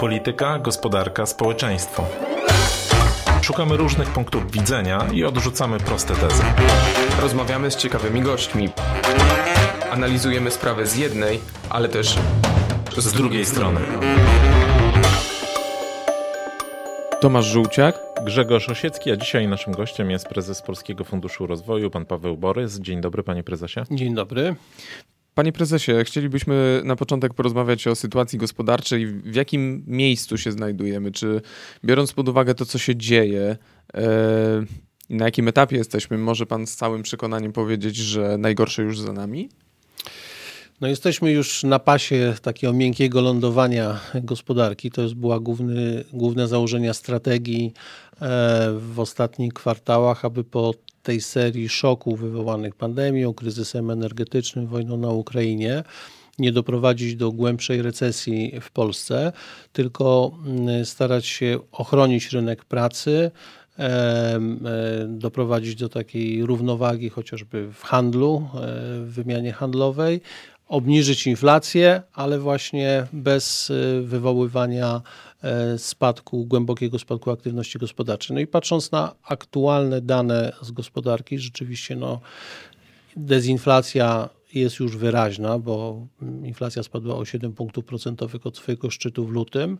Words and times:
Polityka, 0.00 0.58
gospodarka, 0.58 1.26
społeczeństwo. 1.26 2.04
Szukamy 3.42 3.76
różnych 3.76 4.08
punktów 4.08 4.50
widzenia 4.50 5.06
i 5.12 5.24
odrzucamy 5.24 5.78
proste 5.78 6.14
tezy. 6.14 6.42
Rozmawiamy 7.22 7.70
z 7.70 7.76
ciekawymi 7.76 8.22
gośćmi. 8.22 8.68
Analizujemy 9.90 10.50
sprawę 10.50 10.86
z 10.86 10.96
jednej, 10.96 11.40
ale 11.70 11.88
też 11.88 12.18
z, 12.96 13.04
z 13.04 13.12
drugiej 13.12 13.46
strony. 13.46 13.80
Tomasz 17.20 17.46
Żółciak. 17.46 17.98
Grzegorz 18.24 18.68
Osiecki, 18.68 19.10
a 19.10 19.16
dzisiaj 19.16 19.48
naszym 19.48 19.72
gościem 19.72 20.10
jest 20.10 20.28
prezes 20.28 20.62
Polskiego 20.62 21.04
Funduszu 21.04 21.46
Rozwoju, 21.46 21.90
pan 21.90 22.06
Paweł 22.06 22.36
Borys. 22.36 22.78
Dzień 22.78 23.00
dobry, 23.00 23.22
panie 23.22 23.42
prezesie. 23.42 23.80
Dzień 23.90 24.14
dobry. 24.14 24.56
Panie 25.34 25.52
prezesie, 25.52 25.92
chcielibyśmy 26.04 26.82
na 26.84 26.96
początek 26.96 27.34
porozmawiać 27.34 27.86
o 27.86 27.94
sytuacji 27.94 28.38
gospodarczej. 28.38 29.06
W 29.06 29.34
jakim 29.34 29.84
miejscu 29.86 30.38
się 30.38 30.52
znajdujemy? 30.52 31.12
Czy 31.12 31.40
biorąc 31.84 32.12
pod 32.12 32.28
uwagę 32.28 32.54
to, 32.54 32.66
co 32.66 32.78
się 32.78 32.96
dzieje, 32.96 33.56
e, 33.94 34.64
na 35.10 35.24
jakim 35.24 35.48
etapie 35.48 35.76
jesteśmy, 35.76 36.18
może 36.18 36.46
pan 36.46 36.66
z 36.66 36.76
całym 36.76 37.02
przekonaniem 37.02 37.52
powiedzieć, 37.52 37.96
że 37.96 38.38
najgorsze 38.38 38.82
już 38.82 39.00
za 39.00 39.12
nami? 39.12 39.48
No 40.80 40.88
jesteśmy 40.88 41.32
już 41.32 41.62
na 41.64 41.78
pasie 41.78 42.34
takiego 42.42 42.72
miękkiego 42.72 43.20
lądowania 43.20 44.00
gospodarki. 44.14 44.90
To 44.90 45.02
jest 45.02 45.14
była 45.14 45.40
główny, 45.40 46.04
główne 46.12 46.48
założenia 46.48 46.94
strategii 46.94 47.72
e, 48.20 48.72
w 48.78 49.00
ostatnich 49.00 49.52
kwartałach, 49.52 50.24
aby 50.24 50.44
po 50.44 50.74
tej 51.02 51.20
serii 51.20 51.68
szoków 51.68 52.20
wywołanych 52.20 52.74
pandemią, 52.74 53.34
kryzysem 53.34 53.90
energetycznym, 53.90 54.66
wojną 54.66 54.96
na 54.96 55.08
Ukrainie, 55.08 55.82
nie 56.38 56.52
doprowadzić 56.52 57.16
do 57.16 57.32
głębszej 57.32 57.82
recesji 57.82 58.60
w 58.60 58.70
Polsce, 58.70 59.32
tylko 59.72 60.32
mm, 60.46 60.84
starać 60.84 61.26
się 61.26 61.58
ochronić 61.72 62.32
rynek 62.32 62.64
pracy, 62.64 63.30
e, 63.78 64.40
doprowadzić 65.08 65.74
do 65.74 65.88
takiej 65.88 66.46
równowagi 66.46 67.10
chociażby 67.10 67.72
w 67.72 67.82
handlu, 67.82 68.36
e, 68.36 68.58
w 69.04 69.12
wymianie 69.12 69.52
handlowej, 69.52 70.20
obniżyć 70.68 71.26
inflację, 71.26 72.02
ale 72.12 72.38
właśnie 72.38 73.06
bez 73.12 73.70
e, 73.70 74.00
wywoływania 74.00 75.02
spadku, 75.76 76.44
głębokiego 76.44 76.98
spadku 76.98 77.30
aktywności 77.30 77.78
gospodarczej. 77.78 78.34
No 78.34 78.40
i 78.40 78.46
patrząc 78.46 78.92
na 78.92 79.14
aktualne 79.22 80.00
dane 80.00 80.52
z 80.62 80.70
gospodarki, 80.70 81.38
rzeczywiście 81.38 81.96
no, 81.96 82.20
dezinflacja 83.16 84.28
jest 84.54 84.78
już 84.78 84.96
wyraźna, 84.96 85.58
bo 85.58 86.06
inflacja 86.44 86.82
spadła 86.82 87.16
o 87.16 87.24
7 87.24 87.52
punktów 87.52 87.84
procentowych 87.84 88.46
od 88.46 88.56
swojego 88.56 88.90
szczytu 88.90 89.26
w 89.26 89.30
lutym, 89.30 89.78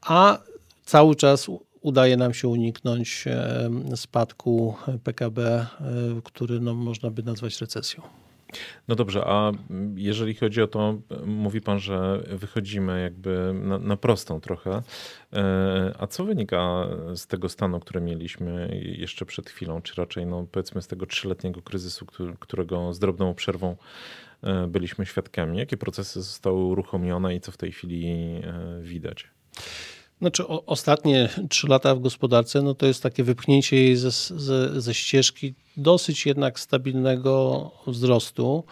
a 0.00 0.38
cały 0.84 1.16
czas 1.16 1.46
udaje 1.80 2.16
nam 2.16 2.34
się 2.34 2.48
uniknąć 2.48 3.24
e, 3.26 3.70
spadku 3.96 4.74
PKB, 5.04 5.40
e, 5.40 5.66
który 6.24 6.60
no, 6.60 6.74
można 6.74 7.10
by 7.10 7.22
nazwać 7.22 7.60
recesją. 7.60 8.02
No 8.88 8.94
dobrze, 8.94 9.24
a 9.26 9.52
jeżeli 9.96 10.34
chodzi 10.34 10.62
o 10.62 10.66
to, 10.66 10.98
mówi 11.26 11.60
pan, 11.60 11.78
że 11.78 12.24
wychodzimy 12.30 13.02
jakby 13.02 13.52
na, 13.54 13.78
na, 13.78 13.96
prostą 13.96 14.40
trochę. 14.40 14.82
E, 15.32 15.94
a 15.98 16.06
co 16.06 16.24
wynika 16.24 16.88
z 17.14 17.26
tego 17.26 17.48
stanu, 17.48 17.80
który 17.80 18.00
mieliśmy 18.00 18.80
jeszcze 18.98 19.26
przed 19.26 19.50
chwilą, 19.50 19.82
czy 19.82 19.94
raczej 19.94 20.26
no, 20.26 20.46
powiedzmy 20.52 20.82
z 20.82 20.86
tego 20.86 21.06
trzyletniego 21.06 21.62
kryzysu, 21.62 22.06
którego 22.40 22.92
z 22.92 22.98
drobną 22.98 23.34
przerwą 23.34 23.76
e, 24.42 24.66
byliśmy 24.66 25.06
świadkami? 25.06 25.58
Jakie 25.58 25.76
procesy 25.76 26.22
zostały 26.22 26.64
uruchomione 26.64 27.34
i 27.34 27.40
co 27.40 27.52
w 27.52 27.56
tej 27.56 27.72
chwili 27.72 28.06
e, 28.06 28.80
widać? 28.82 29.28
Znaczy, 30.24 30.46
o, 30.48 30.66
ostatnie 30.66 31.28
trzy 31.48 31.68
lata 31.68 31.94
w 31.94 32.00
gospodarce 32.00 32.62
no 32.62 32.74
to 32.74 32.86
jest 32.86 33.02
takie 33.02 33.24
wypchnięcie 33.24 33.76
jej 33.76 33.96
ze, 33.96 34.10
ze, 34.10 34.80
ze 34.80 34.94
ścieżki 34.94 35.54
dosyć 35.76 36.26
jednak 36.26 36.60
stabilnego 36.60 37.70
wzrostu. 37.86 38.64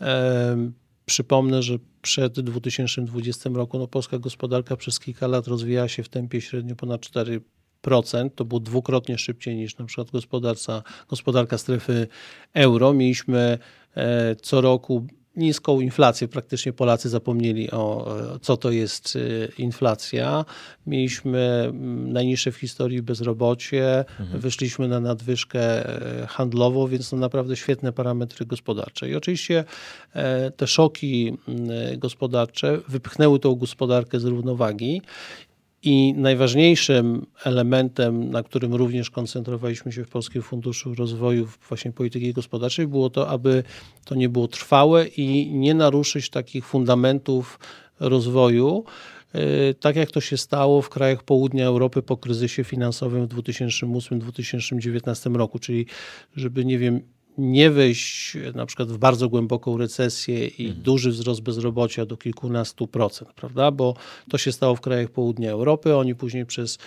E, 0.00 0.70
przypomnę, 1.06 1.62
że 1.62 1.78
przed 2.02 2.40
2020 2.40 3.50
roku 3.54 3.78
no, 3.78 3.86
polska 3.86 4.18
gospodarka 4.18 4.76
przez 4.76 5.00
kilka 5.00 5.26
lat 5.26 5.46
rozwijała 5.46 5.88
się 5.88 6.02
w 6.02 6.08
tempie 6.08 6.40
średnio 6.40 6.76
ponad 6.76 7.00
4%. 7.00 8.30
To 8.34 8.44
było 8.44 8.60
dwukrotnie 8.60 9.18
szybciej 9.18 9.56
niż 9.56 9.78
na 9.78 9.84
przykład 9.84 10.10
gospodarka, 10.10 10.82
gospodarka 11.08 11.58
strefy 11.58 12.06
euro. 12.54 12.92
Mieliśmy 12.92 13.58
e, 13.96 14.36
co 14.36 14.60
roku 14.60 15.06
niską 15.36 15.80
inflację. 15.80 16.28
Praktycznie 16.28 16.72
Polacy 16.72 17.08
zapomnieli 17.08 17.70
o 17.70 18.16
co 18.42 18.56
to 18.56 18.70
jest 18.70 19.16
y, 19.16 19.52
inflacja. 19.58 20.44
Mieliśmy 20.86 21.38
mm, 21.38 22.12
najniższe 22.12 22.52
w 22.52 22.56
historii 22.56 23.02
bezrobocie, 23.02 24.04
mhm. 24.20 24.40
wyszliśmy 24.40 24.88
na 24.88 25.00
nadwyżkę 25.00 25.60
e, 26.22 26.26
handlową, 26.26 26.86
więc 26.86 27.10
to 27.10 27.16
naprawdę 27.16 27.56
świetne 27.56 27.92
parametry 27.92 28.46
gospodarcze. 28.46 29.08
I 29.08 29.14
oczywiście 29.14 29.64
e, 30.14 30.50
te 30.50 30.66
szoki 30.66 31.36
mm, 31.48 31.98
gospodarcze 31.98 32.78
wypchnęły 32.88 33.38
tą 33.38 33.54
gospodarkę 33.54 34.20
z 34.20 34.24
równowagi 34.24 35.02
i 35.82 36.14
najważniejszym 36.16 37.26
elementem, 37.44 38.30
na 38.30 38.42
którym 38.42 38.74
również 38.74 39.10
koncentrowaliśmy 39.10 39.92
się 39.92 40.04
w 40.04 40.08
Polskim 40.08 40.42
Funduszu 40.42 40.94
Rozwoju 40.94 41.48
właśnie 41.68 41.92
polityki 41.92 42.32
gospodarczej, 42.32 42.86
było 42.86 43.10
to, 43.10 43.28
aby 43.28 43.62
to 44.04 44.14
nie 44.14 44.28
było 44.28 44.48
trwałe 44.48 45.06
i 45.06 45.52
nie 45.52 45.74
naruszyć 45.74 46.30
takich 46.30 46.66
fundamentów 46.66 47.58
rozwoju, 48.00 48.84
y, 49.34 49.74
tak 49.74 49.96
jak 49.96 50.10
to 50.10 50.20
się 50.20 50.36
stało 50.36 50.82
w 50.82 50.88
krajach 50.88 51.22
południa 51.22 51.66
Europy 51.66 52.02
po 52.02 52.16
kryzysie 52.16 52.64
finansowym 52.64 53.26
w 53.26 53.34
2008-2019 53.34 55.36
roku, 55.36 55.58
czyli 55.58 55.86
żeby, 56.36 56.64
nie 56.64 56.78
wiem, 56.78 57.00
nie 57.38 57.70
wejść 57.70 58.36
na 58.54 58.66
przykład 58.66 58.88
w 58.88 58.98
bardzo 58.98 59.28
głęboką 59.28 59.78
recesję 59.78 60.46
i 60.46 60.66
mhm. 60.66 60.82
duży 60.82 61.10
wzrost 61.10 61.42
bezrobocia 61.42 62.06
do 62.06 62.16
kilkunastu 62.16 62.86
procent, 62.86 63.32
prawda? 63.32 63.70
Bo 63.70 63.94
to 64.30 64.38
się 64.38 64.52
stało 64.52 64.76
w 64.76 64.80
krajach 64.80 65.10
południa 65.10 65.50
Europy. 65.50 65.96
Oni 65.96 66.14
później 66.14 66.46
przez 66.46 66.78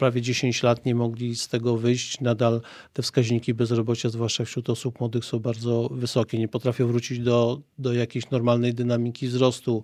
prawie 0.00 0.22
10 0.22 0.62
lat 0.62 0.86
nie 0.86 0.94
mogli 0.94 1.36
z 1.36 1.48
tego 1.48 1.76
wyjść. 1.76 2.20
Nadal 2.20 2.60
te 2.92 3.02
wskaźniki 3.02 3.54
bezrobocia, 3.54 4.08
zwłaszcza 4.08 4.44
wśród 4.44 4.70
osób 4.70 5.00
młodych, 5.00 5.24
są 5.24 5.38
bardzo 5.38 5.88
wysokie. 5.92 6.38
Nie 6.38 6.48
potrafią 6.48 6.86
wrócić 6.86 7.18
do, 7.18 7.60
do 7.78 7.92
jakiejś 7.92 8.30
normalnej 8.30 8.74
dynamiki 8.74 9.28
wzrostu. 9.28 9.82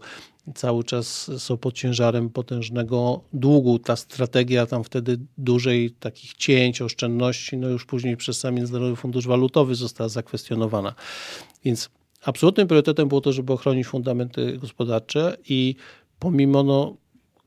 Cały 0.55 0.85
czas 0.85 1.31
są 1.39 1.57
pod 1.57 1.75
ciężarem 1.75 2.31
potężnego 2.31 3.21
długu. 3.33 3.79
Ta 3.79 3.97
strategia 3.97 4.67
tam 4.67 4.85
wtedy 4.85 5.19
dużej 5.39 5.91
takich 5.91 6.35
cięć, 6.35 6.83
oszczędności, 6.83 7.57
no 7.57 7.69
już 7.69 7.85
później 7.85 8.17
przez 8.17 8.39
sam 8.39 8.55
Międzynarodowy 8.55 8.97
Fundusz 8.97 9.27
Walutowy 9.27 9.75
została 9.75 10.09
zakwestionowana. 10.09 10.95
Więc 11.65 11.91
absolutnym 12.25 12.69
priorytetem 12.69 13.09
było 13.09 13.21
to, 13.21 13.33
żeby 13.33 13.53
ochronić 13.53 13.87
fundamenty 13.87 14.59
gospodarcze 14.59 15.37
i 15.49 15.75
pomimo 16.19 16.63
no, 16.63 16.97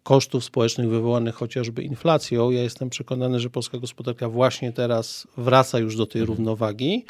kosztów 0.04 0.44
społecznych 0.44 0.90
wywołanych 0.90 1.36
chociażby 1.36 1.84
inflacją, 1.84 2.52
ja 2.52 2.64
jestem 2.64 2.90
przekonany, 2.90 3.40
że 3.40 3.50
polska 3.50 3.78
gospodarka 3.78 4.30
właśnie 4.30 4.74
teraz 4.74 5.28
wraca 5.38 5.80
już 5.80 5.96
do 5.96 6.06
tej 6.06 6.22
mhm. 6.22 6.38
równowagi 6.38 7.06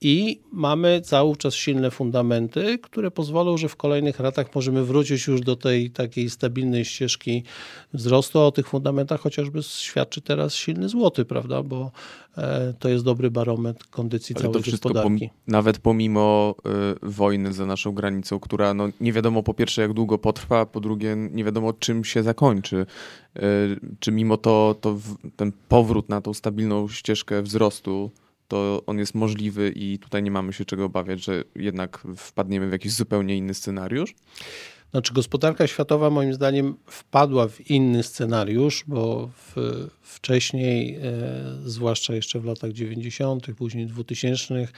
i 0.00 0.40
mamy 0.52 1.00
cały 1.00 1.36
czas 1.36 1.54
silne 1.54 1.90
fundamenty, 1.90 2.78
które 2.78 3.10
pozwolą, 3.10 3.56
że 3.56 3.68
w 3.68 3.76
kolejnych 3.76 4.20
latach 4.20 4.54
możemy 4.54 4.84
wrócić 4.84 5.26
już 5.26 5.40
do 5.40 5.56
tej 5.56 5.90
takiej 5.90 6.30
stabilnej 6.30 6.84
ścieżki 6.84 7.42
wzrostu. 7.94 8.40
O 8.40 8.52
tych 8.52 8.68
fundamentach 8.68 9.20
chociażby 9.20 9.62
świadczy 9.62 10.20
teraz 10.20 10.54
silny 10.54 10.88
złoty, 10.88 11.24
prawda? 11.24 11.62
Bo 11.62 11.90
e, 12.38 12.74
to 12.78 12.88
jest 12.88 13.04
dobry 13.04 13.30
barometr 13.30 13.86
kondycji 13.90 14.34
Ale 14.36 14.42
całej 14.42 14.62
to 14.62 14.70
gospodarki. 14.70 15.28
Pom 15.28 15.38
nawet 15.46 15.78
pomimo 15.78 16.54
y, 17.02 17.08
wojny 17.10 17.52
za 17.52 17.66
naszą 17.66 17.92
granicą, 17.92 18.40
która 18.40 18.74
no, 18.74 18.88
nie 19.00 19.12
wiadomo 19.12 19.42
po 19.42 19.54
pierwsze 19.54 19.82
jak 19.82 19.92
długo 19.92 20.18
potrwa, 20.18 20.66
po 20.66 20.80
drugie 20.80 21.16
nie 21.16 21.44
wiadomo 21.44 21.72
czym 21.72 22.04
się 22.04 22.22
zakończy. 22.22 22.86
Y, 23.36 23.40
czy 24.00 24.12
mimo 24.12 24.36
to, 24.36 24.76
to 24.80 24.94
w, 24.94 25.16
ten 25.36 25.52
powrót 25.68 26.08
na 26.08 26.20
tą 26.20 26.34
stabilną 26.34 26.88
ścieżkę 26.88 27.42
wzrostu 27.42 28.10
to 28.48 28.82
on 28.86 28.98
jest 28.98 29.14
możliwy 29.14 29.72
i 29.76 29.98
tutaj 29.98 30.22
nie 30.22 30.30
mamy 30.30 30.52
się 30.52 30.64
czego 30.64 30.84
obawiać, 30.84 31.24
że 31.24 31.44
jednak 31.54 32.06
wpadniemy 32.16 32.68
w 32.68 32.72
jakiś 32.72 32.92
zupełnie 32.92 33.36
inny 33.36 33.54
scenariusz? 33.54 34.14
Znaczy, 34.90 35.14
gospodarka 35.14 35.66
światowa 35.66 36.10
moim 36.10 36.34
zdaniem 36.34 36.76
wpadła 36.86 37.48
w 37.48 37.70
inny 37.70 38.02
scenariusz, 38.02 38.84
bo 38.86 39.30
w, 39.36 39.54
wcześniej, 40.02 40.94
e, 40.94 41.00
zwłaszcza 41.64 42.14
jeszcze 42.14 42.40
w 42.40 42.44
latach 42.44 42.72
90., 42.72 43.46
później 43.54 43.86
2000., 43.86 44.68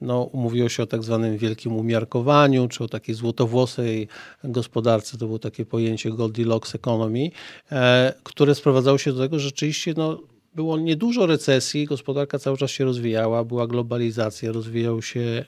no, 0.00 0.30
mówiło 0.32 0.68
się 0.68 0.82
o 0.82 0.86
tak 0.86 1.02
zwanym 1.02 1.38
wielkim 1.38 1.72
umiarkowaniu, 1.72 2.68
czy 2.68 2.84
o 2.84 2.88
takiej 2.88 3.14
złotowłosej 3.14 4.08
gospodarce. 4.44 5.18
To 5.18 5.26
było 5.26 5.38
takie 5.38 5.66
pojęcie 5.66 6.10
Goldilocks 6.10 6.74
economy, 6.74 7.30
e, 7.72 8.14
które 8.22 8.54
sprowadzało 8.54 8.98
się 8.98 9.12
do 9.12 9.20
tego, 9.20 9.38
że 9.38 9.44
rzeczywiście 9.44 9.94
no, 9.96 10.20
było 10.54 10.78
niedużo 10.78 11.26
recesji, 11.26 11.84
gospodarka 11.86 12.38
cały 12.38 12.56
czas 12.56 12.70
się 12.70 12.84
rozwijała, 12.84 13.44
była 13.44 13.66
globalizacja, 13.66 14.52
rozwijał 14.52 15.02
się 15.02 15.20
e, 15.20 15.44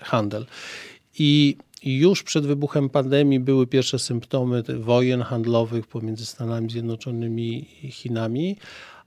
handel. 0.00 0.46
I 1.18 1.56
już 1.84 2.22
przed 2.22 2.46
wybuchem 2.46 2.88
pandemii 2.88 3.40
były 3.40 3.66
pierwsze 3.66 3.98
symptomy 3.98 4.62
wojen 4.78 5.22
handlowych 5.22 5.86
pomiędzy 5.86 6.26
Stanami 6.26 6.70
Zjednoczonymi 6.70 7.66
i 7.82 7.90
Chinami, 7.90 8.56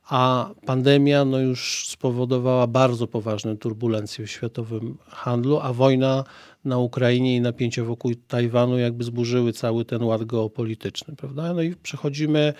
a 0.09 0.49
pandemia 0.65 1.25
no 1.25 1.39
już 1.39 1.87
spowodowała 1.87 2.67
bardzo 2.67 3.07
poważne 3.07 3.57
turbulencje 3.57 4.25
w 4.25 4.31
światowym 4.31 4.97
handlu, 5.07 5.59
a 5.59 5.73
wojna 5.73 6.23
na 6.65 6.77
Ukrainie 6.77 7.35
i 7.35 7.41
napięcia 7.41 7.83
wokół 7.83 8.11
Tajwanu 8.27 8.77
jakby 8.77 9.03
zburzyły 9.03 9.53
cały 9.53 9.85
ten 9.85 10.03
ład 10.03 10.23
geopolityczny, 10.23 11.15
prawda? 11.15 11.53
No 11.53 11.61
i 11.61 11.75
przechodzimy 11.75 12.53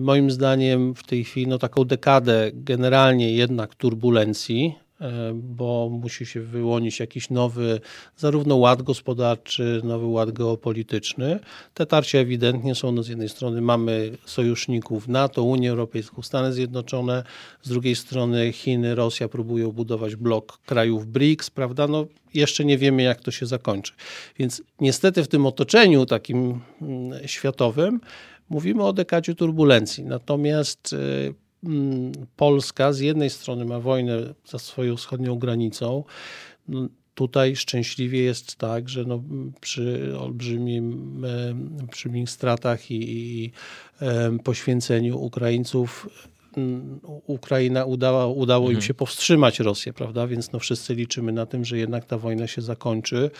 moim 0.00 0.30
zdaniem 0.30 0.94
w 0.94 1.02
tej 1.02 1.24
chwili 1.24 1.46
no, 1.46 1.58
taką 1.58 1.84
dekadę 1.84 2.50
generalnie 2.54 3.32
jednak 3.32 3.74
turbulencji, 3.74 4.74
e, 5.00 5.32
bo 5.34 5.88
musi 6.02 6.26
się 6.26 6.40
wyłonić 6.40 7.00
jakiś 7.00 7.30
nowy, 7.30 7.80
zarówno 8.16 8.56
ład 8.56 8.82
gospodarczy, 8.82 9.80
nowy 9.84 10.06
ład 10.06 10.30
geopolityczny. 10.30 11.40
Te 11.74 11.86
tarcia 11.86 12.18
ewidentnie 12.18 12.74
są, 12.74 12.92
no 12.92 13.02
z 13.02 13.08
jednej 13.08 13.28
strony 13.28 13.60
mamy 13.60 14.10
sojuszników 14.24 15.08
NATO, 15.08 15.42
Unię 15.42 15.70
Europejską, 15.70 16.22
Stany 16.22 16.52
Zjednoczone, 16.52 17.22
z 17.62 17.68
drugiej 17.68 17.96
strony 17.96 18.52
Chiny, 18.52 18.94
Rosja 18.94 19.28
próbują 19.28 19.72
budować 19.72 20.16
blok 20.16 20.58
krajów 20.58 21.06
BRICS, 21.06 21.50
prawda? 21.50 21.86
No, 21.86 22.06
jeszcze 22.34 22.64
nie 22.64 22.78
wiemy, 22.78 23.02
jak 23.02 23.20
to 23.20 23.30
się 23.30 23.46
zakończy. 23.46 23.92
Więc 24.38 24.62
niestety 24.80 25.24
w 25.24 25.28
tym 25.28 25.46
otoczeniu 25.46 26.06
takim 26.06 26.60
mm, 26.82 27.28
światowym 27.28 28.00
Mówimy 28.48 28.84
o 28.84 28.92
dekadzie 28.92 29.34
turbulencji, 29.34 30.04
natomiast 30.04 30.92
y, 30.92 31.34
mm, 31.64 32.12
Polska 32.36 32.92
z 32.92 33.00
jednej 33.00 33.30
strony 33.30 33.64
ma 33.64 33.80
wojnę 33.80 34.34
za 34.44 34.58
swoją 34.58 34.96
wschodnią 34.96 35.38
granicą. 35.38 36.04
No, 36.68 36.88
tutaj 37.14 37.56
szczęśliwie 37.56 38.22
jest 38.22 38.56
tak, 38.56 38.88
że 38.88 39.04
no 39.04 39.22
przy 39.60 40.14
olbrzymim, 40.18 41.24
olbrzymich 41.80 42.30
stratach 42.30 42.90
i, 42.90 42.98
i 43.10 43.52
poświęceniu 44.44 45.18
Ukraińców 45.18 46.08
Ukraina 47.26 47.84
udała, 47.84 48.26
udało 48.26 48.64
mhm. 48.64 48.76
im 48.76 48.82
się 48.82 48.94
powstrzymać 48.94 49.60
Rosję, 49.60 49.92
prawda? 49.92 50.26
Więc 50.26 50.52
no 50.52 50.58
wszyscy 50.58 50.94
liczymy 50.94 51.32
na 51.32 51.46
tym, 51.46 51.64
że 51.64 51.78
jednak 51.78 52.04
ta 52.04 52.18
wojna 52.18 52.46
się 52.46 52.62
zakończy 52.62 53.30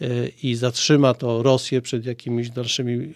e, 0.00 0.06
i 0.42 0.54
zatrzyma 0.54 1.14
to 1.14 1.42
Rosję 1.42 1.82
przed 1.82 2.06
jakimiś 2.06 2.50
dalszymi, 2.50 3.14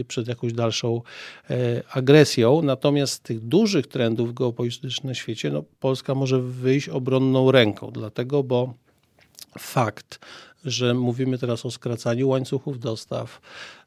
e, 0.00 0.04
przed 0.04 0.28
jakąś 0.28 0.52
dalszą 0.52 1.02
e, 1.50 1.82
agresją. 1.90 2.62
Natomiast 2.62 3.12
z 3.12 3.20
tych 3.20 3.40
dużych 3.40 3.86
trendów 3.86 4.34
geopolitycznych 4.34 5.04
na 5.04 5.14
świecie, 5.14 5.50
no 5.50 5.64
Polska 5.80 6.14
może 6.14 6.40
wyjść 6.40 6.88
obronną 6.88 7.50
ręką, 7.50 7.90
dlatego, 7.90 8.42
bo 8.42 8.74
fakt, 9.58 10.18
że 10.64 10.94
mówimy 10.94 11.38
teraz 11.38 11.66
o 11.66 11.70
skracaniu 11.70 12.28
łańcuchów 12.28 12.78
dostaw. 12.78 13.40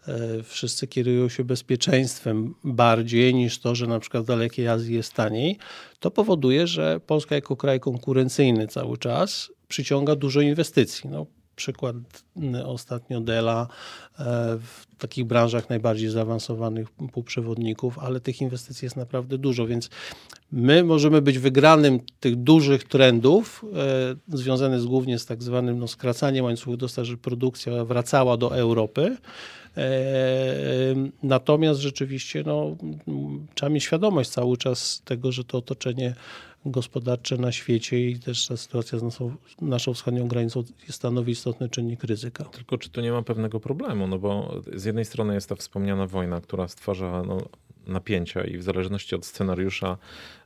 E, 0.08 0.44
wszyscy 0.44 0.88
kierują 0.88 1.30
się 1.30 1.44
bezpieczeństwem 1.44 2.56
bardziej 2.64 3.36
niż 3.36 3.60
to, 3.60 3.76
że 3.76 3.88
na 3.88 4.00
przykład 4.00 4.24
w 4.24 4.28
dalekiej 4.28 4.68
Azji 4.68 4.96
jest 4.96 5.14
taniej. 5.14 5.58
To 6.00 6.12
powoduje, 6.12 6.68
że 6.68 7.00
Polska 7.00 7.36
jako 7.36 7.56
kraj 7.56 7.80
konkurencyjny 7.80 8.68
cały 8.68 8.98
czas 8.98 9.52
przyciąga 9.68 10.16
dużo 10.16 10.42
inwestycji. 10.42 11.10
No, 11.10 11.26
przykład 11.58 11.96
ostatnio 12.66 13.22
Dela 13.22 13.68
e, 14.20 14.24
w 14.62 14.86
takich 14.98 15.26
branżach 15.26 15.70
najbardziej 15.70 16.10
zaawansowanych 16.10 16.92
półprzewodników, 16.92 18.00
ale 18.00 18.20
tych 18.20 18.42
inwestycji 18.42 18.86
jest 18.86 18.96
naprawdę 18.96 19.38
dużo, 19.38 19.68
więc 19.68 19.90
my 20.52 20.84
możemy 20.84 21.22
być 21.22 21.40
wygranym 21.40 22.00
tych 22.20 22.36
dużych 22.36 22.84
trendów 22.84 23.66
e, 24.30 24.38
związanych 24.38 24.82
głównie 24.82 25.20
z 25.20 25.26
tak 25.26 25.44
zwanym 25.44 25.80
no, 25.80 25.88
skracaniem 25.88 26.46
łańcuchów 26.46 26.78
dostaw, 26.78 27.06
że 27.06 27.18
produkcja 27.18 27.86
wracała 27.86 28.38
do 28.38 28.56
Europy. 28.56 29.18
E, 29.78 29.88
natomiast 31.24 31.80
rzeczywiście 31.80 32.44
no, 32.46 32.76
trzeba 33.56 33.70
mieć 33.70 33.84
świadomość 33.84 34.30
cały 34.30 34.58
czas 34.58 35.02
tego, 35.06 35.32
że 35.32 35.44
to 35.44 35.58
otoczenie 35.58 36.16
gospodarcze 36.72 37.38
na 37.38 37.52
świecie 37.52 38.10
i 38.10 38.20
też 38.20 38.48
ta 38.48 38.58
sytuacja 38.58 39.00
z 39.00 39.04
naszą, 39.04 39.36
naszą 39.62 39.94
wschodnią 39.94 40.28
granicą 40.28 40.64
stanowi 40.90 41.32
istotny 41.32 41.70
czynnik 41.70 42.04
ryzyka. 42.04 42.44
Tylko 42.44 42.78
czy 42.78 42.90
tu 42.90 43.02
nie 43.02 43.12
ma 43.12 43.22
pewnego 43.22 43.60
problemu? 43.60 44.08
No 44.08 44.20
bo 44.20 44.62
z 44.76 44.86
jednej 44.86 45.06
strony 45.06 45.34
jest 45.34 45.50
ta 45.50 45.56
wspomniana 45.56 46.08
wojna, 46.08 46.42
która 46.42 46.68
stwarza 46.68 47.24
no, 47.28 47.38
napięcia 47.88 48.44
i 48.44 48.58
w 48.58 48.64
zależności 48.64 49.16
od 49.16 49.26
scenariusza 49.26 49.98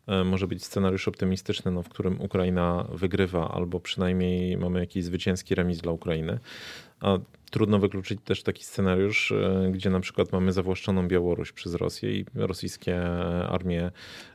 e, 0.07 0.23
może 0.23 0.47
być 0.47 0.65
scenariusz 0.65 1.07
optymistyczny, 1.07 1.71
no, 1.71 1.83
w 1.83 1.89
którym 1.89 2.21
Ukraina 2.21 2.88
wygrywa 2.94 3.51
albo 3.51 3.79
przynajmniej 3.79 4.57
mamy 4.57 4.79
jakiś 4.79 5.03
zwycięski 5.03 5.56
remis 5.56 5.77
dla 5.77 5.91
Ukrainy. 5.91 6.39
A 7.00 7.18
trudno 7.51 7.80
wykluczyć 7.80 8.19
też 8.25 8.44
taki 8.44 8.63
scenariusz, 8.63 9.31
e, 9.31 9.69
gdzie 9.71 9.89
na 9.89 10.00
przykład 10.00 10.31
mamy 10.31 10.53
zawłaszczoną 10.53 11.07
Białoruś 11.07 11.51
przez 11.51 11.75
Rosję 11.75 12.12
i 12.12 12.25
rosyjskie 12.36 13.01
armie 13.50 13.92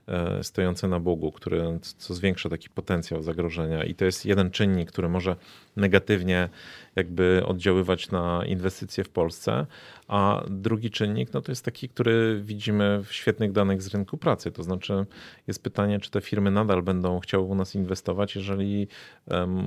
e, 0.09 0.45
stojące 0.45 0.89
na 0.89 1.01
Bogu, 1.01 1.33
które, 1.33 1.79
co 1.99 2.15
zwiększa 2.15 2.49
taki 2.49 2.69
potencjał 2.69 3.23
zagrożenia. 3.23 3.85
I 3.85 3.95
to 3.95 4.05
jest 4.05 4.27
jeden 4.27 4.51
czynnik, 4.51 4.93
który 4.93 5.09
może 5.09 5.37
negatywnie 5.77 6.49
jakby 6.97 7.43
oddziaływać 7.47 8.11
na 8.11 8.45
inwestycje 8.47 9.05
w 9.05 9.09
Polsce, 9.09 9.67
a 10.09 10.45
drugi 10.51 10.91
czynnik 10.91 11.33
no 11.33 11.41
to 11.43 11.53
jest 11.53 11.65
taki, 11.65 11.89
który 11.89 12.41
widzimy 12.45 13.03
w 13.05 13.13
świetnych 13.13 13.53
danych 13.53 13.83
z 13.83 13.89
rynku 13.95 14.19
pracy. 14.19 14.53
To 14.53 14.63
znaczy 14.63 15.07
jest 15.47 15.63
pytanie, 15.63 16.01
czy 16.01 16.11
te 16.11 16.21
firmy 16.21 16.51
nadal 16.51 16.83
będą 16.83 17.21
chciały 17.21 17.45
u 17.45 17.55
nas 17.55 17.75
inwestować, 17.75 18.37
jeżeli 18.37 18.89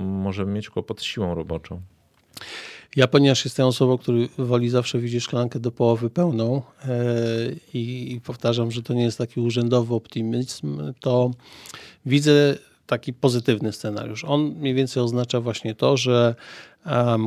możemy 0.00 0.52
mieć 0.52 0.70
kłopot 0.70 1.00
z 1.00 1.02
siłą 1.02 1.34
roboczą. 1.34 1.82
Ja, 2.96 3.08
ponieważ 3.08 3.44
jestem 3.44 3.66
osobą, 3.66 3.98
która 3.98 4.18
woli 4.38 4.70
zawsze 4.70 4.98
widzieć 4.98 5.24
szklankę 5.24 5.60
do 5.60 5.72
połowy 5.72 6.10
pełną 6.10 6.62
e, 6.84 6.88
i, 7.74 8.20
powtarzam, 8.24 8.70
że 8.70 8.82
to 8.82 8.94
nie 8.94 9.02
jest 9.02 9.18
taki 9.18 9.40
urzędowy 9.40 9.94
optymizm, 9.94 10.92
to 11.00 11.30
widzę 12.06 12.58
taki 12.86 13.12
pozytywny 13.12 13.72
scenariusz. 13.72 14.24
On 14.24 14.40
mniej 14.40 14.74
więcej 14.74 15.02
oznacza 15.02 15.40
właśnie 15.40 15.74
to, 15.74 15.96
że 15.96 16.34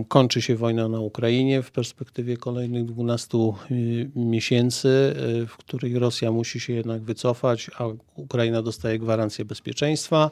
kończy 0.08 0.42
się 0.42 0.56
wojna 0.56 0.88
na 0.88 1.00
Ukrainie 1.00 1.62
w 1.62 1.72
perspektywie 1.72 2.38
kolejnych 2.38 2.86
12 2.86 3.38
y, 3.72 4.10
miesięcy, 4.16 5.16
y, 5.42 5.48
w 5.48 5.58
której 5.58 6.00
Rosja 6.00 6.32
musi 6.32 6.60
się 6.60 6.74
jednak 6.74 7.02
wycofać, 7.02 7.72
a 7.78 7.86
Ukraina 8.16 8.62
dostaje 8.62 9.00
gwarancję 9.00 9.46
bezpieczeństwa 9.46 10.32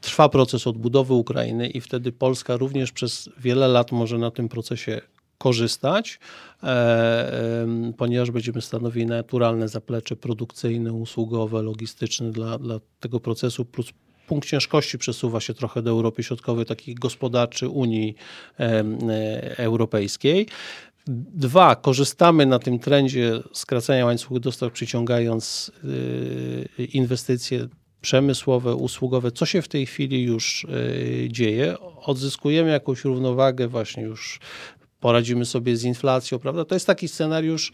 trwa 0.00 0.28
proces 0.28 0.66
odbudowy 0.66 1.14
Ukrainy 1.14 1.68
i 1.68 1.80
wtedy 1.80 2.12
Polska 2.12 2.56
również 2.56 2.92
przez 2.92 3.28
wiele 3.38 3.68
lat 3.68 3.92
może 3.92 4.18
na 4.18 4.30
tym 4.30 4.48
procesie 4.48 5.00
korzystać, 5.38 6.18
e, 6.62 7.66
ponieważ 7.96 8.30
będziemy 8.30 8.62
stanowili 8.62 9.06
naturalne 9.06 9.68
zaplecze 9.68 10.16
produkcyjne, 10.16 10.92
usługowe, 10.92 11.62
logistyczne 11.62 12.30
dla, 12.30 12.58
dla 12.58 12.80
tego 13.00 13.20
procesu, 13.20 13.64
plus 13.64 13.92
punkt 14.26 14.48
ciężkości 14.48 14.98
przesuwa 14.98 15.40
się 15.40 15.54
trochę 15.54 15.82
do 15.82 15.90
Europy 15.90 16.22
Środkowej, 16.22 16.66
taki 16.66 16.94
gospodarczy 16.94 17.68
Unii 17.68 18.14
e, 18.60 18.84
Europejskiej. 19.58 20.46
Dwa, 21.06 21.76
korzystamy 21.76 22.46
na 22.46 22.58
tym 22.58 22.78
trendzie 22.78 23.40
skracania 23.52 24.06
łańcuchów 24.06 24.40
dostaw, 24.40 24.72
przyciągając 24.72 25.72
e, 26.78 26.84
inwestycje 26.84 27.68
przemysłowe, 28.00 28.74
usługowe, 28.74 29.32
co 29.32 29.46
się 29.46 29.62
w 29.62 29.68
tej 29.68 29.86
chwili 29.86 30.22
już 30.22 30.64
e, 30.64 31.28
dzieje. 31.28 31.76
Odzyskujemy 32.02 32.70
jakąś 32.70 33.04
równowagę, 33.04 33.68
właśnie 33.68 34.02
już 34.02 34.40
poradzimy 35.00 35.44
sobie 35.44 35.76
z 35.76 35.84
inflacją, 35.84 36.38
prawda? 36.38 36.64
To 36.64 36.74
jest 36.74 36.86
taki 36.86 37.08
scenariusz 37.08 37.72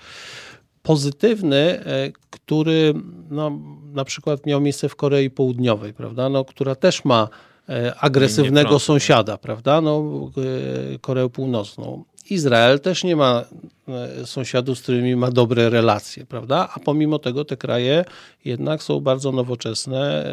pozytywny, 0.83 1.57
e, 1.57 2.13
który 2.31 2.95
no, 3.31 3.59
na 3.93 4.05
przykład 4.05 4.47
miał 4.47 4.61
miejsce 4.61 4.89
w 4.89 4.97
Korei 4.97 5.31
Południowej, 5.31 5.95
prawda? 5.95 6.29
No, 6.29 6.45
która 6.45 6.75
też 6.75 7.05
ma 7.05 7.29
e, 7.69 7.95
agresywnego 7.95 8.79
sąsiada, 8.79 9.39
prawda? 9.39 9.81
No, 9.81 10.05
Koreę 11.01 11.29
Północną. 11.29 12.05
Izrael 12.31 12.81
też 12.81 13.05
nie 13.05 13.17
ma 13.17 13.45
e, 13.89 14.27
sąsiadów, 14.27 14.79
z 14.79 14.83
którymi 14.83 15.17
ma 15.17 15.31
dobre 15.31 15.71
relacje, 15.71 16.27
prawda? 16.27 16.69
A 16.75 16.81
pomimo 16.81 17.19
tego 17.19 17.45
te 17.45 17.57
kraje 17.57 18.05
jednak 18.45 18.83
są 18.83 19.01
bardzo 19.01 19.33
nowoczesne, 19.33 20.27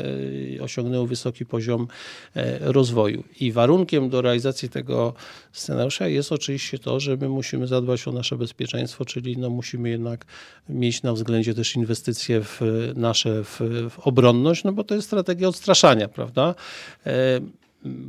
e, 0.60 0.64
osiągnęły 0.64 1.08
wysoki 1.08 1.46
poziom 1.46 1.88
e, 2.36 2.60
rozwoju. 2.60 3.24
I 3.40 3.52
warunkiem 3.52 4.10
do 4.10 4.22
realizacji 4.22 4.70
tego 4.70 5.14
scenariusza 5.52 6.08
jest 6.08 6.32
oczywiście 6.32 6.80
to, 6.80 7.00
że 7.00 7.18
my 7.18 7.30
musimy 7.30 7.68
zadbać 7.68 8.08
o 8.08 8.12
nasze 8.12 8.36
bezpieczeństwo, 8.36 9.06
czyli 9.06 9.38
no 9.38 9.50
musimy 9.50 9.90
jednak 9.90 10.26
mieć 10.70 11.04
na 11.04 11.14
względzie 11.14 11.54
też 11.54 11.76
inwestycje 11.76 12.42
w 12.42 12.62
nasze 12.96 13.44
w, 13.44 13.60
w 13.90 14.00
obronność, 14.00 14.64
no 14.64 14.74
bo 14.74 14.84
to 14.84 14.96
jest 14.96 15.08
strategia 15.08 15.48
odstraszania, 15.48 16.08
prawda? 16.08 16.56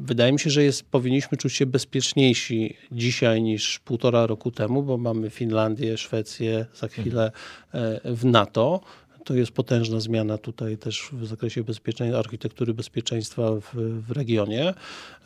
Wydaje 0.04 0.32
mi 0.32 0.40
się, 0.40 0.50
że 0.50 0.64
jest, 0.64 0.82
powinniśmy 0.82 1.38
czuć 1.38 1.52
się 1.52 1.66
bezpieczniejsi 1.66 2.76
dzisiaj 2.92 3.42
niż 3.42 3.78
półtora 3.78 4.26
roku 4.26 4.50
temu, 4.50 4.82
bo 4.82 4.98
mamy 4.98 5.30
Finlandię, 5.30 5.98
Szwecję, 5.98 6.66
za 6.74 6.88
chwilę 6.88 7.32
e, 7.74 8.00
w 8.14 8.24
NATO. 8.24 8.80
To 9.24 9.34
jest 9.34 9.52
potężna 9.52 10.00
zmiana 10.00 10.38
tutaj 10.38 10.78
też 10.78 11.08
w 11.12 11.26
zakresie 11.26 11.64
bezpieczeństwa, 11.64 12.18
architektury 12.18 12.74
bezpieczeństwa 12.74 13.50
w, 13.50 13.74
w 14.06 14.10
regionie. 14.10 14.74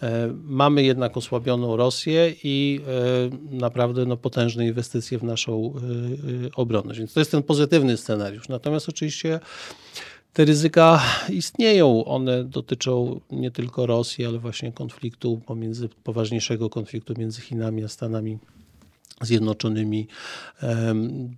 E, 0.03 0.31
mamy 0.45 0.83
jednak 0.83 1.17
osłabioną 1.17 1.77
Rosję 1.77 2.35
i 2.45 2.81
e, 3.53 3.57
naprawdę 3.57 4.07
no, 4.07 4.17
potężne 4.17 4.67
inwestycje 4.67 5.19
w 5.19 5.23
naszą 5.23 5.75
obronę. 6.55 6.95
Więc 6.95 7.13
to 7.13 7.21
jest 7.21 7.31
ten 7.31 7.43
pozytywny 7.43 7.97
scenariusz. 7.97 8.49
Natomiast 8.49 8.89
oczywiście 8.89 9.41
te 10.33 10.45
ryzyka 10.45 11.03
istnieją. 11.31 12.05
One 12.05 12.45
dotyczą 12.45 13.21
nie 13.31 13.51
tylko 13.51 13.87
Rosji, 13.87 14.27
ale 14.27 14.39
właśnie 14.39 14.73
konfliktu 14.73 15.41
pomiędzy, 15.47 15.89
poważniejszego 15.89 16.71
konfliktu 16.71 17.15
między 17.19 17.41
Chinami 17.41 17.85
a 17.85 17.89
Stanami 17.89 18.39
Zjednoczonymi 19.23 20.07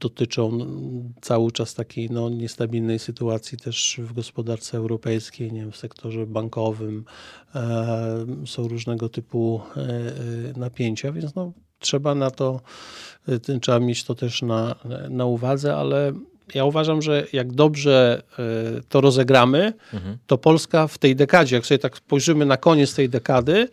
dotyczą 0.01 0.59
cały 1.21 1.53
czas 1.53 1.75
takiej 1.75 2.11
no, 2.11 2.29
niestabilnej 2.29 2.99
sytuacji 2.99 3.59
też 3.59 4.01
w 4.03 4.13
gospodarce 4.13 4.79
europejskiej, 4.79 5.53
nie 5.53 5.61
wiem, 5.61 5.73
w 5.73 5.77
sektorze 5.77 6.27
bankowym. 6.27 7.05
Są 8.47 8.69
różnego 8.69 9.09
typu 9.09 9.61
e, 9.77 9.81
e, 9.81 10.59
napięcia, 10.59 11.13
więc 11.13 11.35
no, 11.35 11.53
trzeba 11.79 12.15
na 12.15 12.31
to, 12.31 12.61
e, 13.29 13.61
trzeba 13.61 13.81
mieć 13.81 14.05
to 14.05 14.15
też 14.15 14.43
na, 14.43 14.75
na 15.11 15.27
uwadze, 15.27 15.77
ale 15.77 16.13
ja 16.55 16.65
uważam, 16.65 17.03
że 17.03 17.27
jak 17.33 17.53
dobrze 17.53 18.23
to 18.89 19.01
rozegramy, 19.01 19.73
mhm. 19.95 20.17
to 20.27 20.39
Polska 20.39 20.87
w 20.87 20.99
tej 20.99 21.17
dekadzie, 21.17 21.57
jak 21.57 21.67
sobie 21.67 21.79
tak 21.79 21.97
spojrzymy 21.97 22.47
na 22.47 22.57
koniec 22.57 22.95
tej 22.95 23.09
dekady, 23.09 23.69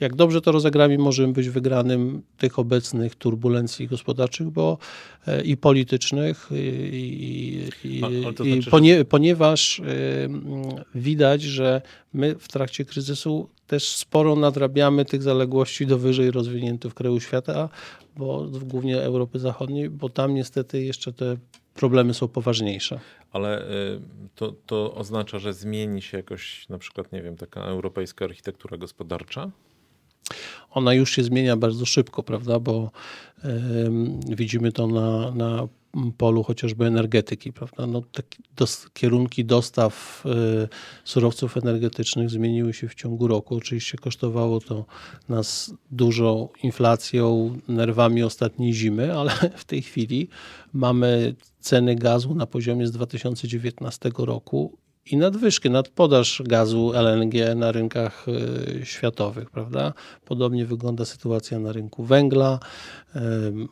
jak 0.00 0.14
dobrze 0.14 0.40
to 0.40 0.52
rozegramy, 0.52 0.98
możemy 0.98 1.32
być 1.32 1.48
wygranym 1.48 2.22
tych 2.36 2.58
obecnych 2.58 3.14
turbulencji 3.14 3.88
gospodarczych 3.88 4.50
bo, 4.50 4.78
e, 5.26 5.42
i 5.42 5.56
politycznych, 5.56 6.48
i, 6.52 7.68
i, 7.84 8.02
A, 8.04 8.20
znaczy, 8.20 8.70
ponie, 8.70 9.04
ponieważ 9.04 9.78
y, 9.78 9.82
widać, 10.94 11.42
że 11.42 11.82
my 12.12 12.34
w 12.38 12.48
trakcie 12.48 12.84
kryzysu 12.84 13.48
też 13.66 13.88
sporo 13.88 14.36
nadrabiamy 14.36 15.04
tych 15.04 15.22
zaległości 15.22 15.86
do 15.86 15.98
wyżej 15.98 16.30
rozwiniętych 16.30 16.94
krajów 16.94 17.22
świata, 17.22 17.68
bo 18.16 18.46
głównie 18.62 19.02
Europy 19.02 19.38
Zachodniej, 19.38 19.90
bo 19.90 20.08
tam 20.08 20.34
niestety 20.34 20.84
jeszcze 20.84 21.12
te 21.12 21.36
problemy 21.78 22.14
są 22.14 22.28
poważniejsze. 22.28 23.00
Ale 23.32 23.62
y, 23.62 24.00
to, 24.34 24.52
to 24.66 24.94
oznacza, 24.94 25.38
że 25.38 25.52
zmieni 25.52 26.02
się 26.02 26.16
jakoś 26.16 26.68
na 26.68 26.78
przykład, 26.78 27.12
nie 27.12 27.22
wiem, 27.22 27.36
taka 27.36 27.60
europejska 27.60 28.24
architektura 28.24 28.76
gospodarcza? 28.76 29.50
ona 30.70 30.94
już 30.94 31.10
się 31.10 31.22
zmienia 31.22 31.56
bardzo 31.56 31.86
szybko, 31.86 32.22
prawda, 32.22 32.60
bo 32.60 32.90
y, 33.44 33.48
widzimy 34.36 34.72
to 34.72 34.86
na, 34.86 35.30
na 35.30 35.68
polu 36.16 36.42
chociażby 36.42 36.86
energetyki, 36.86 37.52
prawda? 37.52 37.86
No, 37.86 38.02
te 38.12 38.22
dos 38.56 38.86
kierunki 38.92 39.44
dostaw 39.44 40.24
y, 40.26 40.68
surowców 41.04 41.56
energetycznych 41.56 42.30
zmieniły 42.30 42.74
się 42.74 42.88
w 42.88 42.94
ciągu 42.94 43.28
roku. 43.28 43.56
Oczywiście 43.56 43.98
kosztowało 43.98 44.60
to 44.60 44.84
nas 45.28 45.74
dużą 45.90 46.48
inflacją, 46.62 47.56
nerwami 47.68 48.22
ostatniej 48.22 48.72
zimy, 48.72 49.14
ale 49.18 49.30
w 49.56 49.64
tej 49.64 49.82
chwili 49.82 50.28
mamy 50.72 51.34
ceny 51.60 51.94
gazu 51.94 52.34
na 52.34 52.46
poziomie 52.46 52.86
z 52.86 52.92
2019 52.92 54.10
roku 54.18 54.78
i 55.10 55.16
nadwyżki, 55.16 55.70
nadpodaż 55.70 56.42
gazu 56.44 56.92
LNG 56.94 57.54
na 57.56 57.72
rynkach 57.72 58.26
y, 58.28 58.86
światowych, 58.86 59.50
prawda? 59.50 59.92
Podobnie 60.24 60.66
wygląda 60.66 61.04
sytuacja 61.04 61.58
na 61.58 61.72
rynku 61.72 62.04
węgla, 62.04 62.58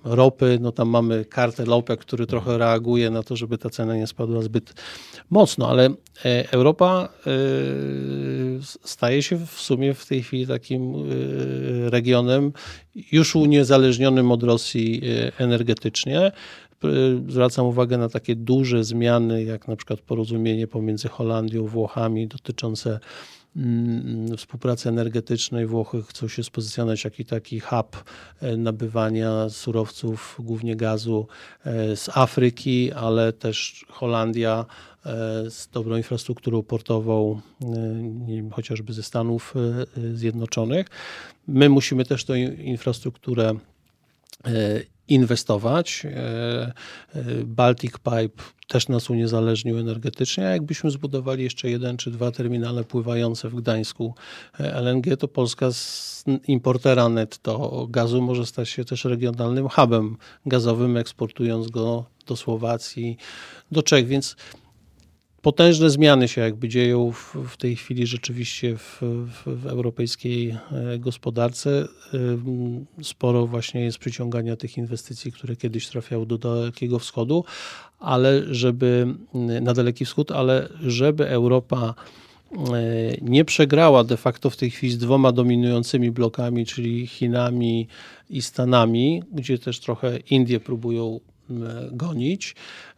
ropy, 0.05 0.59
no 0.61 0.73
tam 0.73 0.88
mamy 0.88 1.25
kartę 1.25 1.64
OPEC, 1.64 2.00
który 2.00 2.26
trochę 2.26 2.59
reaguje 2.59 3.11
na 3.11 3.23
to, 3.23 3.37
żeby 3.37 3.59
ta 3.59 3.71
cena 3.71 3.97
nie 3.97 4.07
spadła 4.07 4.43
zbyt 4.43 4.75
mocno, 5.31 5.69
ale 5.69 5.87
e, 6.25 6.52
Europa 6.52 7.09
staje 8.85 9.23
się 9.23 9.47
w 9.47 9.50
sumie 9.50 9.95
w 9.95 10.07
tej 10.07 10.23
chwili 10.23 10.47
takim 10.47 10.95
regionem 11.88 12.52
już 13.12 13.37
uniezależnionym 13.37 14.33
od 14.33 14.43
Rosji 14.43 15.02
energetycznie. 15.38 16.33
Zwracam 17.28 17.66
uwagę 17.66 17.99
na 17.99 18.09
takie 18.09 18.37
duże 18.37 18.85
zmiany, 18.85 19.45
jak 19.45 19.68
na 19.68 19.76
przykład 19.76 20.00
porozumienie 20.00 20.66
pomiędzy 20.66 21.09
Holandią, 21.09 21.66
Włochami 21.66 22.28
dotyczące 22.28 23.00
mm, 23.56 24.37
współpracy 24.37 24.88
energetycznej. 24.88 25.66
Włochy 25.66 26.02
chcą 26.02 26.28
się 26.28 26.45
spozycjonować 26.45 27.04
jako 27.04 27.16
taki 27.28 27.61
hub 27.61 28.04
e, 28.40 28.56
nabywania 28.56 29.49
surowców, 29.49 30.37
głównie 30.38 30.76
gazu 30.76 31.26
e, 31.64 31.97
z 31.97 32.09
Afryki, 32.14 32.92
ale 32.92 33.33
też 33.33 33.85
Holandia 33.88 34.66
e, 35.06 35.50
z 35.50 35.68
dobrą 35.73 35.97
infrastrukturą 35.97 36.62
portową, 36.62 37.40
chociażby 38.52 38.92
ze 38.92 39.02
Stanów 39.02 39.54
Zjednoczonych. 40.14 40.87
My 41.49 41.68
musimy 41.68 42.04
też 42.04 42.25
tę 42.25 42.38
infrastrukturę 42.40 43.54
inwestować. 45.09 46.03
E, 46.05 46.73
e, 47.15 47.25
Baltic 47.45 47.93
Pipe 47.93 48.43
też 48.69 48.89
nas 48.89 49.11
uniezależnił 49.11 49.79
energetycznie, 49.79 50.47
a 50.47 50.51
jakbyśmy 50.51 50.91
zbudowali 50.91 51.45
jeszcze 51.45 51.71
jeden 51.71 51.97
czy 51.97 52.11
dwa 52.11 52.31
terminale 52.31 52.85
pływające 52.85 53.49
w 53.49 53.55
Gdańsku 53.55 54.15
e, 54.61 54.75
LNG, 54.75 55.17
to 55.19 55.29
Polska 55.29 55.73
z 55.73 56.25
importera 56.49 57.09
netto 57.09 57.87
gazu 57.91 58.23
może 58.23 58.47
stać 58.47 58.69
się 58.69 58.85
też 58.85 59.05
regionalnym 59.05 59.69
hubem 59.69 60.17
gazowym, 60.47 60.97
eksportując 60.97 61.69
go 61.69 62.05
do 62.27 62.37
Słowacji, 62.37 63.17
do 63.73 63.83
Czech, 63.83 64.07
więc 64.07 64.37
potężne 65.47 65.91
zmiany 65.91 66.29
się 66.29 66.41
jakby 66.41 66.69
dzieją 66.69 67.12
w, 67.12 67.37
w 67.49 67.57
tej 67.57 67.76
chwili 67.76 68.07
rzeczywiście 68.07 68.76
w, 68.76 68.99
w, 69.00 69.62
w, 69.62 69.67
europejskiej 69.67 70.57
e, 70.73 70.99
gospodarce. 70.99 71.88
Sporo 73.03 73.47
właśnie 73.47 73.81
jest 73.81 73.99
przyciągania 73.99 74.57
tych 74.57 74.79
inwestycji, 74.79 75.33
które 75.33 75.57
kiedyś 75.57 75.88
trafiały 75.88 76.26
do 76.26 76.38
Dalekiego 76.38 76.99
Wschodu, 76.99 77.45
ale 77.99 78.43
żeby 78.55 79.07
na 79.61 79.75
Daleki 79.75 80.05
Wschód, 80.05 80.33
ale 80.33 80.69
żeby 80.81 81.29
Europa 81.29 81.95
e, 82.55 83.17
nie 83.23 83.45
przegrała 83.45 84.05
de 84.05 84.17
facto 84.17 84.50
w 84.50 84.57
tej 84.57 84.71
chwili 84.71 84.93
z 84.93 84.99
dwoma 84.99 85.33
dominującymi 85.33 86.11
blokami, 86.11 86.67
czyli 86.67 87.07
Chinami 87.07 87.88
i 88.31 88.43
Stanami, 88.43 89.23
gdzie 89.33 89.59
też 89.59 89.81
trochę 89.81 90.19
Indie 90.19 90.61
próbują 90.61 91.21
gonić, 91.93 92.55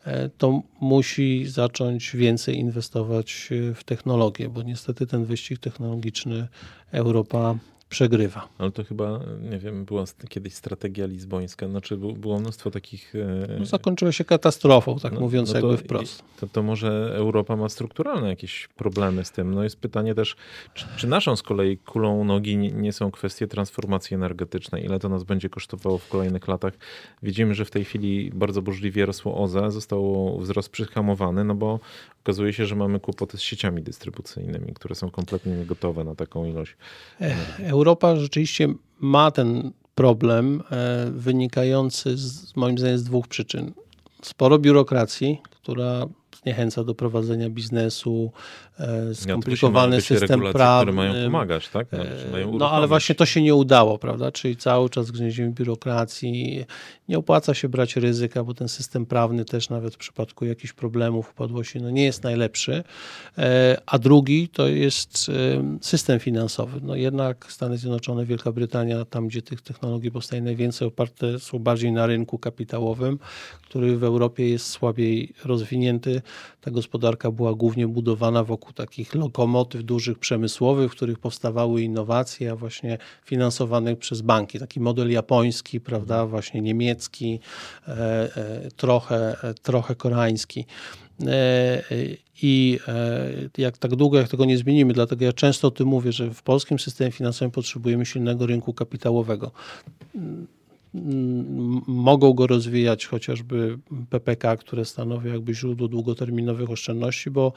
E, 0.08 0.28
to 0.28 0.62
musi 0.80 1.46
zacząć 1.46 2.16
więcej 2.16 2.56
inwestować 2.56 3.48
w 3.74 3.84
technologię, 3.84 4.48
bo 4.48 4.62
niestety 4.62 5.06
ten 5.06 5.24
wyścig 5.24 5.58
technologiczny 5.58 6.48
Europa 6.92 7.58
przegrywa. 7.88 8.48
Ale 8.58 8.70
to 8.70 8.84
chyba, 8.84 9.20
nie 9.50 9.58
wiem, 9.58 9.84
była 9.84 10.04
kiedyś 10.28 10.54
strategia 10.54 11.06
lizbońska, 11.06 11.68
znaczy 11.68 11.96
było 11.96 12.38
mnóstwo 12.38 12.70
takich... 12.70 13.14
E, 13.14 13.58
no, 13.58 13.66
zakończyła 13.66 14.12
się 14.12 14.24
katastrofą, 14.24 14.98
tak 14.98 15.12
no, 15.12 15.20
mówiąc 15.20 15.54
no 15.54 15.60
to, 15.60 15.66
jakby 15.66 15.84
wprost. 15.84 16.22
To, 16.40 16.46
to 16.46 16.62
może 16.62 17.12
Europa 17.16 17.56
ma 17.56 17.68
strukturalne 17.68 18.28
jakieś 18.28 18.68
problemy 18.76 19.24
z 19.24 19.30
tym. 19.30 19.54
No 19.54 19.62
jest 19.62 19.80
pytanie 19.80 20.14
też, 20.14 20.36
czy, 20.74 20.86
czy 20.96 21.06
naszą 21.06 21.36
z 21.36 21.42
kolei 21.42 21.78
kulą 21.78 22.24
nogi 22.24 22.56
nie, 22.56 22.70
nie, 22.70 22.92
są 22.92 23.10
kwestie 23.10 23.46
transformacji 23.46 24.14
energetycznej? 24.14 24.84
Ile 24.84 24.98
to 24.98 25.08
nas 25.08 25.24
będzie 25.24 25.48
kosztowało 25.48 25.98
w 25.98 26.08
kolejnych 26.08 26.48
latach? 26.48 26.72
Widzimy, 27.22 27.54
że 27.54 27.64
w 27.64 27.70
tej 27.70 27.84
chwili 27.84 28.30
bardzo 28.34 28.62
burzliwie 28.62 29.06
rosło 29.06 29.42
OZE, 29.42 29.70
został 29.70 30.38
wzrost 30.40 30.68
przyhamowany, 30.68 31.44
no 31.44 31.54
bo 31.54 31.80
okazuje 32.28 32.52
się, 32.52 32.66
że 32.66 32.76
mamy 32.76 33.00
kłopoty 33.00 33.38
z 33.38 33.40
sieciami 33.40 33.82
dystrybucyjnymi, 33.82 34.74
które 34.74 34.94
są 34.94 35.10
kompletnie 35.10 35.52
niegotowe 35.52 36.04
na 36.04 36.14
taką 36.14 36.44
ilość. 36.44 36.76
Europa 37.58 38.16
rzeczywiście 38.16 38.68
ma 39.00 39.30
ten 39.30 39.70
problem 39.94 40.62
e, 40.70 41.10
wynikający 41.10 42.16
z, 42.16 42.56
moim 42.56 42.78
zdaniem 42.78 42.98
z 42.98 43.04
dwóch 43.04 43.28
przyczyn. 43.28 43.72
Sporo 44.22 44.58
biurokracji, 44.58 45.42
która 45.50 46.06
zniechęca 46.42 46.84
do 46.84 46.94
prowadzenia 46.94 47.50
biznesu, 47.50 48.32
skomplikowany 49.14 49.96
ja, 49.96 50.02
system 50.02 50.40
prawny. 50.52 50.92
które 50.92 50.92
mają 50.92 51.24
pomagać, 51.24 51.68
tak? 51.68 51.86
No, 51.92 51.98
mają 52.32 52.58
no 52.58 52.70
ale 52.70 52.86
właśnie 52.86 53.14
to 53.14 53.26
się 53.26 53.42
nie 53.42 53.54
udało, 53.54 53.98
prawda? 53.98 54.32
Czyli 54.32 54.56
cały 54.56 54.90
czas 54.90 55.10
gnieździmy 55.10 55.50
biurokracji. 55.50 56.64
Nie 57.08 57.18
opłaca 57.18 57.54
się 57.54 57.68
brać 57.68 57.96
ryzyka, 57.96 58.44
bo 58.44 58.54
ten 58.54 58.68
system 58.68 59.06
prawny 59.06 59.44
też 59.44 59.70
nawet 59.70 59.94
w 59.94 59.98
przypadku 59.98 60.44
jakichś 60.44 60.72
problemów, 60.72 61.30
upadłości, 61.30 61.80
no 61.80 61.90
nie 61.90 62.04
jest 62.04 62.22
najlepszy. 62.22 62.84
E, 63.38 63.76
a 63.86 63.98
drugi 63.98 64.48
to 64.48 64.68
jest 64.68 65.30
system 65.80 66.20
finansowy. 66.20 66.80
No 66.82 66.94
jednak 66.94 67.52
Stany 67.52 67.78
Zjednoczone, 67.78 68.26
Wielka 68.26 68.52
Brytania, 68.52 69.04
tam 69.04 69.28
gdzie 69.28 69.42
tych 69.42 69.60
technologii 69.60 70.10
powstaje 70.10 70.42
najwięcej, 70.42 70.88
oparte 70.88 71.38
są 71.38 71.58
bardziej 71.58 71.92
na 71.92 72.06
rynku 72.06 72.38
kapitałowym, 72.38 73.18
który 73.62 73.96
w 73.96 74.04
Europie 74.04 74.48
jest 74.48 74.66
słabiej 74.66 75.32
rozwinięty 75.44 76.22
ta 76.60 76.70
gospodarka 76.70 77.30
była 77.30 77.54
głównie 77.54 77.88
budowana 77.88 78.44
wokół 78.44 78.67
takich 78.72 79.14
lokomotyw 79.14 79.82
dużych 79.82 80.18
przemysłowych, 80.18 80.92
w 80.92 80.96
których 80.96 81.18
powstawały 81.18 81.82
innowacje, 81.82 82.52
a 82.52 82.56
właśnie 82.56 82.98
finansowanych 83.24 83.98
przez 83.98 84.20
banki. 84.20 84.58
Taki 84.58 84.80
model 84.80 85.10
japoński, 85.10 85.80
prawda, 85.80 86.26
właśnie 86.26 86.60
niemiecki, 86.60 87.40
e, 87.88 87.92
e, 88.36 88.68
trochę, 88.76 89.36
trochę 89.62 89.94
koreański. 89.94 90.66
I 92.42 92.78
jak 93.58 93.78
tak 93.78 93.96
długo, 93.96 94.18
jak 94.18 94.28
tego 94.28 94.44
nie 94.44 94.58
zmienimy, 94.58 94.92
dlatego 94.92 95.24
ja 95.24 95.32
często 95.32 95.68
o 95.68 95.70
tym 95.70 95.88
mówię, 95.88 96.12
że 96.12 96.30
w 96.30 96.42
polskim 96.42 96.78
systemie 96.78 97.10
finansowym 97.10 97.50
potrzebujemy 97.50 98.06
silnego 98.06 98.46
rynku 98.46 98.74
kapitałowego 98.74 99.50
mogą 101.86 102.32
go 102.32 102.46
rozwijać 102.46 103.06
chociażby 103.06 103.78
PPK, 104.10 104.56
które 104.56 104.84
stanowi 104.84 105.28
jakby 105.28 105.54
źródło 105.54 105.88
długoterminowych 105.88 106.70
oszczędności, 106.70 107.30
bo 107.30 107.52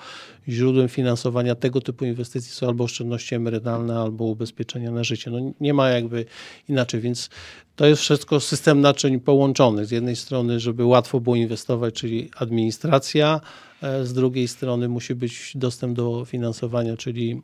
źródłem 0.49 0.89
finansowania 0.89 1.55
tego 1.55 1.81
typu 1.81 2.05
inwestycji 2.05 2.51
są 2.51 2.67
albo 2.67 2.83
oszczędności 2.83 3.35
emerytalne, 3.35 3.99
albo 3.99 4.25
ubezpieczenia 4.25 4.91
na 4.91 5.03
życie. 5.03 5.31
No 5.31 5.53
nie 5.59 5.73
ma 5.73 5.89
jakby 5.89 6.25
inaczej, 6.69 7.01
więc 7.01 7.29
to 7.75 7.85
jest 7.85 8.01
wszystko 8.01 8.39
system 8.39 8.81
naczyń 8.81 9.19
połączonych. 9.19 9.85
Z 9.85 9.91
jednej 9.91 10.15
strony, 10.15 10.59
żeby 10.59 10.85
łatwo 10.85 11.19
było 11.19 11.35
inwestować, 11.35 11.93
czyli 11.93 12.29
administracja, 12.35 13.41
e, 13.81 14.05
z 14.05 14.13
drugiej 14.13 14.47
strony 14.47 14.89
musi 14.89 15.15
być 15.15 15.51
dostęp 15.55 15.95
do 15.95 16.25
finansowania, 16.25 16.97
czyli 16.97 17.41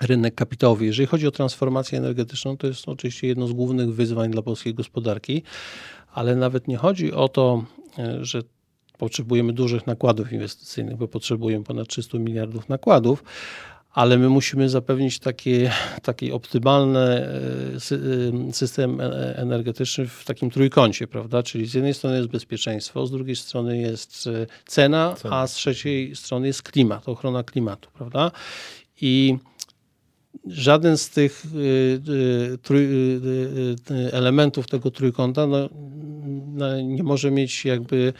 rynek 0.00 0.34
kapitałowy. 0.34 0.86
Jeżeli 0.86 1.06
chodzi 1.06 1.26
o 1.26 1.30
transformację 1.30 1.98
energetyczną, 1.98 2.56
to 2.56 2.66
jest 2.66 2.88
oczywiście 2.88 3.26
jedno 3.26 3.46
z 3.46 3.52
głównych 3.52 3.94
wyzwań 3.94 4.30
dla 4.30 4.42
polskiej 4.42 4.74
gospodarki, 4.74 5.42
ale 6.12 6.36
nawet 6.36 6.68
nie 6.68 6.76
chodzi 6.76 7.12
o 7.12 7.28
to, 7.28 7.64
e, 7.98 8.24
że 8.24 8.42
potrzebujemy 8.98 9.52
dużych 9.52 9.86
nakładów 9.86 10.32
inwestycyjnych, 10.32 10.96
bo 10.96 11.08
potrzebujemy 11.08 11.64
ponad 11.64 11.88
300 11.88 12.18
miliardów 12.18 12.68
nakładów, 12.68 13.24
ale 13.92 14.18
my 14.18 14.28
musimy 14.28 14.68
zapewnić 14.68 15.18
taki, 15.18 15.52
taki 16.02 16.32
optymalny 16.32 17.00
e, 17.00 17.30
e, 18.48 18.52
system 18.52 19.00
energetyczny 19.34 20.06
w 20.06 20.24
takim 20.24 20.50
trójkącie, 20.50 21.06
prawda? 21.06 21.42
Czyli 21.42 21.66
z 21.66 21.74
jednej 21.74 21.94
strony 21.94 22.16
jest 22.16 22.28
bezpieczeństwo, 22.28 23.06
z 23.06 23.10
drugiej 23.10 23.36
strony 23.36 23.78
jest 23.78 24.28
cena, 24.66 25.14
cena. 25.14 25.36
a 25.36 25.46
z 25.46 25.54
trzeciej 25.54 26.16
strony 26.16 26.46
jest 26.46 26.62
klimat, 26.62 27.08
ochrona 27.08 27.42
klimatu, 27.42 27.90
prawda? 27.94 28.30
I 29.00 29.38
żaden 30.48 30.98
z 30.98 31.10
tych 31.10 31.44
y, 31.54 31.58
y, 32.70 32.74
y, 33.90 34.12
elementów 34.12 34.66
tego 34.66 34.90
trójkąta 34.90 35.46
no, 35.46 35.68
no, 36.54 36.80
nie 36.80 37.02
może 37.02 37.30
mieć 37.30 37.64
jakby 37.64 38.12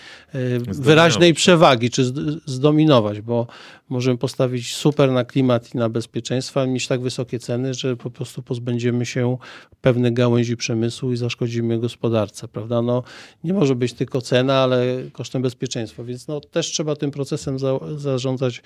wyraźnej 0.69 1.35
przewagi, 1.35 1.91
czy 1.91 2.05
zdominować, 2.47 3.21
bo 3.21 3.47
możemy 3.89 4.19
postawić 4.19 4.75
super 4.75 5.13
na 5.13 5.25
klimat 5.25 5.75
i 5.75 5.79
na 5.79 5.89
bezpieczeństwo, 5.89 6.61
ale 6.61 6.69
mieć 6.69 6.87
tak 6.87 7.01
wysokie 7.01 7.39
ceny, 7.39 7.75
że 7.75 7.97
po 7.97 8.11
prostu 8.11 8.43
pozbędziemy 8.43 9.07
się 9.07 9.37
pewnych 9.81 10.13
gałęzi 10.13 10.57
przemysłu 10.57 11.13
i 11.13 11.17
zaszkodzimy 11.17 11.79
gospodarce, 11.79 12.49
prawda? 12.49 12.83
No, 12.83 13.03
nie 13.45 13.53
może 13.53 13.75
być 13.75 13.93
tylko 13.93 14.21
cena, 14.21 14.55
ale 14.55 14.87
kosztem 15.13 15.43
bezpieczeństwa, 15.43 16.05
więc 16.05 16.29
no, 16.29 16.41
też 16.41 16.67
trzeba 16.67 16.97
tym 16.97 17.11
procesem 17.11 17.59
za, 17.59 17.79
zarządzać 17.97 18.63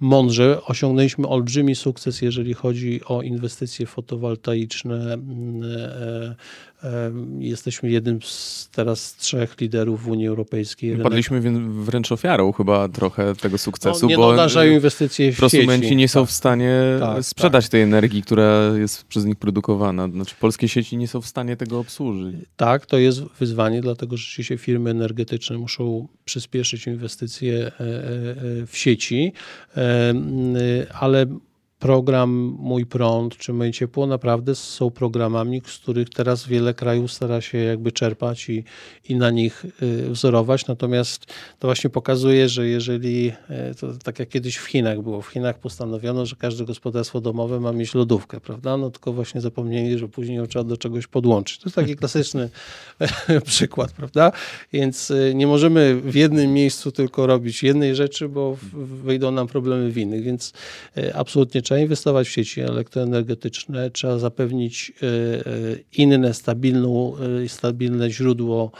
mądrze. 0.00 0.64
Osiągnęliśmy 0.64 1.28
olbrzymi 1.28 1.74
sukces, 1.74 2.22
jeżeli 2.22 2.54
chodzi 2.54 3.00
o 3.04 3.22
inwestycje 3.22 3.86
fotowoltaiczne. 3.86 5.12
Mm, 5.12 5.62
e, 5.62 6.34
e, 6.82 7.12
jesteśmy 7.38 7.90
jednym 7.90 8.22
z 8.22 8.68
teraz 8.72 9.16
trzech 9.16 9.60
liderów 9.60 10.02
w 10.02 10.08
Unii 10.08 10.26
Europejskiej. 10.26 10.96
Padliśmy 10.96 11.40
wręcz 11.84 12.12
ofiarą 12.12 12.52
chyba 12.52 12.88
trochę 12.88 13.34
tego 13.34 13.58
sukcesu, 13.58 13.98
no, 14.02 14.08
nie 14.08 14.16
bo 14.16 14.30
nadążają 14.30 14.72
inwestycje 14.72 15.32
w 15.32 15.36
prosumenci 15.36 15.84
sieci. 15.84 15.96
nie 15.96 16.08
są 16.08 16.20
tak. 16.20 16.30
w 16.30 16.32
stanie 16.32 16.72
tak, 17.00 17.24
sprzedać 17.24 17.64
tak. 17.64 17.70
tej 17.70 17.82
energii, 17.82 18.22
która 18.22 18.76
jest 18.76 19.04
przez 19.04 19.24
nich 19.24 19.36
produkowana. 19.36 20.08
Znaczy 20.08 20.34
polskie 20.40 20.68
sieci 20.68 20.96
nie 20.96 21.08
są 21.08 21.20
w 21.20 21.26
stanie 21.26 21.56
tego 21.56 21.78
obsłużyć. 21.78 22.36
Tak, 22.56 22.86
to 22.86 22.98
jest 22.98 23.22
wyzwanie, 23.22 23.80
dlatego 23.80 24.16
że 24.16 24.24
rzeczywiście 24.24 24.58
firmy 24.58 24.90
energetyczne 24.90 25.58
muszą 25.58 26.08
przyspieszyć 26.24 26.86
inwestycje 26.86 27.66
e, 27.66 27.72
w 28.66 28.70
sieci 28.72 29.32
ale 31.00 31.26
program 31.84 32.56
Mój 32.58 32.86
Prąd 32.86 33.36
czy 33.36 33.52
Moje 33.52 33.72
Ciepło 33.72 34.06
naprawdę 34.06 34.54
są 34.54 34.90
programami, 34.90 35.62
z 35.66 35.78
których 35.78 36.10
teraz 36.10 36.46
wiele 36.46 36.74
krajów 36.74 37.12
stara 37.12 37.40
się 37.40 37.58
jakby 37.58 37.92
czerpać 37.92 38.48
i, 38.48 38.64
i 39.08 39.16
na 39.16 39.30
nich 39.30 39.64
y, 39.82 40.10
wzorować. 40.10 40.66
Natomiast 40.66 41.26
to 41.58 41.68
właśnie 41.68 41.90
pokazuje, 41.90 42.48
że 42.48 42.66
jeżeli, 42.66 43.32
y, 43.70 43.74
to 43.80 43.86
tak 44.04 44.18
jak 44.18 44.28
kiedyś 44.28 44.56
w 44.56 44.66
Chinach 44.66 45.02
było, 45.02 45.22
w 45.22 45.28
Chinach 45.28 45.58
postanowiono, 45.58 46.26
że 46.26 46.36
każde 46.36 46.64
gospodarstwo 46.64 47.20
domowe 47.20 47.60
ma 47.60 47.72
mieć 47.72 47.94
lodówkę, 47.94 48.40
prawda? 48.40 48.76
No 48.76 48.90
tylko 48.90 49.12
właśnie 49.12 49.40
zapomnieli, 49.40 49.98
że 49.98 50.08
później 50.08 50.36
ją 50.36 50.46
trzeba 50.46 50.64
do 50.64 50.76
czegoś 50.76 51.06
podłączyć. 51.06 51.58
To 51.58 51.66
jest 51.66 51.76
taki 51.76 51.96
klasyczny 51.96 52.50
przykład, 53.44 53.92
prawda? 53.92 54.32
Więc 54.72 55.10
y, 55.10 55.32
nie 55.34 55.46
możemy 55.46 56.00
w 56.00 56.14
jednym 56.14 56.52
miejscu 56.52 56.92
tylko 56.92 57.26
robić 57.26 57.62
jednej 57.62 57.94
rzeczy, 57.94 58.28
bo 58.28 58.56
wyjdą 59.04 59.30
nam 59.30 59.46
problemy 59.46 59.90
w 59.90 59.98
innych, 59.98 60.22
więc 60.22 60.52
absolutnie 61.14 61.62
trzeba 61.62 61.73
trzeba 61.74 61.82
inwestować 61.82 62.28
w 62.28 62.30
sieci 62.30 62.60
elektroenergetyczne, 62.60 63.90
trzeba 63.90 64.18
zapewnić 64.18 64.92
e, 65.02 65.06
e, 65.06 65.42
inne 65.92 66.34
stabilną, 66.34 67.12
e, 67.44 67.48
stabilne 67.48 68.10
źródło, 68.10 68.70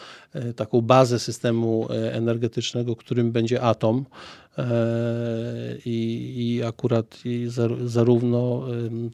taką 0.56 0.80
bazę 0.80 1.18
systemu 1.18 1.88
energetycznego, 2.12 2.96
którym 2.96 3.32
będzie 3.32 3.62
atom. 3.62 4.04
I, 5.84 6.32
i 6.36 6.64
akurat 6.64 7.18
i 7.24 7.48
zarówno 7.84 8.66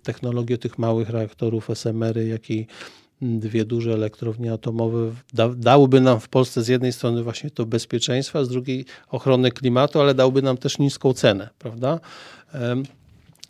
technologie 0.03 0.59
tych 0.59 0.79
małych 0.79 1.11
reaktorów 1.11 1.71
SMR, 1.71 2.19
jak 2.19 2.51
i 2.51 2.67
dwie 3.23 3.65
duże 3.65 3.93
elektrownie 3.93 4.53
atomowe 4.53 5.13
da, 5.33 5.49
dałyby 5.49 6.01
nam 6.01 6.21
w 6.21 6.29
Polsce 6.29 6.63
z 6.63 6.69
jednej 6.69 6.93
strony 6.93 7.23
właśnie 7.23 7.51
to 7.51 7.67
bezpieczeństwo, 7.67 8.39
a 8.39 8.45
z 8.45 8.49
drugiej 8.49 8.85
ochronę 9.09 9.51
klimatu, 9.51 10.01
ale 10.01 10.15
dałby 10.15 10.43
nam 10.43 10.57
też 10.57 10.79
niską 10.79 11.13
cenę, 11.13 11.49
prawda? 11.59 12.01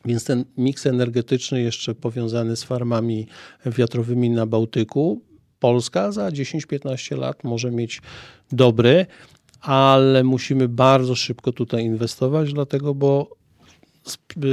Więc 0.04 0.24
ten 0.24 0.44
miks 0.56 0.86
energetyczny 0.86 1.62
jeszcze 1.62 1.94
powiązany 1.94 2.56
z 2.56 2.64
farmami 2.64 3.26
wiatrowymi 3.66 4.30
na 4.30 4.46
Bałtyku, 4.46 5.22
Polska 5.58 6.12
za 6.12 6.28
10-15 6.28 7.18
lat 7.18 7.44
może 7.44 7.70
mieć 7.70 8.02
dobry, 8.52 9.06
ale 9.60 10.24
musimy 10.24 10.68
bardzo 10.68 11.14
szybko 11.14 11.52
tutaj 11.52 11.84
inwestować, 11.84 12.52
dlatego 12.52 12.94
bo 12.94 13.39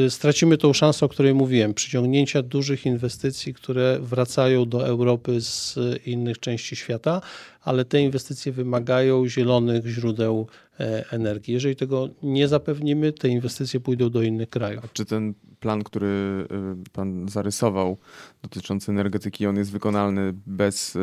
stracimy 0.09 0.57
tą 0.57 0.73
szansę, 0.73 1.05
o 1.05 1.09
której 1.09 1.33
mówiłem, 1.33 1.73
przyciągnięcia 1.73 2.41
dużych 2.41 2.85
inwestycji, 2.85 3.53
które 3.53 3.99
wracają 4.01 4.69
do 4.69 4.87
Europy 4.87 5.41
z 5.41 5.75
innych 6.05 6.39
części 6.39 6.75
świata, 6.75 7.21
ale 7.61 7.85
te 7.85 8.01
inwestycje 8.01 8.51
wymagają 8.51 9.27
zielonych 9.27 9.85
źródeł 9.85 10.47
e, 10.79 11.11
energii. 11.11 11.53
Jeżeli 11.53 11.75
tego 11.75 12.09
nie 12.23 12.47
zapewnimy, 12.47 13.13
te 13.13 13.29
inwestycje 13.29 13.79
pójdą 13.79 14.09
do 14.09 14.21
innych 14.21 14.49
krajów. 14.49 14.85
A 14.85 14.87
czy 14.93 15.05
ten 15.05 15.33
plan, 15.59 15.83
który 15.83 16.07
e, 16.07 16.83
pan 16.93 17.29
zarysował 17.29 17.97
dotyczący 18.43 18.91
energetyki, 18.91 19.47
on 19.47 19.57
jest 19.57 19.71
wykonalny 19.71 20.33
bez 20.45 20.95
e, 20.95 20.99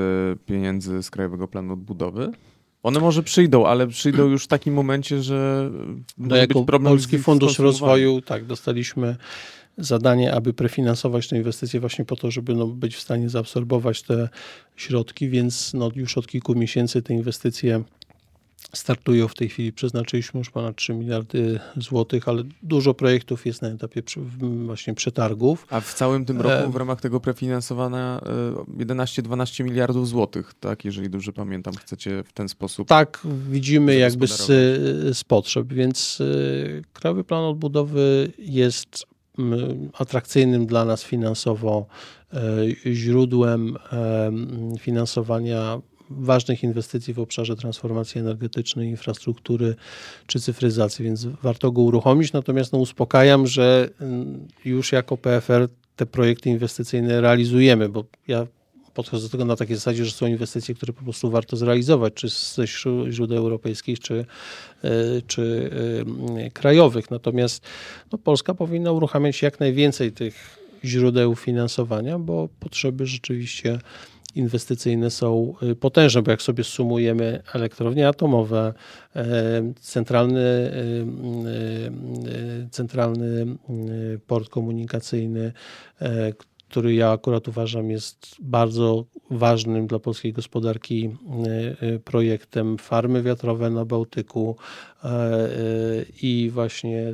pieniędzy 0.47 1.03
z 1.03 1.11
Krajowego 1.11 1.49
Planu 1.49 1.73
Odbudowy? 1.73 2.33
One 2.85 3.01
może 3.01 3.23
przyjdą, 3.23 3.67
ale 3.67 3.87
przyjdą 3.87 4.29
już 4.29 4.45
w 4.45 4.47
takim 4.47 4.75
momencie, 4.75 5.23
że 5.23 5.71
no 6.19 6.37
jako 6.37 6.65
Polski 6.65 7.19
Fundusz 7.19 7.59
Rozwoju, 7.59 8.21
tak, 8.21 8.47
dostaliśmy 8.47 9.17
zadanie, 9.79 10.35
aby 10.35 10.53
prefinansować 10.53 11.29
te 11.29 11.37
inwestycje 11.37 11.81
właśnie 11.81 12.05
po 12.05 12.17
to, 12.17 12.31
żeby 12.31 12.55
no, 12.55 12.67
być 12.67 12.97
w 12.97 13.01
stanie 13.01 13.29
zaabsorbować 13.29 14.03
te 14.03 14.29
środki, 14.77 15.29
więc 15.29 15.75
no, 15.75 15.91
już 15.95 16.19
od 16.19 16.27
kilku 16.27 16.55
miesięcy 16.55 17.03
te 17.03 17.15
inwestycje 17.15 17.83
startują 18.73 19.29
w 19.29 19.35
tej 19.35 19.49
chwili. 19.49 19.73
Przeznaczyliśmy 19.73 20.39
już 20.39 20.51
ponad 20.51 20.77
3 20.77 20.95
miliardy 20.95 21.61
złotych, 21.77 22.29
ale 22.29 22.43
dużo 22.63 22.95
projektów 22.95 23.47
jest 23.47 23.63
na 23.63 23.69
etapie 23.69 24.03
właśnie 24.67 24.95
przetargów. 24.95 25.67
A 25.71 25.81
w 25.81 25.95
całym 25.95 26.25
tym 26.25 26.41
roku 26.41 26.73
w 26.73 26.77
ramach 26.77 27.01
tego 27.01 27.21
prefinansowania 27.21 28.21
11-12 28.79 29.65
miliardów 29.65 30.09
złotych, 30.09 30.55
tak? 30.61 30.85
Jeżeli 30.85 31.11
dobrze 31.11 31.33
pamiętam, 31.33 31.75
chcecie 31.75 32.25
w 32.27 32.33
ten 32.33 32.49
sposób. 32.49 32.89
Tak, 32.89 33.21
widzimy 33.51 33.95
jakby 33.95 34.27
z, 34.27 34.47
z 35.17 35.25
potrzeb, 35.25 35.73
więc 35.73 36.21
y, 36.21 36.83
Krajowy 36.93 37.25
Plan 37.25 37.45
Odbudowy 37.45 38.33
jest 38.39 39.07
atrakcyjnym 39.93 40.67
dla 40.67 40.85
nas 40.85 41.05
finansowo 41.05 41.87
źródłem 42.87 43.77
finansowania 44.79 45.81
ważnych 46.19 46.63
inwestycji 46.63 47.15
w 47.15 47.19
obszarze 47.19 47.57
transformacji 47.57 48.21
energetycznej, 48.21 48.89
infrastruktury 48.89 49.75
czy 50.27 50.41
cyfryzacji, 50.41 51.05
więc 51.05 51.27
warto 51.43 51.73
go 51.73 51.83
uruchomić. 51.83 52.33
Natomiast 52.33 52.73
no, 52.73 52.79
uspokajam, 52.79 53.47
że 53.47 53.89
mm, 54.01 54.49
już 54.65 54.93
jako 54.93 55.17
PFR 55.17 55.69
te 55.97 56.07
projekty 56.07 56.51
inwestycyjne 56.51 57.21
realizujemy, 57.21 57.89
bo 57.89 58.05
ja 58.29 58.47
podchodzę 58.95 59.23
do 59.23 59.29
tego 59.29 59.45
na 59.45 59.57
takiej 59.57 59.77
zasadzie, 59.77 60.05
że 60.05 60.11
są 60.11 60.27
inwestycje, 60.27 60.75
które 60.75 60.93
po 60.93 61.03
prostu 61.03 61.31
warto 61.31 61.57
zrealizować, 61.57 62.15
czy 62.15 62.29
ze 62.29 62.67
źródeł 63.11 63.39
europejskich, 63.39 64.01
czy, 64.01 64.25
czy 65.27 65.71
krajowych. 66.53 67.11
Natomiast 67.11 67.67
no, 68.13 68.19
Polska 68.19 68.55
powinna 68.55 68.93
uruchamiać 68.93 69.43
jak 69.43 69.61
najwięcej 69.61 70.13
tych 70.13 70.59
źródeł 70.85 71.35
finansowania, 71.35 72.19
bo 72.19 72.49
potrzeby 72.61 73.07
rzeczywiście 73.07 73.79
inwestycyjne 74.35 75.11
są 75.11 75.55
y, 75.63 75.77
potężne, 75.77 76.23
bo 76.23 76.31
jak 76.31 76.43
sobie 76.43 76.65
sumujemy 76.65 77.43
elektrownie 77.55 78.09
atomowe, 78.09 78.75
e, 79.17 79.73
centralny, 79.81 80.41
y, 80.41 81.07
y, 82.65 82.69
centralny 82.71 83.47
port 84.27 84.49
komunikacyjny, 84.49 85.53
e, 86.01 86.33
który 86.69 86.95
ja 86.95 87.11
akurat 87.11 87.49
uważam 87.49 87.91
jest 87.91 88.37
bardzo 88.41 89.05
ważnym 89.31 89.87
dla 89.87 89.99
polskiej 89.99 90.33
gospodarki 90.33 91.17
projektem 92.05 92.79
farmy 92.79 93.23
wiatrowe 93.23 93.71
na 93.71 93.85
Bałtyku 93.85 94.57
e, 95.05 95.49
i 96.23 96.51
właśnie 96.53 97.13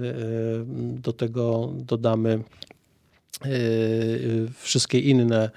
do 0.77 1.13
tego 1.13 1.73
dodamy 1.75 2.43
wszystkie 4.55 4.99
inne 4.99 5.51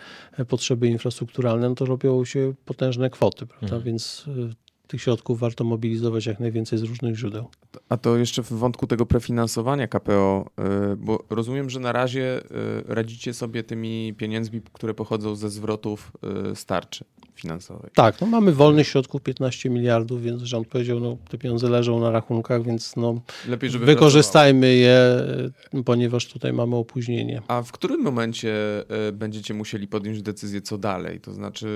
potrzeby 0.48 0.88
infrastrukturalne, 0.88 1.70
no 1.70 1.76
to 1.76 1.86
robią 1.86 2.26
się 2.26 2.54
potężne 2.66 3.10
kwoty, 3.10 3.46
prawda? 3.46 3.66
Mhm. 3.66 3.84
Więc 3.84 4.24
yy, 4.28 4.50
tych 4.88 5.02
środków 5.02 5.40
warto 5.40 5.64
mobilizować 5.64 6.26
jak 6.26 6.40
najwięcej 6.40 6.80
z 6.80 6.84
różnych 6.84 7.16
źródeł. 7.16 7.48
A 7.90 7.98
to 7.98 8.18
jeszcze 8.18 8.44
w 8.44 8.54
wątku 8.54 8.88
tego 8.88 9.06
prefinansowania 9.06 9.88
KPO, 9.88 10.50
yy, 10.58 10.96
bo 10.98 11.24
rozumiem, 11.30 11.70
że 11.70 11.80
na 11.80 11.92
razie 11.92 12.42
radzicie 12.88 13.34
sobie 13.34 13.64
tymi 13.64 14.14
pieniędzmi, 14.18 14.62
które 14.74 14.94
pochodzą 14.94 15.36
ze 15.36 15.50
zwrotów 15.50 16.12
starczy 16.56 17.06
finansowej. 17.36 17.92
Tak, 17.96 18.22
no 18.22 18.28
mamy 18.28 18.52
wolnych 18.52 18.88
środków 18.88 19.22
15 19.22 19.70
miliardów, 19.70 20.22
więc 20.22 20.42
rząd 20.42 20.68
powiedział, 20.68 21.00
no 21.00 21.18
te 21.30 21.38
pieniądze 21.38 21.70
leżą 21.70 22.00
na 22.00 22.12
rachunkach, 22.12 22.64
więc 22.64 22.96
no 22.96 23.22
Lepiej, 23.48 23.70
wykorzystajmy 23.70 24.74
je, 24.76 25.00
ponieważ 25.86 26.28
tutaj 26.28 26.54
mamy 26.54 26.76
opóźnienie. 26.76 27.42
A 27.48 27.62
w 27.62 27.72
którym 27.72 28.02
momencie 28.02 28.54
e, 29.08 29.12
będziecie 29.12 29.54
musieli 29.54 29.88
podjąć 29.88 30.22
decyzję, 30.22 30.62
co 30.62 30.78
dalej? 30.78 31.20
To 31.20 31.34
znaczy, 31.34 31.68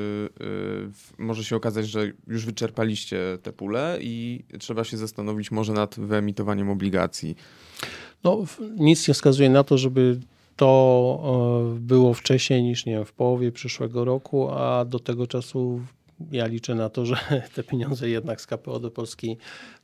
e, 1.19 1.23
może 1.23 1.43
się 1.43 1.55
okazać, 1.55 1.87
że 1.87 2.11
już 2.27 2.45
wyczerpaliście 2.45 3.37
te 3.43 3.53
pule 3.53 3.97
i 4.01 4.43
trzeba 4.59 4.83
się 4.83 4.97
zastanowić 4.97 5.51
może 5.51 5.73
nad 5.73 5.99
wyemitowaniem 5.99 6.69
obligacji. 6.69 7.35
No, 8.23 8.45
nic 8.75 9.07
nie 9.07 9.13
wskazuje 9.13 9.49
na 9.49 9.63
to, 9.63 9.77
żeby 9.77 10.19
to 10.57 11.73
e, 11.75 11.79
było 11.79 12.13
wcześniej 12.13 12.63
niż 12.63 12.85
nie 12.85 12.93
wiem, 12.93 13.05
w 13.05 13.13
połowie 13.13 13.51
przyszłego 13.51 14.05
roku, 14.05 14.49
a 14.51 14.85
do 14.85 14.99
tego 14.99 15.27
czasu 15.27 15.81
ja 16.31 16.45
liczę 16.45 16.75
na 16.75 16.89
to, 16.89 17.05
że 17.05 17.17
te 17.55 17.63
pieniądze 17.63 18.09
jednak 18.09 18.41
z 18.41 18.47
KPO 18.47 18.79
do 18.79 18.91
Polski 18.91 19.37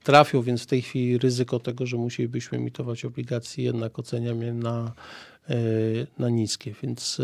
trafią, 0.04 0.42
więc 0.42 0.64
w 0.64 0.66
tej 0.66 0.82
chwili 0.82 1.18
ryzyko 1.18 1.60
tego, 1.60 1.86
że 1.86 1.98
musielibyśmy 1.98 2.58
emitować 2.58 3.06
obligacje, 3.06 3.64
jednak 3.64 4.00
oceniam 4.00 4.42
je 4.42 4.54
na, 4.54 4.94
e, 5.50 5.56
na 6.20 6.30
niskie. 6.30 6.74
Więc 6.84 7.22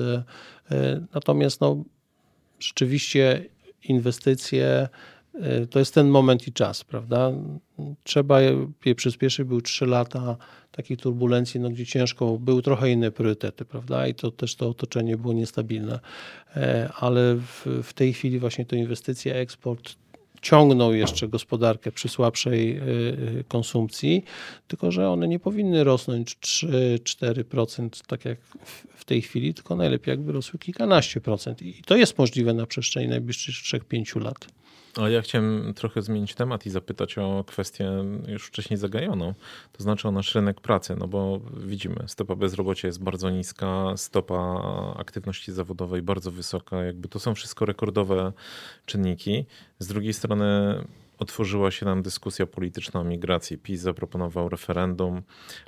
e, 0.72 1.02
natomiast 1.14 1.62
no, 1.62 1.84
rzeczywiście 2.60 3.46
inwestycje 3.84 4.90
to 5.70 5.80
jest 5.80 5.94
ten 5.94 6.10
moment 6.10 6.48
i 6.48 6.54
czas, 6.54 6.84
prawda? 6.84 7.32
Trzeba 8.04 8.42
je 8.86 8.96
przyspieszyć, 8.96 9.48
były 9.48 9.62
trzy 9.62 9.86
lata 9.86 10.38
takiej 10.72 10.98
turbulencji, 10.98 11.60
no, 11.60 11.70
gdzie 11.70 11.86
ciężko, 11.86 12.38
były 12.38 12.62
trochę 12.62 12.92
inne 12.92 13.12
priorytety, 13.12 13.66
prawda? 13.66 14.08
I 14.08 14.16
to 14.16 14.32
też 14.32 14.56
to 14.56 14.70
otoczenie 14.70 15.18
było 15.18 15.34
niestabilne. 15.34 16.00
E, 16.56 16.90
ale 16.96 17.36
w, 17.36 17.66
w 17.84 17.94
tej 17.94 18.14
chwili 18.14 18.40
właśnie 18.40 18.66
to 18.66 18.76
inwestycje, 18.76 19.36
eksport 19.36 19.96
ciągną 20.42 20.94
jeszcze 20.94 21.28
gospodarkę 21.28 21.92
przy 21.92 22.10
słabszej 22.10 22.78
e, 22.78 22.82
konsumpcji, 23.48 24.24
tylko 24.68 24.92
że 24.92 25.10
one 25.10 25.28
nie 25.28 25.40
powinny 25.40 25.84
rosnąć 25.84 26.36
3-4%, 26.36 28.06
tak 28.08 28.26
jak 28.26 28.40
w 28.96 29.06
tej 29.06 29.22
chwili, 29.22 29.54
tylko 29.54 29.76
najlepiej 29.76 30.12
jakby 30.12 30.32
rosły 30.32 30.60
kilkanaście 30.60 31.22
procent. 31.22 31.62
I 31.62 31.82
to 31.86 31.96
jest 31.96 32.18
możliwe 32.18 32.54
na 32.54 32.66
przestrzeni 32.66 33.08
najbliższych 33.08 33.56
3-5 33.56 34.22
lat. 34.22 34.48
A 35.04 35.10
ja 35.10 35.22
chciałem 35.22 35.74
trochę 35.74 36.02
zmienić 36.02 36.36
temat 36.36 36.66
i 36.66 36.70
zapytać 36.70 37.18
o 37.18 37.44
kwestię 37.48 37.92
już 38.28 38.46
wcześniej 38.46 38.78
zagajoną, 38.78 39.34
to 39.72 39.84
znaczy 39.84 40.08
o 40.08 40.12
nasz 40.12 40.36
rynek 40.36 40.62
pracy, 40.62 40.96
no 41.00 41.08
bo 41.08 41.40
widzimy, 41.58 42.04
stopa 42.08 42.36
bezrobocia 42.36 42.88
jest 42.88 43.04
bardzo 43.04 43.30
niska, 43.30 43.94
stopa 43.96 44.62
aktywności 44.98 45.52
zawodowej 45.52 46.02
bardzo 46.02 46.32
wysoka, 46.32 46.84
jakby 46.84 47.10
to 47.10 47.20
są 47.20 47.36
wszystko 47.36 47.66
rekordowe 47.66 48.34
czynniki. 48.86 49.46
Z 49.80 49.88
drugiej 49.88 50.14
strony 50.14 50.76
otworzyła 51.20 51.72
się 51.72 51.86
nam 51.86 52.02
dyskusja 52.02 52.46
polityczna 52.46 53.00
o 53.00 53.04
migracji. 53.04 53.58
PiS 53.58 53.82
zaproponował 53.82 54.50
referendum, 54.50 55.22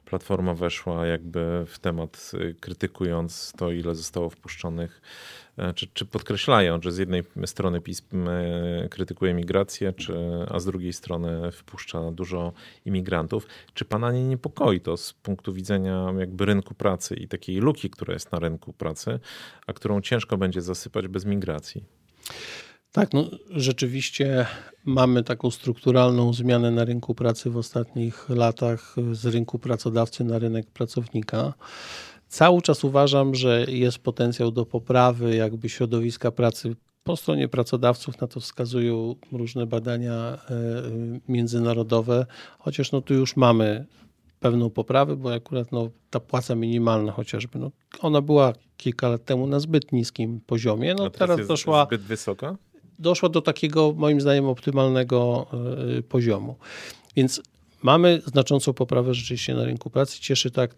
Platforma 0.06 0.54
weszła 0.54 1.06
jakby 1.06 1.66
w 1.68 1.80
temat, 1.80 2.32
y, 2.34 2.56
krytykując 2.60 3.54
to, 3.58 3.72
ile 3.72 3.96
zostało 3.96 4.30
wpuszczonych 4.30 5.02
czy, 5.76 5.88
czy 5.94 6.06
podkreślają, 6.06 6.82
że 6.82 6.92
z 6.92 6.98
jednej 6.98 7.24
strony 7.46 7.82
PiS 7.82 8.02
krytykuje 8.90 9.34
migrację, 9.34 9.94
czy, 9.94 10.14
a 10.50 10.60
z 10.60 10.66
drugiej 10.66 10.94
strony 10.94 11.52
wpuszcza 11.52 12.12
dużo 12.12 12.54
imigrantów. 12.86 13.48
Czy 13.74 13.86
pana 13.86 14.12
nie 14.12 14.24
niepokoi 14.24 14.82
to 14.82 14.98
z 14.98 15.14
punktu 15.14 15.54
widzenia 15.54 16.14
jakby 16.20 16.46
rynku 16.46 16.74
pracy 16.74 17.16
i 17.16 17.28
takiej 17.28 17.58
luki, 17.58 17.90
która 17.90 18.14
jest 18.14 18.32
na 18.32 18.40
rynku 18.40 18.74
pracy, 18.74 19.20
a 19.68 19.74
którą 19.74 20.02
ciężko 20.02 20.38
będzie 20.38 20.62
zasypać 20.62 21.08
bez 21.08 21.26
migracji? 21.26 21.84
Tak, 22.92 23.14
no 23.14 23.30
rzeczywiście 23.50 24.46
mamy 24.86 25.24
taką 25.24 25.52
strukturalną 25.52 26.34
zmianę 26.34 26.72
na 26.72 26.86
rynku 26.86 27.16
pracy 27.16 27.50
w 27.50 27.58
ostatnich 27.58 28.30
latach 28.30 28.96
z 29.12 29.26
rynku 29.26 29.60
pracodawcy 29.60 30.24
na 30.24 30.40
rynek 30.40 30.72
pracownika. 30.72 31.54
Cały 32.32 32.62
czas 32.62 32.84
uważam, 32.84 33.36
że 33.36 33.66
jest 33.68 34.00
potencjał 34.00 34.52
do 34.52 34.66
poprawy 34.66 35.36
jakby 35.36 35.70
środowiska 35.70 36.32
pracy 36.32 36.76
po 37.04 37.16
stronie 37.16 37.48
pracodawców, 37.48 38.22
na 38.22 38.28
to 38.28 38.40
wskazują 38.40 39.16
różne 39.32 39.68
badania 39.68 40.14
e, 40.14 40.38
międzynarodowe, 41.28 42.26
chociaż 42.60 42.92
no 42.92 43.02
tu 43.02 43.14
już 43.14 43.36
mamy 43.36 43.86
pewną 44.40 44.70
poprawę, 44.70 45.16
bo 45.16 45.34
akurat 45.34 45.72
no, 45.72 45.90
ta 46.10 46.20
płaca 46.20 46.56
minimalna 46.56 47.12
chociażby, 47.12 47.60
no, 47.60 47.72
ona 48.00 48.22
była 48.22 48.54
kilka 48.78 49.10
lat 49.10 49.26
temu 49.26 49.48
na 49.48 49.60
zbyt 49.60 49.92
niskim 49.92 50.42
poziomie, 50.46 50.94
no 50.94 51.10
teraz, 51.10 51.30
teraz 51.30 51.48
doszła 51.48 51.86
zbyt 51.86 52.02
wysoka? 52.02 52.58
Doszła 53.00 53.30
do 53.30 53.42
takiego 53.42 53.94
moim 53.98 54.22
zdaniem 54.22 54.46
optymalnego 54.46 55.48
y, 55.98 56.04
poziomu. 56.04 56.56
Więc 57.16 57.42
mamy 57.84 58.22
znaczącą 58.26 58.74
poprawę 58.74 59.14
rzeczywiście 59.14 59.56
na 59.56 59.64
rynku 59.64 59.90
pracy. 59.90 60.20
Cieszy 60.20 60.52
tak 60.52 60.76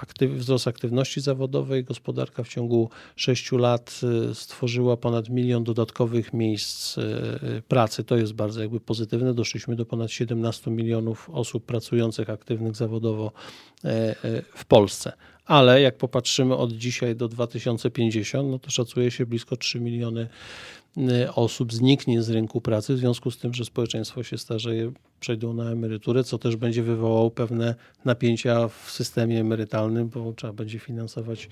aktyw, 0.00 0.32
wzrost 0.32 0.68
aktywności 0.68 1.20
zawodowej. 1.20 1.84
Gospodarka 1.84 2.42
w 2.42 2.48
ciągu 2.48 2.90
6 3.16 3.52
lat 3.52 4.00
y, 4.30 4.34
stworzyła 4.34 4.96
ponad 4.96 5.28
milion 5.28 5.64
dodatkowych 5.64 6.32
miejsc 6.32 6.98
y, 6.98 7.62
pracy. 7.68 8.04
To 8.04 8.16
jest 8.16 8.32
bardzo 8.32 8.60
jakby 8.60 8.80
pozytywne. 8.80 9.34
Doszliśmy 9.34 9.76
do 9.76 9.86
ponad 9.86 10.10
17 10.10 10.70
milionów 10.70 11.30
osób 11.30 11.66
pracujących 11.66 12.30
aktywnych 12.30 12.76
zawodowo 12.76 13.32
e, 13.84 13.88
e, 13.88 14.14
w 14.54 14.64
Polsce. 14.64 15.12
Ale 15.44 15.80
jak 15.80 15.96
popatrzymy 15.96 16.56
od 16.56 16.72
dzisiaj 16.72 17.16
do 17.16 17.28
2050, 17.28 18.50
no 18.50 18.58
to 18.58 18.70
szacuje 18.70 19.10
się 19.10 19.26
blisko 19.26 19.56
3 19.56 19.80
miliony 19.80 20.28
Y, 20.98 21.32
osób 21.34 21.72
zniknie 21.72 22.22
z 22.22 22.30
rynku 22.30 22.60
pracy. 22.60 22.94
W 22.94 22.98
związku 22.98 23.30
z 23.30 23.38
tym, 23.38 23.54
że 23.54 23.64
społeczeństwo 23.64 24.22
się 24.22 24.38
starzeje, 24.38 24.92
przejdą 25.20 25.52
na 25.52 25.70
emeryturę, 25.70 26.24
co 26.24 26.38
też 26.38 26.56
będzie 26.56 26.82
wywołało 26.82 27.30
pewne 27.30 27.74
napięcia 28.04 28.68
w 28.68 28.90
systemie 28.90 29.40
emerytalnym, 29.40 30.08
bo 30.08 30.32
trzeba 30.32 30.52
będzie 30.52 30.78
finansować 30.78 31.48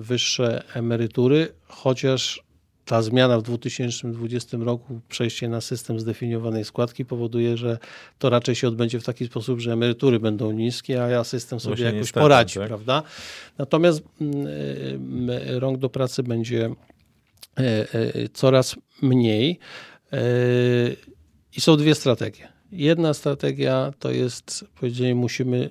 wyższe 0.00 0.62
emerytury, 0.74 1.52
chociaż 1.66 2.42
ta 2.90 3.02
zmiana 3.02 3.38
w 3.38 3.42
2020 3.42 4.58
roku, 4.60 5.00
przejście 5.08 5.48
na 5.48 5.60
system 5.60 6.00
zdefiniowanej 6.00 6.64
składki 6.64 7.04
powoduje, 7.04 7.56
że 7.56 7.78
to 8.18 8.30
raczej 8.30 8.54
się 8.54 8.68
odbędzie 8.68 9.00
w 9.00 9.04
taki 9.04 9.26
sposób, 9.26 9.60
że 9.60 9.72
emerytury 9.72 10.20
będą 10.20 10.52
niskie, 10.52 11.04
a 11.04 11.08
ja 11.08 11.24
system 11.24 11.60
sobie 11.60 11.70
Właśnie 11.70 11.84
jakoś 11.84 12.00
niestety, 12.00 12.20
poradzi, 12.20 12.58
tak? 12.58 12.68
prawda? 12.68 13.02
Natomiast 13.58 14.02
rąk 15.46 15.78
do 15.78 15.88
pracy 15.88 16.22
będzie 16.22 16.70
e, 17.56 17.86
coraz 18.32 18.76
mniej. 19.02 19.58
I 21.56 21.60
są 21.60 21.76
dwie 21.76 21.94
strategie. 21.94 22.48
Jedna 22.72 23.14
strategia 23.14 23.92
to 23.98 24.10
jest 24.10 24.64
powiedzenie, 24.80 25.14
musimy 25.14 25.70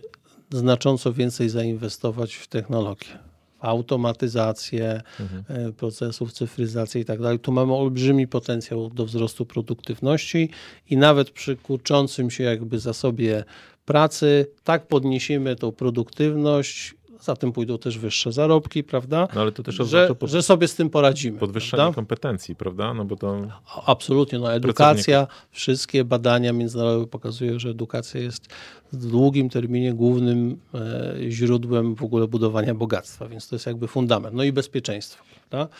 znacząco 0.51 1.13
więcej 1.13 1.49
zainwestować 1.49 2.35
w 2.35 2.47
technologię, 2.47 3.19
automatyzację 3.59 5.01
mhm. 5.19 5.73
procesów, 5.73 6.33
cyfryzację 6.33 7.01
i 7.01 7.05
tak 7.05 7.21
dalej. 7.21 7.39
Tu 7.39 7.51
mamy 7.51 7.73
olbrzymi 7.73 8.27
potencjał 8.27 8.89
do 8.89 9.05
wzrostu 9.05 9.45
produktywności 9.45 10.49
i 10.89 10.97
nawet 10.97 11.31
przy 11.31 11.55
kurczącym 11.55 12.31
się 12.31 12.43
jakby 12.43 12.79
zasobie 12.79 13.43
pracy, 13.85 14.45
tak 14.63 14.87
podniesiemy 14.87 15.55
tą 15.55 15.71
produktywność, 15.71 16.95
za 17.21 17.35
tym 17.35 17.51
pójdą 17.51 17.77
też 17.77 17.97
wyższe 17.97 18.31
zarobki, 18.31 18.83
prawda? 18.83 19.27
No 19.35 19.41
ale 19.41 19.51
to 19.51 19.63
też 19.63 19.75
że, 19.75 20.15
pod, 20.15 20.29
że 20.29 20.43
sobie 20.43 20.67
z 20.67 20.75
tym 20.75 20.89
poradzimy. 20.89 21.39
podwyższenie 21.39 21.77
prawda? 21.77 21.95
kompetencji, 21.95 22.55
prawda? 22.55 22.93
No 22.93 23.05
bo 23.05 23.15
to 23.15 23.37
Absolutnie, 23.85 24.39
no 24.39 24.53
edukacja, 24.53 25.27
wszystkie 25.51 26.03
badania 26.05 26.53
międzynarodowe 26.53 27.07
pokazują, 27.07 27.59
że 27.59 27.69
edukacja 27.69 28.21
jest 28.21 28.47
w 28.93 29.07
długim 29.07 29.49
terminie 29.49 29.93
głównym 29.93 30.59
e, 30.73 31.15
źródłem 31.29 31.95
w 31.95 32.03
ogóle 32.03 32.27
budowania 32.27 32.75
bogactwa, 32.75 33.27
więc 33.27 33.49
to 33.49 33.55
jest 33.55 33.65
jakby 33.65 33.87
fundament. 33.87 34.35
No 34.35 34.43
i 34.43 34.51
bezpieczeństwo, 34.51 35.23
prawda? 35.49 35.75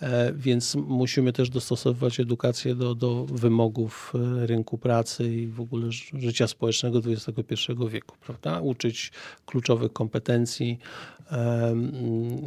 E, 0.00 0.32
więc 0.32 0.74
musimy 0.74 1.32
też 1.32 1.50
dostosowywać 1.50 2.20
edukację 2.20 2.74
do, 2.74 2.94
do 2.94 3.24
wymogów 3.24 4.12
e, 4.14 4.46
rynku 4.46 4.78
pracy 4.78 5.34
i 5.34 5.46
w 5.46 5.60
ogóle 5.60 5.86
życia 6.18 6.46
społecznego 6.46 7.00
XXI 7.06 7.72
wieku, 7.88 8.16
prawda? 8.26 8.60
Uczyć 8.60 9.12
kluczowych 9.46 9.92
kompetencji, 9.92 10.78
em, 11.30 11.92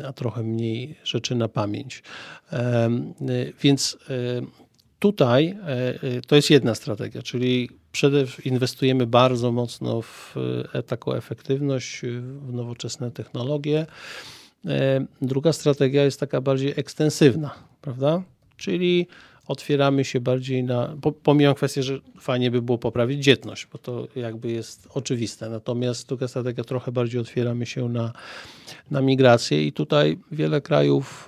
a 0.08 0.14
trochę 0.14 0.44
mniej 0.44 0.96
rzeczy 1.04 1.36
na 1.36 1.48
pamięć. 1.48 2.04
Więc 3.62 3.98
Tutaj 5.00 5.48
e, 5.48 6.04
e, 6.04 6.22
to 6.28 6.36
jest 6.36 6.50
jedna 6.50 6.76
strategia, 6.76 7.22
czyli 7.22 7.70
przede 7.92 8.26
inwestujemy 8.46 9.08
bardzo 9.08 9.52
mocno 9.52 10.02
w 10.02 10.36
e, 10.74 10.84
taką 10.84 11.14
efektywność, 11.14 12.02
w 12.42 12.54
nowoczesne 12.54 13.12
technologie. 13.12 13.86
E, 14.66 15.06
Druga 15.22 15.54
strategia 15.54 16.04
jest 16.04 16.20
taka 16.20 16.42
bardziej 16.42 16.74
ekstensywna, 16.78 17.52
prawda? 17.82 18.24
Czyli 18.58 19.08
otwieramy 19.48 20.06
się 20.06 20.20
bardziej 20.20 20.64
na. 20.64 20.96
po- 21.02 21.12
Pomijam 21.12 21.56
kwestię, 21.56 21.84
że 21.84 22.00
fajnie 22.20 22.52
by 22.52 22.62
było 22.62 22.78
poprawić 22.78 23.24
dzietność, 23.24 23.68
bo 23.72 23.78
to 23.78 24.08
jakby 24.16 24.52
jest 24.52 24.88
oczywiste. 24.94 25.50
Natomiast 25.50 26.08
druga 26.08 26.28
strategia 26.28 26.64
trochę 26.64 26.92
bardziej 26.92 27.22
otwieramy 27.22 27.66
się 27.66 27.90
na, 27.90 28.14
na 28.92 29.02
migrację 29.02 29.64
i 29.68 29.72
tutaj 29.74 30.18
wiele 30.32 30.62
krajów 30.62 31.28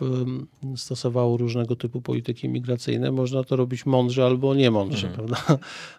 stosowało 0.76 1.38
różnego 1.38 1.76
typu 1.76 2.02
polityki 2.02 2.50
migracyjne. 2.50 3.12
Można 3.12 3.44
to 3.44 3.56
robić 3.56 3.86
mądrze 3.86 4.26
albo 4.26 4.56
nie 4.56 4.72
mądrze, 4.72 5.08
prawda? 5.15 5.38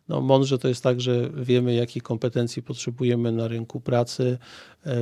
No, 0.09 0.21
mądrze 0.21 0.59
to 0.59 0.69
jest 0.69 0.83
tak, 0.83 1.01
że 1.01 1.31
wiemy, 1.35 1.75
jakich 1.75 2.03
kompetencji 2.03 2.63
potrzebujemy 2.63 3.33
na 3.33 3.49
rynku 3.49 3.81
pracy, 3.81 4.39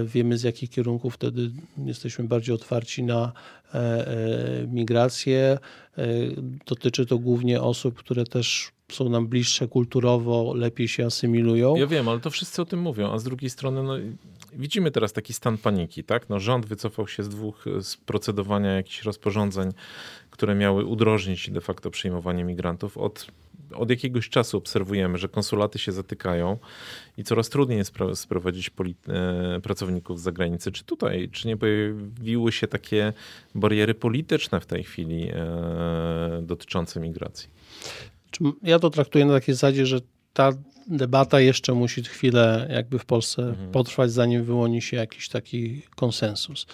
wiemy, 0.04 0.38
z 0.38 0.42
jakich 0.42 0.70
kierunków 0.70 1.14
wtedy 1.14 1.50
jesteśmy 1.84 2.24
bardziej 2.24 2.54
otwarci 2.54 3.02
na 3.02 3.32
e, 3.74 3.78
e, 3.78 4.66
migrację. 4.66 5.58
E, 5.98 6.06
Dotyczy 6.66 7.06
to 7.06 7.18
głównie 7.18 7.60
osób, 7.60 7.98
które 7.98 8.24
też 8.24 8.72
są 8.92 9.08
nam 9.08 9.28
bliższe 9.28 9.68
kulturowo, 9.68 10.54
lepiej 10.54 10.88
się 10.88 11.06
asymilują. 11.06 11.76
Ja 11.76 11.86
wiem, 11.86 12.08
ale 12.08 12.20
to 12.20 12.30
wszyscy 12.30 12.62
o 12.62 12.64
tym 12.64 12.80
mówią, 12.80 13.12
a 13.12 13.18
z 13.18 13.24
drugiej 13.24 13.50
strony 13.50 13.82
no, 13.82 13.94
widzimy 14.52 14.90
teraz 14.90 15.12
taki 15.12 15.32
stan 15.32 15.58
paniki, 15.58 16.04
tak? 16.04 16.28
No, 16.28 16.40
rząd 16.40 16.66
wycofał 16.66 17.08
się 17.08 17.22
z 17.22 17.28
dwóch 17.28 17.64
z 17.80 17.96
procedowania 17.96 18.72
jakichś 18.72 19.02
rozporządzeń, 19.02 19.70
które 20.38 20.54
miały 20.54 20.84
udrożnić 20.84 21.50
de 21.50 21.60
facto 21.60 21.90
przyjmowanie 21.90 22.44
migrantów. 22.44 22.98
Od, 22.98 23.26
od 23.74 23.90
jakiegoś 23.90 24.28
czasu 24.28 24.58
obserwujemy, 24.58 25.18
że 25.18 25.28
konsulaty 25.28 25.78
się 25.78 25.92
zatykają 25.92 26.58
i 27.16 27.24
coraz 27.24 27.48
trudniej 27.48 27.78
jest 27.78 27.94
sprowadzić 28.14 28.70
e, 29.08 29.60
pracowników 29.60 30.20
z 30.20 30.22
zagranicy. 30.22 30.72
Czy 30.72 30.84
tutaj, 30.84 31.28
czy 31.32 31.48
nie 31.48 31.56
pojawiły 31.56 32.52
się 32.52 32.66
takie 32.66 33.12
bariery 33.54 33.94
polityczne 33.94 34.60
w 34.60 34.66
tej 34.66 34.84
chwili 34.84 35.28
e, 35.28 36.42
dotyczące 36.42 37.00
migracji? 37.00 37.48
Ja 38.62 38.78
to 38.78 38.90
traktuję 38.90 39.24
na 39.24 39.32
takiej 39.32 39.54
zasadzie, 39.54 39.86
że 39.86 40.00
ta 40.32 40.52
debata 40.86 41.40
jeszcze 41.40 41.74
musi 41.74 42.04
chwilę 42.04 42.68
jakby 42.70 42.98
w 42.98 43.04
Polsce 43.04 43.54
potrwać, 43.72 44.12
zanim 44.12 44.44
wyłoni 44.44 44.82
się 44.82 44.96
jakiś 44.96 45.28
taki 45.28 45.82
konsensus. 45.96 46.66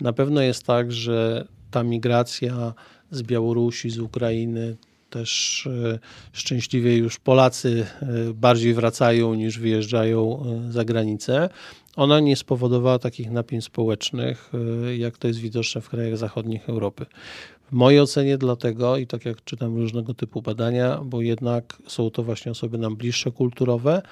Na 0.00 0.12
pewno 0.12 0.40
jest 0.40 0.66
tak, 0.66 0.92
że 0.92 1.46
ta 1.70 1.82
migracja 1.82 2.74
z 3.14 3.22
Białorusi, 3.22 3.90
z 3.90 3.98
Ukrainy, 3.98 4.76
też 5.14 5.66
e, 5.66 5.98
szczęśliwie 6.32 6.96
już 6.96 7.18
Polacy 7.18 7.86
e, 8.02 8.06
bardziej 8.34 8.74
wracają 8.74 9.34
niż 9.34 9.58
wyjeżdżają 9.58 10.42
e, 10.68 10.72
za 10.72 10.84
granicę. 10.84 11.48
Ona 11.96 12.20
nie 12.20 12.36
spowodowała 12.36 12.98
takich 12.98 13.30
napięć 13.30 13.64
społecznych, 13.64 14.52
jak 14.98 15.18
to 15.18 15.28
jest 15.28 15.40
widoczne 15.40 15.80
w 15.80 15.88
krajach 15.88 16.16
zachodnich 16.16 16.68
Europy. 16.68 17.06
W 17.70 17.72
mojej 17.72 18.00
ocenie 18.00 18.38
dlatego, 18.38 18.96
i 18.96 19.06
tak 19.06 19.24
jak 19.24 19.44
czytam 19.44 19.76
różnego 19.76 20.14
typu 20.14 20.42
badania, 20.42 21.00
bo 21.04 21.22
jednak 21.22 21.76
są 21.86 22.10
to 22.10 22.22
właśnie 22.22 22.52
osoby 22.52 22.78
nam 22.78 22.96
bliższe 22.96 23.30
kulturowe 23.30 24.02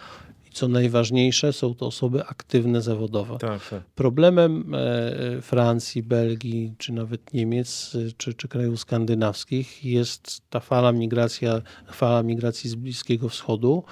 co 0.52 0.68
najważniejsze, 0.68 1.52
są 1.52 1.74
to 1.74 1.86
osoby 1.86 2.24
aktywne 2.26 2.82
zawodowo. 2.82 3.38
Tak, 3.38 3.68
tak. 3.68 3.82
Problemem 3.94 4.74
e, 4.74 5.42
Francji, 5.42 6.02
Belgii, 6.02 6.74
czy 6.78 6.92
nawet 6.92 7.34
Niemiec, 7.34 7.96
e, 8.08 8.12
czy, 8.16 8.34
czy 8.34 8.48
krajów 8.48 8.80
skandynawskich 8.80 9.84
jest 9.84 10.50
ta 10.50 10.60
fala, 10.60 10.92
migracja, 10.92 11.62
fala 11.92 12.22
migracji 12.22 12.70
z 12.70 12.74
Bliskiego 12.74 13.28
Wschodu, 13.28 13.84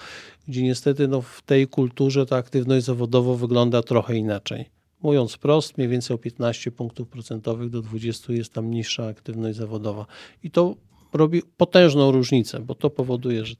gdzie 0.48 0.62
niestety 0.62 1.08
no, 1.08 1.20
w 1.22 1.42
tej 1.42 1.68
kulturze 1.68 2.26
ta 2.26 2.36
aktywność 2.36 2.86
zawodowa 2.86 3.34
wygląda 3.34 3.82
trochę 3.82 4.16
inaczej. 4.16 4.64
Mówiąc 5.02 5.36
prost, 5.36 5.78
mniej 5.78 5.88
więcej 5.88 6.14
o 6.14 6.18
15 6.18 6.70
punktów 6.70 7.08
procentowych 7.08 7.70
do 7.70 7.82
20 7.82 8.32
jest 8.32 8.52
tam 8.52 8.70
niższa 8.70 9.06
aktywność 9.06 9.58
zawodowa. 9.58 10.06
I 10.42 10.50
to 10.50 10.76
robi 11.12 11.42
potężną 11.56 12.12
różnicę, 12.12 12.60
bo 12.60 12.74
to 12.74 12.90
powoduje, 12.90 13.44
że 13.44 13.54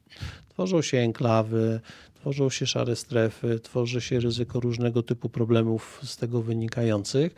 tworzą 0.48 0.82
się 0.82 0.98
enklawy, 0.98 1.80
tworzą 2.20 2.50
się 2.50 2.66
szare 2.66 2.96
strefy, 2.96 3.60
tworzy 3.60 4.00
się 4.00 4.20
ryzyko 4.20 4.60
różnego 4.60 5.02
typu 5.02 5.28
problemów 5.28 6.00
z 6.02 6.16
tego 6.16 6.42
wynikających. 6.42 7.34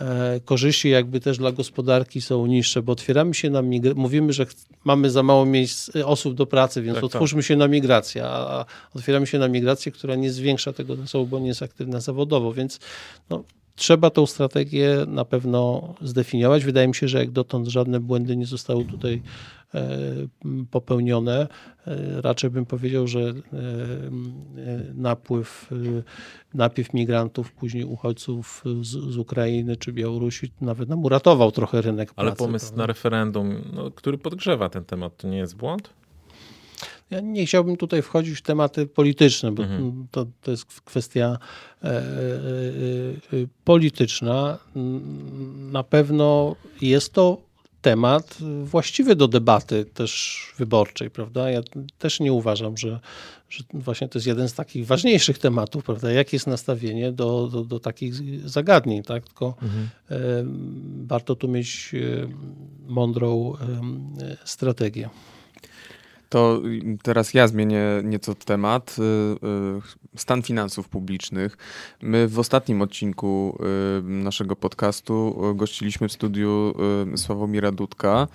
E, 0.00 0.40
Korzyści 0.44 0.90
jakby 0.90 1.20
też 1.20 1.38
dla 1.38 1.52
gospodarki 1.52 2.20
są 2.20 2.46
niższe, 2.46 2.82
bo 2.82 2.92
otwieramy 2.92 3.34
się 3.34 3.50
na 3.50 3.62
migrację. 3.62 4.02
Mówimy, 4.02 4.32
że 4.32 4.46
mamy 4.84 5.10
za 5.10 5.22
mało 5.22 5.46
miejsc 5.46 5.96
e, 5.96 6.06
osób 6.06 6.34
do 6.34 6.46
pracy, 6.46 6.82
więc 6.82 6.94
Tak, 6.94 7.02
tak. 7.02 7.14
otwórzmy 7.14 7.42
się 7.42 7.56
na 7.56 7.68
migrację, 7.68 8.24
a 8.24 8.64
otwieramy 8.94 9.26
się 9.26 9.38
na 9.38 9.48
migrację, 9.48 9.92
która 9.92 10.14
nie 10.14 10.30
zwiększa 10.30 10.72
tego 10.72 10.96
zasobu, 10.96 11.26
bo 11.26 11.38
nie 11.38 11.48
jest 11.48 11.62
aktywna 11.62 12.00
zawodowo, 12.00 12.52
więc 12.52 12.80
no, 13.30 13.44
trzeba 13.76 14.10
tą 14.10 14.26
strategię 14.26 14.96
na 15.08 15.24
pewno 15.24 15.94
zdefiniować. 16.02 16.64
Wydaje 16.64 16.88
mi 16.88 16.94
się, 16.94 17.08
że 17.08 17.18
jak 17.18 17.30
dotąd 17.30 17.68
żadne 17.68 18.00
błędy 18.00 18.36
nie 18.36 18.46
zostały 18.46 18.84
tutaj 18.84 19.22
popełnione. 20.70 21.46
E, 21.86 22.20
Raczej 22.20 22.50
bym 22.50 22.66
powiedział, 22.66 23.06
że 23.06 23.20
e, 23.20 23.32
e, 23.32 23.34
napływ, 24.94 25.70
e, 25.72 26.02
napływ 26.54 26.94
migrantów, 26.94 27.52
później 27.52 27.84
uchodźców 27.84 28.64
z, 28.82 28.88
z 28.90 29.18
Ukrainy 29.18 29.76
czy 29.76 29.92
Białorusi 29.92 30.52
nawet 30.60 30.88
nam 30.88 31.04
uratował 31.04 31.52
trochę 31.52 31.82
rynek 31.82 32.12
Ale 32.16 32.26
pracy. 32.30 32.38
pomysł 32.38 32.66
prawda? 32.66 32.82
na 32.82 32.86
referendum, 32.86 33.62
no, 33.72 33.90
który 33.90 34.18
podgrzewa 34.18 34.68
ten 34.68 34.84
temat, 34.84 35.16
to 35.16 35.28
nie 35.28 35.38
jest 35.38 35.56
błąd? 35.56 35.90
Ja 37.10 37.20
nie 37.20 37.46
chciałbym 37.46 37.76
tutaj 37.76 38.02
wchodzić 38.02 38.38
w 38.38 38.42
tematy 38.42 38.86
polityczne, 38.86 39.52
bo 39.52 39.62
Mhm. 39.62 40.06
to, 40.10 40.26
to 40.42 40.50
jest 40.50 40.80
kwestia 40.80 41.38
e, 41.84 41.88
e, 41.88 41.92
e, 41.92 42.02
e, 42.02 43.46
polityczna. 43.64 44.58
Na 45.72 45.82
pewno 45.82 46.56
jest 46.80 47.12
to 47.12 47.45
temat 47.82 48.38
właściwy 48.64 49.16
do 49.16 49.28
debaty 49.28 49.84
też 49.84 50.40
wyborczej, 50.58 51.10
prawda? 51.10 51.50
Ja 51.50 51.60
też 51.98 52.20
nie 52.20 52.32
uważam, 52.32 52.76
że, 52.76 53.00
że 53.50 53.64
właśnie 53.74 54.08
to 54.08 54.18
jest 54.18 54.26
jeden 54.26 54.48
z 54.48 54.54
takich 54.54 54.86
ważniejszych 54.86 55.38
tematów, 55.38 55.84
prawda? 55.84 56.12
Jakie 56.12 56.36
jest 56.36 56.46
nastawienie 56.46 57.12
do, 57.12 57.48
do, 57.52 57.64
do 57.64 57.80
takich 57.80 58.14
zagadnień, 58.48 59.02
tak? 59.02 59.24
Tylko 59.24 59.54
e, 60.10 60.16
warto 61.06 61.36
tu 61.36 61.48
mieć 61.48 61.92
e, 61.94 62.28
mądrą 62.86 63.52
e, 63.54 64.36
strategię. 64.44 65.08
To 66.28 66.62
teraz 67.02 67.34
ja 67.34 67.48
zmienię 67.48 67.82
nieco 68.04 68.34
temat. 68.34 68.96
Y, 68.98 69.02
y, 69.02 70.16
Stan 70.16 70.42
finansów 70.42 70.88
publicznych. 70.88 71.56
My 72.02 72.28
w 72.28 72.38
ostatnim 72.38 72.82
odcinku 72.82 73.58
y, 73.98 74.02
naszego 74.02 74.56
podcastu 74.56 75.36
gościliśmy 75.54 76.08
w 76.08 76.12
studiu 76.12 76.74
Sławomira 77.16 77.72
Dudka, 77.72 78.28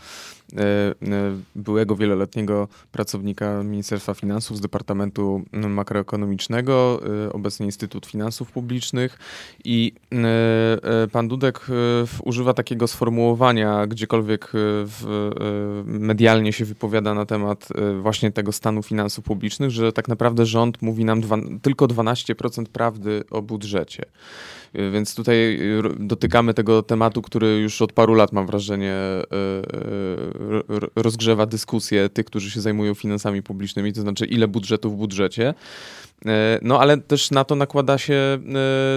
byłego 1.56 1.96
wieloletniego 1.96 2.68
pracownika 2.92 3.64
Ministerstwa 3.64 4.14
Finansów 4.14 4.58
z 4.58 4.62
Departamentu 4.62 5.42
Makroekonomicznego, 5.52 7.02
y, 7.28 7.34
obecnie 7.34 7.66
Instytut 7.66 8.06
Finansów 8.06 8.52
Publicznych. 8.52 9.20
I 9.64 9.94
pan 11.12 11.28
Dudek 11.28 11.68
używa 12.24 12.54
takiego 12.54 12.88
sformułowania, 12.88 13.88
gdziekolwiek 13.88 14.52
medialnie 15.86 16.54
się 16.54 16.66
wypowiada 16.66 17.14
na 17.14 17.26
temat 17.26 17.68
właśnie 18.02 18.32
tego 18.32 18.52
stanu 18.52 18.84
finansów 18.84 19.26
publicznych, 19.26 19.72
że 19.72 19.94
tak 19.94 20.08
naprawdę 20.08 20.46
rząd 20.46 20.82
mówi 20.82 21.06
nam 21.06 21.22
dwa, 21.22 21.38
tylko 21.62 21.88
12% 21.88 22.66
prawdy 22.66 23.24
o 23.32 23.42
budżecie. 23.42 24.06
Y, 24.76 24.92
Więc 24.92 25.16
tutaj 25.16 25.36
y, 25.62 25.82
dotykamy 26.00 26.54
tego 26.54 26.84
tematu, 26.84 27.22
który 27.22 27.60
już 27.60 27.82
od 27.82 27.94
paru 27.94 28.14
lat 28.14 28.32
mam 28.32 28.46
wrażenie 28.46 28.96
y, 28.96 30.92
rozgrzewa 30.96 31.46
dyskusję 31.46 32.10
tych, 32.10 32.26
którzy 32.26 32.52
się 32.52 32.62
zajmują 32.62 32.94
finansami 32.94 33.44
publicznymi, 33.44 33.94
to 33.94 34.02
znaczy 34.02 34.26
ile 34.26 34.48
budżetu 34.48 34.92
w 34.92 34.96
budżecie. 34.96 35.54
E, 36.26 36.60
no 36.62 36.80
ale 36.80 36.98
też 36.98 37.32
na 37.32 37.44
to 37.44 37.56
nakłada 37.56 37.98
się 37.98 38.14
e, 38.14 38.40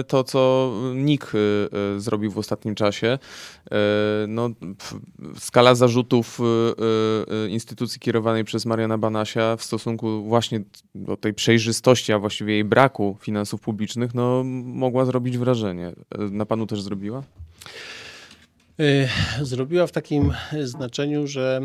to, 0.03 0.23
co 0.23 0.71
NIK 0.95 1.31
e, 1.35 1.99
zrobił 1.99 2.31
w 2.31 2.37
ostatnim 2.37 2.75
czasie. 2.75 3.19
No, 4.27 4.49
skala 5.39 5.75
zarzutów 5.75 6.39
instytucji 7.49 7.99
kierowanej 7.99 8.43
przez 8.43 8.65
Mariana 8.65 8.97
Banasia 8.97 9.55
w 9.55 9.63
stosunku 9.63 10.23
właśnie 10.23 10.61
do 10.95 11.17
tej 11.17 11.33
przejrzystości, 11.33 12.13
a 12.13 12.19
właściwie 12.19 12.53
jej 12.53 12.63
braku 12.63 13.17
finansów 13.21 13.61
publicznych, 13.61 14.13
no, 14.13 14.43
mogła 14.63 15.05
zrobić 15.05 15.37
wrażenie. 15.37 15.91
Na 16.31 16.45
panu 16.45 16.67
też 16.67 16.81
zrobiła? 16.81 17.23
Zrobiła 19.41 19.87
w 19.87 19.91
takim 19.91 20.33
znaczeniu, 20.63 21.27
że 21.27 21.61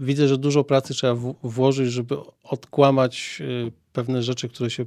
widzę, 0.00 0.28
że 0.28 0.38
dużo 0.38 0.64
pracy 0.64 0.94
trzeba 0.94 1.14
włożyć, 1.42 1.92
żeby 1.92 2.16
odkłamać 2.42 3.38
y, 3.40 3.72
pewne 3.92 4.22
rzeczy, 4.22 4.48
które 4.48 4.70
się 4.70 4.86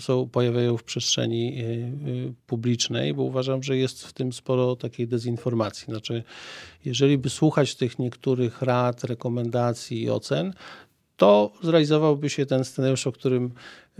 są, 0.00 0.28
pojawiają 0.28 0.76
w 0.76 0.84
przestrzeni 0.84 1.58
y, 1.58 1.64
y, 2.08 2.34
publicznej, 2.46 3.14
bo 3.14 3.22
uważam, 3.22 3.62
że 3.62 3.76
jest 3.76 4.06
w 4.06 4.12
tym 4.12 4.32
sporo 4.32 4.76
takiej 4.76 5.08
dezinformacji. 5.08 5.84
Znaczy, 5.84 6.22
jeżeli 6.84 7.18
by 7.18 7.30
słuchać 7.30 7.74
tych 7.74 7.98
niektórych 7.98 8.62
rad, 8.62 9.04
rekomendacji 9.04 10.02
i 10.02 10.10
ocen, 10.10 10.52
to 11.20 11.50
zrealizowałby 11.62 12.30
się 12.30 12.46
ten 12.46 12.64
scenariusz, 12.64 13.06
o 13.06 13.12
którym 13.12 13.50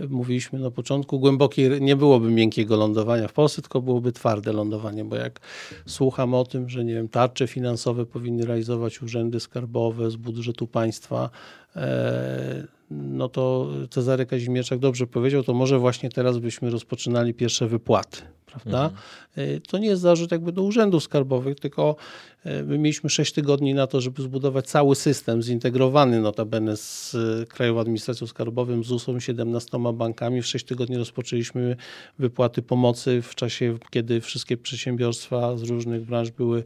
mówiliśmy 0.09 0.59
na 0.59 0.71
początku. 0.71 1.19
Głębokie, 1.19 1.77
nie 1.81 1.95
byłoby 1.95 2.31
miękkiego 2.31 2.75
lądowania 2.75 3.27
w 3.27 3.33
Polsce, 3.33 3.61
tylko 3.61 3.81
byłoby 3.81 4.11
twarde 4.11 4.53
lądowanie, 4.53 5.05
bo 5.05 5.15
jak 5.15 5.39
słucham 5.85 6.33
o 6.33 6.45
tym, 6.45 6.69
że 6.69 6.85
nie 6.85 6.93
wiem, 6.93 7.09
tarcze 7.09 7.47
finansowe 7.47 8.05
powinny 8.05 8.45
realizować 8.45 9.01
urzędy 9.01 9.39
skarbowe 9.39 10.11
z 10.11 10.15
budżetu 10.15 10.67
państwa, 10.67 11.29
e, 11.75 12.67
no 12.91 13.29
to 13.29 13.67
Cezary 13.89 14.25
Kazimierczak 14.25 14.79
dobrze 14.79 15.07
powiedział, 15.07 15.43
to 15.43 15.53
może 15.53 15.79
właśnie 15.79 16.09
teraz 16.09 16.37
byśmy 16.37 16.69
rozpoczynali 16.69 17.33
pierwsze 17.33 17.67
wypłaty, 17.67 18.21
prawda? 18.51 18.83
Mhm. 18.83 19.61
To 19.61 19.77
nie 19.77 19.87
jest 19.87 20.01
zarzut 20.01 20.31
jakby 20.31 20.51
do 20.51 20.63
urzędów 20.63 21.03
skarbowych, 21.03 21.59
tylko 21.59 21.95
e, 22.43 22.63
my 22.63 22.77
mieliśmy 22.77 23.09
6 23.09 23.33
tygodni 23.33 23.73
na 23.73 23.87
to, 23.87 24.01
żeby 24.01 24.21
zbudować 24.21 24.67
cały 24.67 24.95
system 24.95 25.41
zintegrowany 25.41 26.21
notabene 26.21 26.77
z 26.77 27.15
e, 27.15 27.45
Krajową 27.45 27.79
Administracją 27.79 28.27
Skarbową, 28.27 28.83
z 28.83 28.91
USO 28.91 29.19
17 29.19 29.77
bankami. 29.93 30.41
W 30.41 30.47
6 30.47 30.65
tygodni 30.65 30.97
rozpoczęliśmy 30.97 31.75
wypłaty 32.19 32.61
pomocy 32.61 33.21
w 33.21 33.35
czasie, 33.35 33.77
kiedy 33.89 34.21
wszystkie 34.21 34.57
przedsiębiorstwa 34.57 35.57
z 35.57 35.63
różnych 35.63 36.05
branż 36.05 36.31
były 36.31 36.63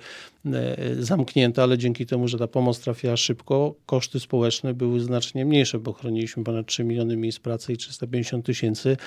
zamknięte, 0.99 1.63
ale 1.63 1.77
dzięki 1.77 2.05
temu, 2.05 2.27
że 2.27 2.37
ta 2.37 2.47
pomoc 2.47 2.79
trafiała 2.79 3.17
szybko, 3.17 3.75
koszty 3.85 4.19
społeczne 4.19 4.73
były 4.73 4.99
znacznie 4.99 5.45
mniejsze, 5.45 5.79
bo 5.79 5.93
chroniliśmy 5.93 6.43
ponad 6.43 6.67
3 6.67 6.83
miliony 6.83 7.17
miejsc 7.17 7.39
pracy 7.39 7.73
i 7.73 7.77
350 7.77 8.45
tysięcy 8.45 8.97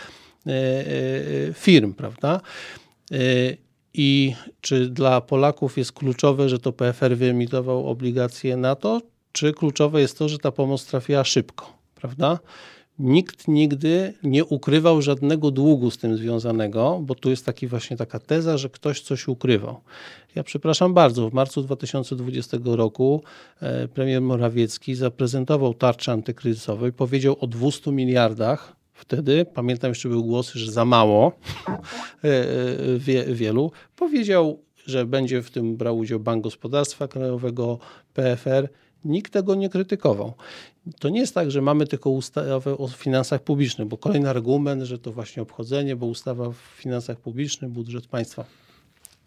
firm, 1.54 1.94
prawda? 1.94 2.40
I 3.94 4.34
czy 4.60 4.88
dla 4.88 5.20
Polaków 5.20 5.78
jest 5.78 5.92
kluczowe, 5.92 6.48
że 6.48 6.58
to 6.58 6.72
PFR 6.72 7.16
wyemitował 7.16 7.86
obligacje 7.86 8.56
NATO, 8.56 9.00
czy 9.32 9.52
kluczowe 9.52 10.00
jest 10.00 10.18
to, 10.18 10.28
że 10.28 10.38
ta 10.38 10.52
pomoc 10.52 10.86
trafiła 10.86 11.24
szybko, 11.24 11.72
prawda? 11.94 12.38
Nikt 12.98 13.48
nigdy 13.48 14.14
nie 14.22 14.44
ukrywał 14.44 15.02
żadnego 15.02 15.50
długu 15.50 15.90
z 15.90 15.98
tym 15.98 16.16
związanego, 16.16 17.00
bo 17.02 17.14
tu 17.14 17.30
jest 17.30 17.46
taki 17.46 17.66
właśnie 17.66 17.96
taka 17.96 18.18
teza, 18.18 18.58
że 18.58 18.68
ktoś 18.70 19.00
coś 19.00 19.28
ukrywał. 19.28 19.80
Ja 20.34 20.42
przepraszam 20.42 20.94
bardzo, 20.94 21.30
w 21.30 21.32
marcu 21.32 21.62
2020 21.62 22.56
roku 22.64 23.22
e, 23.60 23.88
premier 23.88 24.22
Morawiecki 24.22 24.94
zaprezentował 24.94 25.74
tarczę 25.74 26.12
antykryzysową 26.12 26.86
i 26.86 26.92
powiedział 26.92 27.36
o 27.40 27.46
200 27.46 27.92
miliardach 27.92 28.76
Wtedy, 28.98 29.46
pamiętam 29.54 29.90
jeszcze 29.90 30.08
były 30.08 30.22
głosy, 30.22 30.58
że 30.58 30.72
za 30.72 30.84
mało 30.84 31.32
e, 32.24 32.28
e, 32.28 32.98
wie, 32.98 33.24
wielu. 33.24 33.72
Powiedział, 33.96 34.62
że 34.86 35.06
będzie 35.06 35.42
w 35.42 35.50
tym 35.50 35.76
brał 35.76 35.98
udział 35.98 36.20
Bank 36.20 36.44
Gospodarstwa 36.44 37.08
Krajowego, 37.08 37.78
PFR. 38.14 38.68
Nikt 39.04 39.32
tego 39.32 39.54
nie 39.54 39.68
krytykował. 39.68 40.34
To 40.98 41.08
nie 41.08 41.20
jest 41.20 41.34
tak, 41.34 41.50
że 41.50 41.62
mamy 41.62 41.86
tylko 41.86 42.10
ustawę 42.10 42.78
o 42.78 42.88
finansach 42.88 43.42
publicznych, 43.42 43.88
bo 43.88 43.98
kolejny 43.98 44.30
argument, 44.30 44.82
że 44.82 44.98
to 44.98 45.12
właśnie 45.12 45.42
obchodzenie, 45.42 45.96
bo 45.96 46.06
ustawa 46.06 46.46
o 46.46 46.52
finansach 46.52 47.20
publicznych, 47.20 47.70
budżet 47.70 48.06
państwa. 48.06 48.44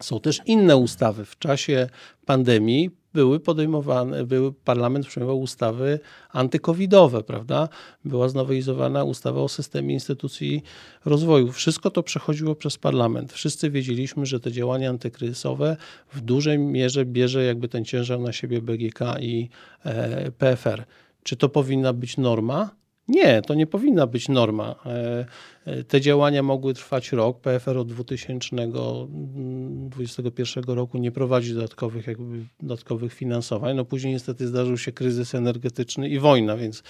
Są 0.00 0.20
też 0.20 0.40
inne 0.46 0.76
ustawy. 0.76 1.24
W 1.24 1.38
czasie 1.38 1.88
pandemii 2.26 2.90
były 3.14 3.40
podejmowane, 3.40 4.24
były, 4.24 4.52
parlament 4.52 5.06
przyjmował 5.06 5.40
ustawy 5.40 6.00
antykowidowe, 6.30 7.22
prawda? 7.22 7.68
Była 8.04 8.28
znowelizowana 8.28 9.04
ustawa 9.04 9.40
o 9.40 9.48
systemie 9.48 9.94
instytucji 9.94 10.62
rozwoju. 11.04 11.52
Wszystko 11.52 11.90
to 11.90 12.02
przechodziło 12.02 12.54
przez 12.54 12.78
parlament. 12.78 13.32
Wszyscy 13.32 13.70
wiedzieliśmy, 13.70 14.26
że 14.26 14.40
te 14.40 14.52
działania 14.52 14.90
antykryzysowe 14.90 15.76
w 16.12 16.20
dużej 16.20 16.58
mierze 16.58 17.04
bierze 17.04 17.44
jakby 17.44 17.68
ten 17.68 17.84
ciężar 17.84 18.20
na 18.20 18.32
siebie 18.32 18.62
BGK 18.62 19.00
i 19.20 19.48
e, 19.84 20.30
PFR. 20.30 20.84
Czy 21.22 21.36
to 21.36 21.48
powinna 21.48 21.92
być 21.92 22.16
norma? 22.16 22.81
Nie, 23.08 23.42
to 23.42 23.54
nie 23.54 23.66
powinna 23.66 24.06
być 24.06 24.28
norma. 24.28 24.74
E, 24.86 25.26
e, 25.64 25.84
te 25.84 26.00
działania 26.00 26.42
mogły 26.42 26.74
trwać 26.74 27.12
rok. 27.12 27.40
PFR 27.40 27.78
od 27.78 27.92
2021 27.92 30.64
roku 30.64 30.98
nie 30.98 31.12
prowadzi 31.12 31.54
dodatkowych, 31.54 32.06
jakby, 32.06 32.46
dodatkowych 32.60 33.14
finansowań. 33.14 33.76
No 33.76 33.84
później 33.84 34.12
niestety 34.12 34.48
zdarzył 34.48 34.78
się 34.78 34.92
kryzys 34.92 35.34
energetyczny 35.34 36.08
i 36.08 36.18
wojna, 36.18 36.56
więc 36.56 36.82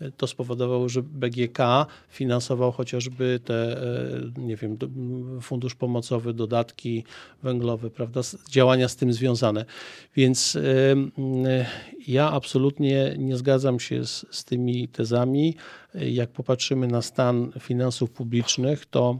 e, 0.00 0.10
to 0.10 0.26
spowodowało, 0.26 0.88
że 0.88 1.02
BGK 1.02 1.58
finansował 2.08 2.72
chociażby 2.72 3.40
te, 3.44 3.80
nie 4.36 4.56
wiem, 4.56 4.78
fundusz 5.42 5.74
pomocowy, 5.74 6.34
dodatki 6.34 7.04
węglowe, 7.42 7.90
prawda, 7.90 8.20
działania 8.50 8.88
z 8.88 8.96
tym 8.96 9.12
związane. 9.12 9.64
Więc 10.16 10.58
ja 12.06 12.32
absolutnie 12.32 13.14
nie 13.18 13.36
zgadzam 13.36 13.80
się 13.80 14.04
z, 14.04 14.26
z 14.30 14.44
tymi 14.44 14.88
tezami. 14.88 15.55
Jak 15.94 16.30
popatrzymy 16.30 16.86
na 16.86 17.02
stan 17.02 17.52
finansów 17.60 18.10
publicznych, 18.10 18.86
to 18.86 19.18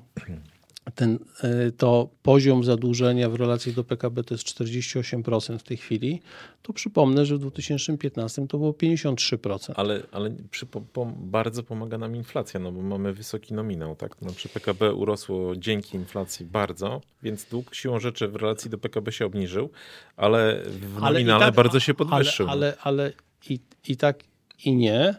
ten, 0.95 1.19
e, 1.43 1.73
to 1.73 2.09
poziom 2.23 2.65
zadłużenia 2.65 3.31
w 3.31 3.35
relacji 3.35 3.73
do 3.73 3.85
PKB 3.85 4.25
to 4.25 4.35
jest 4.35 4.45
48% 4.45 5.59
w 5.59 5.63
tej 5.63 5.77
chwili, 5.77 6.23
to 6.63 6.73
przypomnę, 6.73 7.27
że 7.27 7.37
w 7.37 7.39
2015 7.39 8.49
to 8.49 8.59
było 8.59 8.73
53%. 8.73 9.73
Ale, 9.77 10.03
ale 10.13 10.31
przy, 10.51 10.67
po, 10.67 11.07
bardzo 11.17 11.63
pomaga 11.63 11.99
nam 11.99 12.17
inflacja, 12.17 12.61
no 12.61 12.73
bo 12.73 12.83
mamy 12.83 13.13
wysoki 13.13 13.55
nominał, 13.55 13.97
tak? 13.97 14.23
No, 14.23 14.33
przy 14.33 14.49
PKB 14.49 14.95
urosło 14.95 15.57
dzięki 15.57 15.97
inflacji 15.97 16.47
bardzo, 16.47 17.01
więc 17.23 17.45
dług 17.45 17.75
siłą 17.75 18.01
rzeczy 18.01 18.29
w 18.29 18.37
relacji 18.37 18.71
do 18.71 18.79
PKB 18.79 19.13
się 19.13 19.27
obniżył, 19.27 19.71
ale 20.17 20.63
w 20.67 21.01
nominale 21.01 21.47
tak, 21.47 21.55
bardzo 21.55 21.81
się 21.81 21.95
podwyższył. 21.95 22.49
Ale, 22.49 22.77
ale, 22.81 23.03
ale 23.03 23.13
i, 23.51 23.61
i 23.89 23.97
tak 23.97 24.25
i 24.65 24.77
nie. 24.77 25.15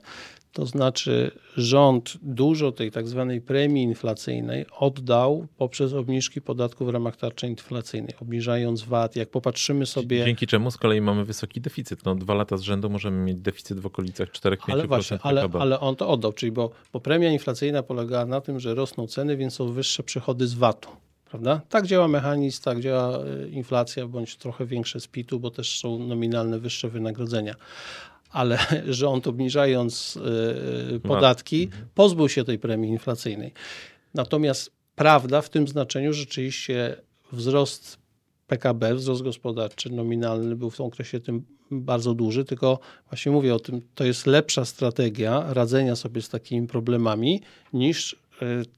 To 0.53 0.65
znaczy 0.65 1.31
rząd 1.57 2.17
dużo 2.21 2.71
tej 2.71 2.91
tak 2.91 3.07
zwanej 3.07 3.41
premii 3.41 3.83
inflacyjnej 3.83 4.65
oddał 4.79 5.47
poprzez 5.57 5.93
obniżki 5.93 6.41
podatku 6.41 6.85
w 6.85 6.89
ramach 6.89 7.15
tarczy 7.15 7.47
inflacyjnej, 7.47 8.13
obniżając 8.21 8.83
VAT. 8.83 9.15
Jak 9.15 9.29
popatrzymy 9.29 9.85
sobie... 9.85 10.25
Dzięki 10.25 10.47
czemu 10.47 10.71
z 10.71 10.77
kolei 10.77 11.01
mamy 11.01 11.25
wysoki 11.25 11.61
deficyt. 11.61 12.05
No, 12.05 12.15
dwa 12.15 12.33
lata 12.33 12.57
z 12.57 12.61
rzędu 12.61 12.89
możemy 12.89 13.23
mieć 13.25 13.37
deficyt 13.37 13.79
w 13.79 13.85
okolicach 13.85 14.29
4-5% 14.31 14.57
ale 14.67 14.87
właśnie, 14.87 15.17
ale, 15.21 15.49
ale 15.59 15.79
on 15.79 15.95
to 15.95 16.09
oddał, 16.09 16.33
czyli 16.33 16.51
bo, 16.51 16.71
bo 16.93 16.99
premia 16.99 17.31
inflacyjna 17.31 17.83
polegała 17.83 18.25
na 18.25 18.41
tym, 18.41 18.59
że 18.59 18.75
rosną 18.75 19.07
ceny, 19.07 19.37
więc 19.37 19.53
są 19.53 19.71
wyższe 19.71 20.03
przychody 20.03 20.47
z 20.47 20.53
VAT-u. 20.53 20.89
Prawda? 21.29 21.61
Tak 21.69 21.87
działa 21.87 22.07
mechanizm, 22.07 22.63
tak 22.63 22.79
działa 22.79 23.25
y, 23.25 23.49
inflacja, 23.49 24.07
bądź 24.07 24.35
trochę 24.35 24.65
większe 24.65 24.99
z 24.99 25.07
PIT-u, 25.07 25.39
bo 25.39 25.51
też 25.51 25.79
są 25.79 25.99
nominalne 25.99 26.59
wyższe 26.59 26.89
wynagrodzenia 26.89 27.55
ale 28.37 28.57
rząd 29.01 29.27
obniżając 29.27 30.19
y, 30.95 30.99
podatki 30.99 31.63
mhm. 31.63 31.87
pozbył 31.95 32.29
się 32.29 32.43
tej 32.43 32.59
premii 32.59 32.89
inflacyjnej. 32.89 33.53
Natomiast 34.13 34.71
prawda 34.95 35.41
w 35.41 35.49
tym 35.49 35.67
znaczeniu 35.67 36.13
rzeczywiście 36.13 36.95
wzrost 37.31 37.97
PKB, 38.47 38.95
wzrost 38.95 39.23
gospodarczy 39.23 39.89
nominalny 39.89 40.55
był 40.55 40.69
w 40.69 40.77
tym 40.77 40.85
okresie 40.85 41.19
tym 41.19 41.45
bardzo 41.71 42.13
duży, 42.13 42.45
tylko 42.45 42.79
właśnie 43.09 43.31
mówię 43.31 43.55
o 43.55 43.59
tym, 43.59 43.81
to 43.95 44.03
jest 44.03 44.27
lepsza 44.27 44.65
strategia 44.65 45.53
radzenia 45.53 45.95
sobie 45.95 46.21
z 46.21 46.29
takimi 46.29 46.67
problemami 46.67 47.41
niż 47.73 48.13
y, 48.13 48.17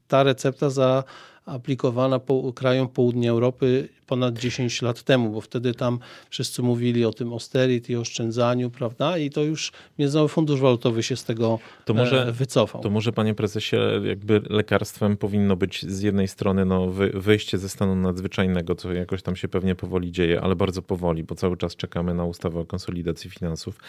ta 0.07 0.23
recepta 0.23 0.69
za 0.69 1.03
aplikowana 1.45 2.19
po, 2.19 2.53
krajom 2.53 2.87
południa 2.87 3.31
Europy 3.31 3.89
ponad 4.09 4.39
10 4.39 4.81
lat 4.81 5.03
temu, 5.03 5.29
bo 5.29 5.41
wtedy 5.41 5.73
tam 5.73 5.99
wszyscy 6.29 6.61
mówili 6.61 7.05
o 7.05 7.13
tym 7.13 7.33
austerity, 7.33 7.99
oszczędzaniu, 7.99 8.69
prawda? 8.69 9.17
I 9.17 9.29
to 9.29 9.43
już 9.43 9.71
Międzynarodowy 9.99 10.33
Fundusz 10.33 10.59
Walutowy 10.59 11.03
się 11.03 11.15
z 11.15 11.23
tego 11.23 11.59
to 11.85 11.93
może, 11.93 12.27
e, 12.27 12.31
wycofał. 12.31 12.81
To 12.81 12.89
może, 12.89 13.11
panie 13.11 13.33
prezesie, 13.33 13.75
jakby 14.03 14.41
lekarstwem 14.49 15.17
powinno 15.17 15.55
być 15.55 15.85
z 15.85 16.01
jednej 16.01 16.27
strony 16.27 16.65
no, 16.65 16.87
wyjście 17.13 17.57
ze 17.57 17.69
stanu 17.69 17.95
nadzwyczajnego, 17.95 18.75
co 18.75 18.93
jakoś 18.93 19.21
tam 19.21 19.35
się 19.35 19.47
pewnie 19.47 19.75
powoli 19.75 20.11
dzieje, 20.11 20.41
ale 20.41 20.55
bardzo 20.55 20.81
powoli, 20.81 21.23
bo 21.23 21.35
cały 21.35 21.57
czas 21.57 21.75
czekamy 21.75 22.13
na 22.13 22.25
ustawę 22.25 22.59
o 22.59 22.65
konsolidacji 22.65 23.29
finansów, 23.29 23.79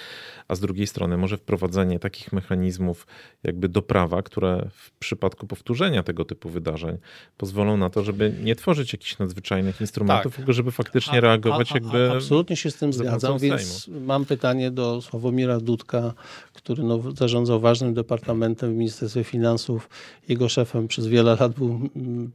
a 0.49 0.55
z 0.55 0.61
drugiej 0.61 0.87
strony 0.87 1.17
może 1.17 1.37
wprowadzenie 1.37 1.99
takich 1.99 2.33
mechanizmów 2.33 3.07
jakby 3.43 3.69
do 3.69 3.83
prawa, 3.83 4.23
które 4.23 4.69
w 4.73 4.91
przypadku 4.91 5.47
powtórzenia 5.47 6.03
tego 6.03 6.25
typu 6.25 6.49
wydarzeń 6.49 6.99
pozwolą 7.37 7.77
na 7.77 7.91
to, 7.91 8.03
żeby 8.03 8.35
nie 8.43 8.57
tworzyć 8.57 8.93
jakichś 8.93 9.19
nadzwyczajnych 9.19 9.81
instrumentów, 9.81 10.10
tak. 10.13 10.35
tylko 10.37 10.53
żeby 10.53 10.71
faktycznie 10.71 11.19
a, 11.19 11.21
reagować 11.21 11.73
a, 11.73 11.75
a, 11.75 11.79
jakby... 11.79 12.11
Absolutnie 12.11 12.57
się 12.57 12.71
z 12.71 12.77
tym 12.77 12.93
zgadzam, 12.93 13.39
więc 13.39 13.89
mam 13.89 14.25
pytanie 14.25 14.71
do 14.71 15.03
Sławomira 15.03 15.61
Dudka, 15.61 16.15
który 16.53 16.83
no, 16.83 17.01
zarządzał 17.17 17.61
ważnym 17.61 17.95
departamentem 17.95 18.75
w 18.75 18.77
Ministerstwie 18.77 19.25
Finansów. 19.25 19.89
Jego 20.29 20.49
szefem 20.49 20.89
przez 20.89 21.07
wiele 21.07 21.37
lat 21.41 21.53
był 21.53 21.81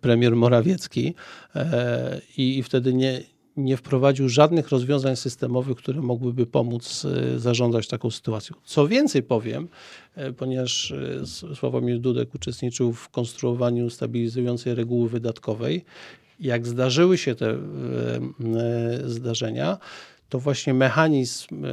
premier 0.01 0.35
Morawiecki 0.35 1.13
e, 1.55 2.21
i, 2.37 2.57
i 2.57 2.63
wtedy 2.63 2.93
nie, 2.93 3.21
nie 3.57 3.77
wprowadził 3.77 4.29
żadnych 4.29 4.69
rozwiązań 4.69 5.15
systemowych, 5.15 5.77
które 5.77 6.01
mogłyby 6.01 6.45
pomóc 6.45 7.05
e, 7.05 7.39
zarządzać 7.39 7.87
taką 7.87 8.11
sytuacją. 8.11 8.55
Co 8.63 8.87
więcej 8.87 9.23
powiem, 9.23 9.67
e, 10.15 10.33
ponieważ 10.33 10.91
e, 10.91 11.55
Sławomir 11.55 11.99
Dudek 11.99 12.35
uczestniczył 12.35 12.93
w 12.93 13.09
konstruowaniu 13.09 13.89
stabilizującej 13.89 14.75
reguły 14.75 15.09
wydatkowej, 15.09 15.85
jak 16.39 16.67
zdarzyły 16.67 17.17
się 17.17 17.35
te 17.35 17.57
zdarzenia, 19.05 19.77
to 20.29 20.39
właśnie 20.39 20.73
mechanizm 20.73 21.65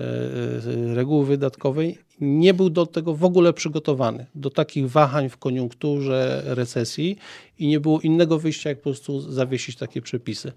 reguły 0.95 1.27
wydatkowej 1.27 1.99
nie 2.21 2.55
był 2.55 2.71
do 2.71 2.87
tego 2.87 3.15
w 3.15 3.25
ogóle 3.25 3.53
przygotowany, 3.53 4.27
do 4.35 4.51
takich 4.51 4.91
wahań 4.91 5.29
w 5.29 5.37
koniunkturze, 5.37 6.43
recesji 6.45 7.17
i 7.59 7.67
nie 7.67 7.81
było 7.81 8.01
innego 8.01 8.39
wyjścia, 8.39 8.69
jak 8.69 8.79
po 8.79 8.83
prostu 8.83 9.21
zawiesić 9.21 9.77
takie 9.77 10.03
przepisy. 10.03 10.53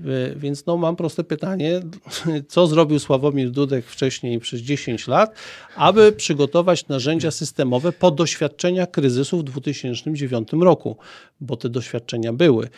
E, 0.00 0.04
więc 0.36 0.66
no, 0.66 0.76
mam 0.76 0.96
proste 0.96 1.24
pytanie, 1.24 1.80
co 2.48 2.66
zrobił 2.66 2.98
Sławomir 2.98 3.50
Dudek 3.50 3.86
wcześniej 3.86 4.38
przez 4.38 4.60
10 4.60 5.08
lat, 5.08 5.34
aby 5.76 6.12
przygotować 6.12 6.88
narzędzia 6.88 7.30
systemowe 7.30 7.92
po 7.92 8.10
doświadczeniach 8.10 8.90
kryzysu 8.90 9.38
w 9.38 9.44
2009 9.44 10.48
roku, 10.60 10.96
bo 11.40 11.56
te 11.56 11.68
doświadczenia 11.68 12.32
były. 12.32 12.68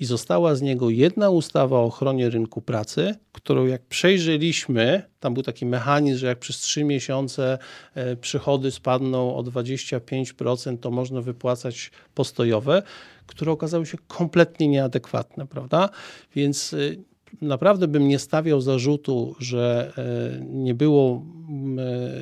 I 0.00 0.04
została 0.04 0.54
z 0.54 0.62
niego 0.62 0.90
jedna 0.90 1.30
ustawa 1.30 1.76
o 1.76 1.84
ochronie 1.84 2.30
rynku 2.30 2.60
pracy, 2.60 3.14
którą 3.32 3.66
jak 3.66 3.82
przejrzeliśmy, 3.82 5.09
tam 5.20 5.34
był 5.34 5.42
taki 5.42 5.66
mechanizm, 5.66 6.18
że 6.18 6.26
jak 6.26 6.38
przez 6.38 6.58
3 6.58 6.84
miesiące 6.84 7.58
e, 7.94 8.16
przychody 8.16 8.70
spadną 8.70 9.36
o 9.36 9.42
25%, 9.42 10.78
to 10.78 10.90
można 10.90 11.20
wypłacać 11.20 11.90
postojowe 12.14 12.82
które 13.30 13.52
okazały 13.52 13.86
się 13.86 13.98
kompletnie 14.08 14.68
nieadekwatne, 14.68 15.46
prawda? 15.46 15.88
Więc 16.34 16.72
y, 16.72 16.98
naprawdę 17.42 17.88
bym 17.88 18.08
nie 18.08 18.18
stawiał 18.18 18.60
zarzutu, 18.60 19.34
że 19.38 19.92
y, 20.38 20.44
nie 20.44 20.74
było 20.74 21.22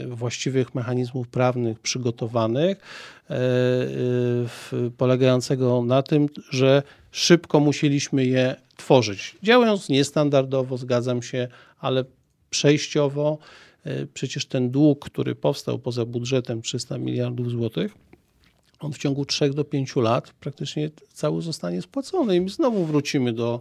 właściwych 0.09 0.74
mechanizmów 0.74 1.28
prawnych 1.28 1.80
przygotowanych, 1.80 2.78
polegającego 4.96 5.82
na 5.82 6.03
tym, 6.03 6.26
że 6.51 6.82
szybko 7.11 7.61
musieliśmy 7.61 8.24
je 8.24 8.57
tworzyć. 8.76 9.36
Działając 9.42 9.88
niestandardowo, 9.88 10.76
zgadzam 10.76 11.22
się, 11.22 11.49
ale 11.78 12.05
przejściowo. 12.51 13.38
Przecież 14.14 14.46
ten 14.46 14.70
dług, 14.70 15.05
który 15.05 15.34
powstał 15.34 15.78
poza 15.78 16.05
budżetem 16.05 16.62
300 16.62 16.99
miliardów 16.99 17.51
złotych, 17.51 17.94
on 18.80 18.92
w 18.92 18.99
ciągu 18.99 19.24
3 19.24 19.51
do 19.51 19.64
5 19.64 19.96
lat 19.96 20.30
praktycznie 20.40 20.90
cały 21.12 21.42
zostanie 21.42 21.82
spłacony 21.82 22.36
i 22.36 22.49
znowu 22.49 22.84
wrócimy 22.84 23.32
do, 23.32 23.61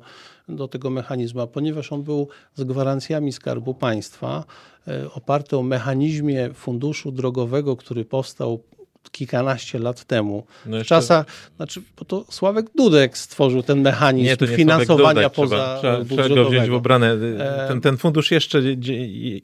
do 0.49 0.67
tego 0.67 0.89
mechanizmu, 0.89 1.47
ponieważ 1.47 1.91
on 1.91 2.03
był 2.03 2.27
z 2.55 2.63
gwarancjami 2.63 3.31
Skarbu 3.31 3.73
Państwa, 3.73 4.43
e, 4.87 5.11
oparty 5.11 5.57
o 5.57 5.63
mechanizmie 5.63 6.53
funduszu 6.53 7.11
drogowego, 7.11 7.75
który 7.75 8.05
powstał 8.05 8.63
kilkanaście 9.11 9.79
lat 9.79 10.03
temu. 10.03 10.45
No 10.65 10.77
jeszcze... 10.77 10.95
W 10.95 10.97
czasach, 10.97 11.25
znaczy, 11.57 11.81
bo 11.99 12.05
to 12.05 12.25
Sławek 12.29 12.65
Dudek 12.75 13.17
stworzył 13.17 13.63
ten 13.63 13.81
mechanizm 13.81 14.25
nie, 14.25 14.37
to 14.37 14.45
nie 14.45 14.55
finansowania 14.55 15.13
Dudek, 15.13 15.33
poza 15.33 15.77
trzeba, 15.79 16.05
trzeba 16.05 16.35
go 16.35 16.49
wziąć 16.49 16.69
w 16.69 16.73
obranę. 16.73 17.11
E, 17.39 17.67
ten, 17.67 17.81
ten 17.81 17.97
fundusz 17.97 18.31
jeszcze 18.31 18.61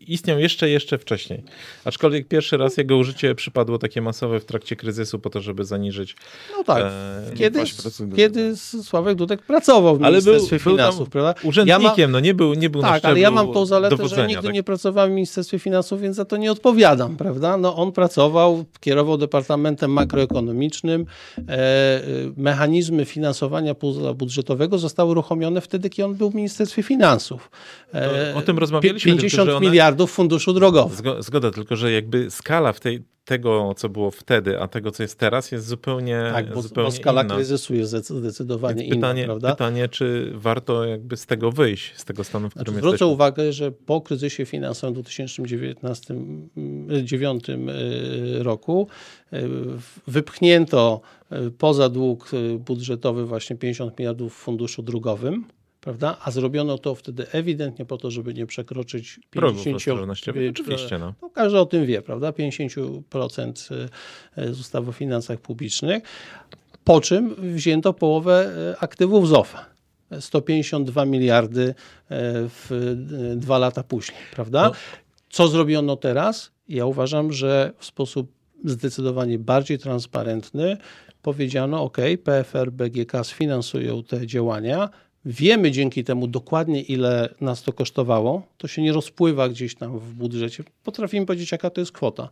istniał 0.07 0.39
jeszcze, 0.39 0.69
jeszcze 0.69 0.97
wcześniej. 0.97 1.43
Aczkolwiek 1.85 2.27
pierwszy 2.27 2.57
raz 2.57 2.77
jego 2.77 2.97
użycie 2.97 3.35
przypadło 3.35 3.77
takie 3.77 4.01
masowe 4.01 4.39
w 4.39 4.45
trakcie 4.45 4.75
kryzysu 4.75 5.19
po 5.19 5.29
to, 5.29 5.41
żeby 5.41 5.65
zaniżyć 5.65 6.15
No 6.57 6.63
tak, 6.63 6.83
e, 6.83 7.31
kiedy, 7.35 7.63
kiedy 8.15 8.57
Sławek 8.57 9.15
Dudek 9.15 9.41
pracował 9.41 9.97
w 9.97 10.01
Ministerstwie 10.01 10.59
był, 10.59 10.73
Finansów, 10.73 10.99
był 10.99 11.07
prawda? 11.07 11.41
Urzędnikiem, 11.43 11.91
ja 11.97 12.07
ma... 12.07 12.11
no 12.11 12.19
nie 12.19 12.33
był, 12.33 12.53
nie 12.53 12.69
był 12.69 12.81
Tak, 12.81 13.05
ale 13.05 13.19
ja 13.19 13.31
mam 13.31 13.53
tą 13.53 13.65
zaletę, 13.65 14.07
że 14.07 14.27
nigdy 14.27 14.43
tak? 14.43 14.53
nie 14.53 14.63
pracowałem 14.63 15.11
w 15.11 15.15
Ministerstwie 15.15 15.59
Finansów, 15.59 16.01
więc 16.01 16.15
za 16.15 16.25
to 16.25 16.37
nie 16.37 16.51
odpowiadam, 16.51 17.17
prawda? 17.17 17.57
No 17.57 17.75
on 17.75 17.91
pracował, 17.91 18.65
kierował 18.79 19.17
departamentem 19.17 19.52
departamentem 19.53 19.91
makroekonomicznym 19.91 21.05
e, 21.37 22.01
mechanizmy 22.37 23.05
finansowania 23.05 23.75
budżetowego 24.15 24.77
zostały 24.77 25.11
uruchomione 25.11 25.61
wtedy, 25.61 25.89
kiedy 25.89 26.05
on 26.05 26.15
był 26.15 26.31
w 26.31 26.35
Ministerstwie 26.35 26.83
Finansów. 26.83 27.51
To 27.91 28.37
o 28.37 28.41
tym 28.41 28.57
rozmawialiśmy. 28.57 29.11
50 29.11 29.45
tylko, 29.45 29.57
one... 29.57 29.65
miliardów 29.67 30.11
funduszu 30.11 30.53
drogowego. 30.53 31.23
Zgoda, 31.23 31.51
tylko 31.51 31.75
że 31.75 31.91
jakby 31.91 32.31
skala 32.31 32.73
w 32.73 32.79
tej, 32.79 33.03
tego, 33.25 33.73
co 33.77 33.89
było 33.89 34.11
wtedy, 34.11 34.59
a 34.59 34.67
tego, 34.67 34.91
co 34.91 35.03
jest 35.03 35.19
teraz, 35.19 35.51
jest 35.51 35.67
zupełnie 35.67 36.23
Tak, 36.33 36.53
bo, 36.53 36.61
zupełnie 36.61 36.89
bo 36.89 36.95
skala 36.95 37.23
inna. 37.23 37.35
kryzysu 37.35 37.75
jest 37.75 38.09
zdecydowanie 38.09 38.89
pytanie, 38.89 39.21
inna, 39.21 39.27
prawda? 39.27 39.51
Pytanie, 39.51 39.89
czy 39.89 40.31
warto 40.33 40.85
jakby 40.85 41.17
z 41.17 41.25
tego 41.25 41.51
wyjść, 41.51 41.97
z 41.97 42.05
tego 42.05 42.23
stanu, 42.23 42.49
w 42.49 42.53
którym 42.53 42.73
znaczy, 42.73 42.87
Zwrócę 42.87 43.07
uwagę, 43.07 43.53
że 43.53 43.71
po 43.71 44.01
kryzysie 44.01 44.45
finansowym 44.45 44.93
w 44.93 44.97
2019 44.97 46.13
mm, 46.13 47.69
y, 47.69 48.43
roku 48.43 48.87
y, 49.33 49.47
wypchnięto 50.07 51.01
y, 51.31 51.51
poza 51.51 51.89
dług 51.89 52.31
budżetowy 52.59 53.25
właśnie 53.25 53.55
50 53.55 53.99
miliardów 53.99 54.33
w 54.33 54.37
funduszu 54.37 54.83
drogowym, 54.83 55.45
prawda? 55.83 56.17
A 56.23 56.31
zrobiono 56.31 56.77
to 56.77 56.95
wtedy 56.95 57.31
ewidentnie 57.31 57.85
po 57.85 57.97
to, 57.97 58.11
żeby 58.11 58.33
nie 58.33 58.45
przekroczyć 58.45 59.19
50%. 59.35 60.49
Oczywiście. 60.49 60.97
No. 60.97 61.13
no. 61.21 61.29
każdy 61.29 61.59
o 61.59 61.65
tym 61.65 61.85
wie, 61.85 62.01
prawda? 62.01 62.31
50% 62.31 63.51
z 64.37 64.59
ustawy 64.59 64.89
o 64.89 64.93
finansach 64.93 65.39
publicznych. 65.39 66.03
Po 66.83 67.01
czym 67.01 67.35
wzięto 67.55 67.93
połowę 67.93 68.51
e, 68.71 68.83
aktywów 68.83 69.27
ZOFA. 69.27 69.65
152 70.19 71.05
miliardy 71.05 71.63
e, 71.63 71.73
w 72.47 72.95
dwa 73.35 73.57
lata 73.57 73.83
później, 73.83 74.19
prawda? 74.33 74.63
No. 74.63 74.71
Co 75.29 75.47
zrobiono 75.47 75.95
teraz? 75.95 76.51
Ja 76.69 76.85
uważam, 76.85 77.33
że 77.33 77.73
w 77.77 77.85
sposób 77.85 78.31
zdecydowanie 78.65 79.39
bardziej 79.39 79.79
transparentny 79.79 80.77
powiedziano, 81.21 81.83
ok, 81.83 81.97
PFR, 82.23 82.71
BGK 82.71 83.23
sfinansują 83.23 84.03
te 84.03 84.27
działania, 84.27 84.89
Wiemy 85.25 85.71
dzięki 85.71 86.03
temu 86.03 86.27
dokładnie, 86.27 86.81
ile 86.81 87.29
nas 87.41 87.63
to 87.63 87.73
kosztowało. 87.73 88.41
To 88.57 88.67
się 88.67 88.81
nie 88.81 88.93
rozpływa 88.93 89.49
gdzieś 89.49 89.75
tam 89.75 89.99
w 89.99 90.13
budżecie. 90.13 90.63
Potrafimy 90.83 91.25
powiedzieć, 91.25 91.51
jaka 91.51 91.69
to 91.69 91.81
jest 91.81 91.91
kwota. 91.91 92.29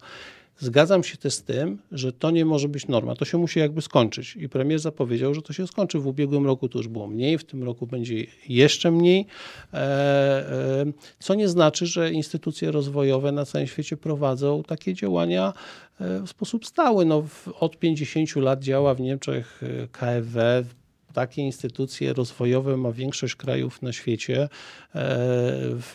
Zgadzam 0.58 1.04
się 1.04 1.18
też 1.18 1.34
z 1.34 1.44
tym, 1.44 1.78
że 1.92 2.14
to 2.14 2.32
nie 2.32 2.46
może 2.46 2.70
być 2.70 2.88
norma. 2.88 3.16
To 3.16 3.26
się 3.26 3.38
musi 3.38 3.60
jakby 3.60 3.82
skończyć. 3.82 4.36
I 4.36 4.50
premier 4.50 4.80
zapowiedział, 4.80 5.34
że 5.34 5.42
to 5.42 5.54
się 5.54 5.68
skończy. 5.68 6.00
W 6.00 6.08
ubiegłym 6.08 6.46
roku 6.46 6.70
to 6.70 6.78
już 6.78 6.88
było 6.88 7.08
mniej, 7.08 7.38
w 7.38 7.44
tym 7.44 7.64
roku 7.64 7.88
będzie 7.88 8.26
jeszcze 8.50 8.92
mniej. 8.92 9.26
E, 9.74 9.78
e, 9.78 10.86
co 11.20 11.36
nie 11.36 11.48
znaczy, 11.50 11.86
że 11.86 12.12
instytucje 12.12 12.72
rozwojowe 12.72 13.32
na 13.32 13.46
całym 13.46 13.68
świecie 13.68 13.98
prowadzą 13.98 14.64
takie 14.64 14.94
działania 14.94 15.54
e, 16.00 16.22
w 16.22 16.30
sposób 16.30 16.66
stały. 16.66 17.06
No, 17.06 17.24
od 17.60 17.78
50 17.78 18.36
lat 18.36 18.64
działa 18.64 18.96
w 18.96 19.02
Niemczech 19.02 19.62
KFW, 19.92 20.66
takie 21.14 21.42
instytucje 21.42 22.14
rozwojowe 22.14 22.78
ma 22.78 22.92
większość 22.92 23.36
krajów 23.36 23.82
na 23.82 23.94
świecie. 23.94 24.50
E, 24.96 25.20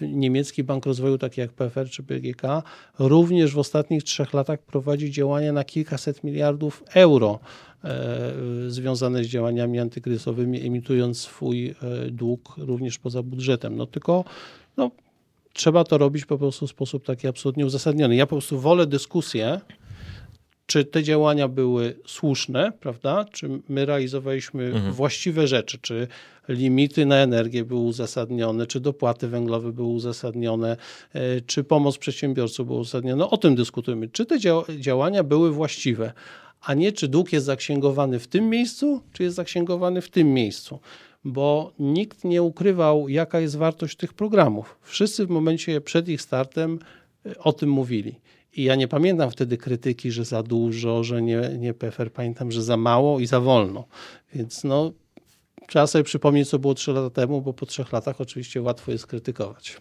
niemiecki 0.00 0.64
Bank 0.64 0.86
Rozwoju, 0.86 1.18
taki 1.18 1.40
jak 1.40 1.52
PFR 1.52 1.90
czy 1.90 2.02
BGK, 2.02 2.42
również 2.98 3.54
w 3.54 3.58
ostatnich 3.58 4.04
trzech 4.04 4.34
latach 4.34 4.58
prowadzi 4.58 5.10
działania 5.10 5.52
na 5.52 5.64
kilkaset 5.64 6.24
miliardów 6.24 6.84
euro 6.94 7.38
e, 7.84 8.32
związane 8.68 9.24
z 9.24 9.26
działaniami 9.26 9.78
antykryzysowymi, 9.78 10.66
emitując 10.66 11.20
swój 11.20 11.68
e, 11.68 11.74
dług 12.10 12.54
również 12.58 12.98
poza 12.98 13.22
budżetem. 13.22 13.76
No 13.76 13.86
tylko 13.86 14.24
no, 14.76 14.90
trzeba 15.52 15.84
to 15.84 15.98
robić 15.98 16.24
po 16.24 16.38
prostu 16.38 16.66
w 16.66 16.70
sposób 16.70 17.04
taki 17.04 17.28
absolutnie 17.28 17.66
uzasadniony. 17.66 18.16
Ja 18.16 18.26
po 18.26 18.36
prostu 18.36 18.60
wolę 18.60 18.86
dyskusję, 18.86 19.60
czy 20.66 20.84
te 20.84 21.02
działania 21.02 21.48
były 21.48 21.96
słuszne, 22.06 22.72
prawda? 22.80 23.24
Czy 23.32 23.48
my 23.68 23.86
realizowaliśmy 23.86 24.64
mhm. 24.64 24.92
właściwe 24.92 25.46
rzeczy, 25.46 25.78
czy 25.78 26.08
limity 26.48 27.06
na 27.06 27.16
energię 27.16 27.64
były 27.64 27.80
uzasadnione, 27.80 28.66
czy 28.66 28.80
dopłaty 28.80 29.28
węglowe 29.28 29.72
były 29.72 29.88
uzasadnione, 29.88 30.76
e, 31.12 31.40
czy 31.40 31.64
pomoc 31.64 31.98
przedsiębiorcom 31.98 32.66
była 32.66 32.78
uzasadniona. 32.78 33.16
No, 33.16 33.30
o 33.30 33.36
tym 33.36 33.54
dyskutujemy. 33.54 34.08
Czy 34.08 34.26
te 34.26 34.38
działania 34.78 35.22
były 35.22 35.52
właściwe, 35.52 36.12
a 36.60 36.74
nie 36.74 36.92
czy 36.92 37.08
dług 37.08 37.32
jest 37.32 37.46
zaksięgowany 37.46 38.18
w 38.18 38.26
tym 38.26 38.50
miejscu, 38.50 39.00
czy 39.12 39.22
jest 39.22 39.36
zaksięgowany 39.36 40.00
w 40.00 40.10
tym 40.10 40.34
miejscu 40.34 40.80
bo 41.26 41.72
nikt 41.78 42.24
nie 42.24 42.42
ukrywał, 42.42 43.08
jaka 43.08 43.40
jest 43.40 43.56
wartość 43.56 43.96
tych 43.96 44.14
programów. 44.14 44.78
Wszyscy 44.82 45.26
w 45.26 45.30
momencie 45.30 45.80
przed 45.80 46.08
ich 46.08 46.22
startem 46.22 46.78
e, 47.26 47.38
o 47.38 47.52
tym 47.52 47.70
mówili. 47.70 48.20
I 48.56 48.64
ja 48.64 48.74
nie 48.74 48.88
pamiętam 48.88 49.30
wtedy 49.30 49.56
krytyki, 49.56 50.10
że 50.10 50.24
za 50.24 50.42
dużo, 50.42 51.04
że 51.04 51.22
nie, 51.22 51.40
nie 51.58 51.74
PFR, 51.74 52.12
pamiętam, 52.12 52.52
że 52.52 52.62
za 52.62 52.76
mało 52.76 53.20
i 53.20 53.26
za 53.26 53.40
wolno. 53.40 53.84
Więc 54.34 54.64
no, 54.64 54.92
trzeba 55.68 55.86
sobie 55.86 56.04
przypomnieć, 56.04 56.48
co 56.48 56.58
było 56.58 56.74
trzy 56.74 56.92
lata 56.92 57.10
temu, 57.10 57.42
bo 57.42 57.52
po 57.52 57.66
trzech 57.66 57.92
latach 57.92 58.20
oczywiście 58.20 58.62
łatwo 58.62 58.92
jest 58.92 59.06
krytykować. 59.06 59.76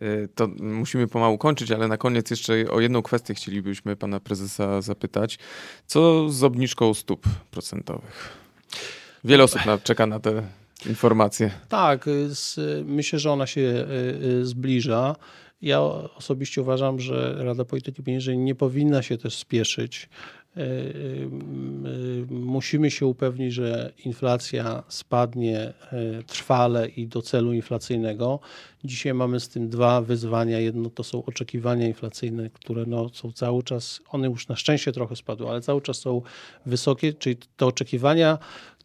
E, 0.00 0.28
to 0.28 0.48
musimy 0.60 1.08
pomału 1.08 1.38
kończyć, 1.38 1.70
ale 1.70 1.88
na 1.88 1.96
koniec 1.96 2.30
jeszcze 2.30 2.70
o 2.70 2.80
jedną 2.80 3.02
kwestię 3.02 3.34
chcielibyśmy 3.34 3.96
pana 3.96 4.20
prezesa 4.20 4.80
zapytać. 4.80 5.38
Co 5.86 6.30
z 6.30 6.44
obniżką 6.44 6.94
stóp 6.94 7.24
procentowych? 7.50 8.28
Wiele 9.24 9.44
osób 9.44 9.60
czeka 9.82 10.06
na 10.06 10.20
te 10.20 10.42
informacje. 10.86 11.50
Tak, 11.68 12.04
myślę, 12.84 13.18
że 13.18 13.32
ona 13.32 13.46
się 13.46 13.86
e, 14.40 14.44
zbliża. 14.44 15.16
Ja 15.62 15.80
osobiście 16.16 16.62
uważam, 16.62 17.00
że 17.00 17.34
Rada 17.38 17.64
Polityki 17.64 18.02
Pieniężnej 18.02 18.38
nie 18.38 18.54
powinna 18.54 19.02
się 19.02 19.18
też 19.18 19.36
spieszyć. 19.36 20.08
E, 20.56 20.62
musimy 22.30 22.90
się 22.90 23.06
upewnić, 23.06 23.54
że 23.54 23.92
inflacja 24.04 24.82
spadnie 24.88 25.72
trwale 26.26 26.88
i 26.88 27.06
do 27.06 27.22
celu 27.22 27.52
inflacyjnego. 27.52 28.40
Dzisiaj 28.84 29.14
mamy 29.14 29.40
z 29.40 29.48
tym 29.48 29.68
dwa 29.68 30.00
wyzwania. 30.00 30.60
Jedno 30.60 30.90
to 30.90 31.04
są 31.04 31.24
oczekiwania 31.24 31.86
inflacyjne, 31.86 32.50
które 32.50 32.84
no 32.86 33.08
są 33.08 33.32
cały 33.32 33.62
czas, 33.62 34.00
one 34.10 34.28
już 34.28 34.48
na 34.48 34.56
szczęście 34.56 34.92
trochę 34.92 35.16
spadły, 35.16 35.48
ale 35.48 35.60
cały 35.60 35.82
czas 35.82 35.98
są 35.98 36.22
wysokie, 36.66 37.12
czyli 37.12 37.36
te 37.56 37.66
oczekiwania 37.66 38.38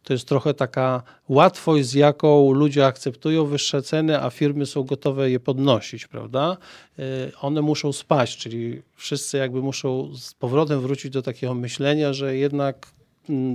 to 0.06 0.12
jest 0.12 0.28
trochę 0.28 0.54
taka 0.54 1.02
łatwość, 1.28 1.86
z 1.86 1.94
jaką 1.94 2.52
ludzie 2.52 2.86
akceptują 2.86 3.46
wyższe 3.46 3.82
ceny, 3.82 4.22
a 4.22 4.30
firmy 4.30 4.66
są 4.66 4.82
gotowe 4.82 5.30
je 5.30 5.40
podnosić, 5.40 6.06
prawda? 6.06 6.56
Y, 6.98 7.02
one 7.40 7.62
muszą 7.62 7.92
spaść, 7.92 8.38
czyli 8.38 8.82
wszyscy 8.96 9.36
jakby 9.36 9.62
muszą 9.62 10.14
z 10.16 10.34
powrotem 10.34 10.80
wrócić 10.80 11.12
do 11.12 11.22
takiego 11.22 11.54
myślenia, 11.54 12.12
że 12.12 12.36
jednak 12.36 12.86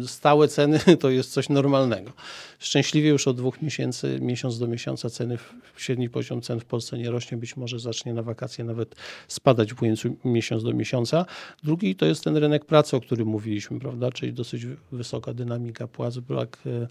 stałe 0.08 0.48
ceny 0.48 0.80
to 1.02 1.10
jest 1.10 1.34
coś 1.34 1.50
normalnego. 1.50 2.12
Szczęśliwie 2.60 3.10
już 3.10 3.28
od 3.28 3.38
dwóch 3.38 3.62
miesięcy, 3.62 4.20
miesiąc 4.22 4.60
do 4.60 4.68
miesiąca 4.68 5.10
ceny, 5.10 5.38
średni 5.78 6.10
poziom 6.10 6.42
cen 6.42 6.60
w 6.60 6.66
Polsce 6.66 6.98
nie 6.98 7.12
rośnie, 7.12 7.38
być 7.38 7.58
może 7.58 7.80
zacznie 7.80 8.14
na 8.14 8.24
wakacje 8.24 8.66
nawet 8.66 8.96
spadać 9.28 9.74
w 9.74 9.82
ujęciu 9.82 10.16
miesiąc 10.26 10.64
do 10.64 10.74
miesiąca. 10.74 11.26
Drugi 11.64 11.96
to 11.96 12.06
jest 12.06 12.24
ten 12.24 12.38
rynek 12.38 12.66
pracy, 12.66 12.98
o 12.98 13.02
którym 13.02 13.28
mówiliśmy, 13.28 13.80
prawda, 13.80 14.12
czyli 14.12 14.34
dosyć 14.34 14.66
wysoka 14.92 15.34
dynamika 15.34 15.88
płac, 15.88 16.18
brak 16.18 16.58
e, 16.66 16.88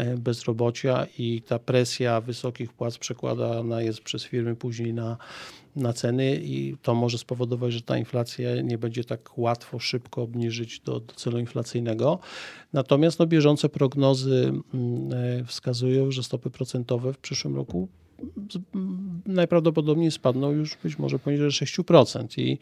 e, 0.00 0.16
bezrobocia 0.16 1.06
i 1.18 1.42
ta 1.42 1.58
presja 1.58 2.20
wysokich 2.20 2.72
płac 2.72 2.98
przekładana 2.98 3.82
jest 3.82 4.00
przez 4.00 4.24
firmy 4.24 4.56
później 4.56 4.94
na 4.94 5.16
na 5.76 5.92
ceny 5.92 6.40
i 6.42 6.76
to 6.82 6.94
może 6.94 7.18
spowodować, 7.18 7.72
że 7.72 7.82
ta 7.82 7.98
inflacja 7.98 8.62
nie 8.62 8.78
będzie 8.78 9.04
tak 9.04 9.38
łatwo, 9.38 9.78
szybko 9.78 10.22
obniżyć 10.22 10.80
do, 10.80 11.00
do 11.00 11.14
celu 11.14 11.38
inflacyjnego. 11.38 12.18
Natomiast 12.72 13.18
no, 13.18 13.26
bieżące 13.26 13.68
prognozy 13.68 14.52
mm, 14.74 15.12
e, 15.12 15.44
wskazują, 15.44 16.10
że 16.10 16.22
stopy 16.22 16.50
procentowe 16.50 17.12
w 17.12 17.18
przyszłym 17.18 17.56
roku 17.56 17.88
najprawdopodobniej 19.26 20.10
spadną 20.10 20.50
już 20.52 20.76
być 20.82 20.98
może 20.98 21.18
poniżej 21.18 21.50
6% 21.50 22.40
i 22.40 22.58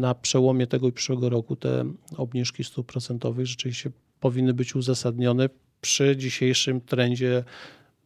na 0.00 0.14
przełomie 0.14 0.66
tego 0.66 0.88
i 0.88 0.92
przyszłego 0.92 1.28
roku 1.28 1.56
te 1.56 1.84
obniżki 2.16 2.64
stóp 2.64 2.86
procentowych 2.86 3.46
rzeczywiście 3.46 3.90
powinny 4.20 4.54
być 4.54 4.76
uzasadnione 4.76 5.48
przy 5.80 6.16
dzisiejszym 6.16 6.80
trendzie 6.80 7.44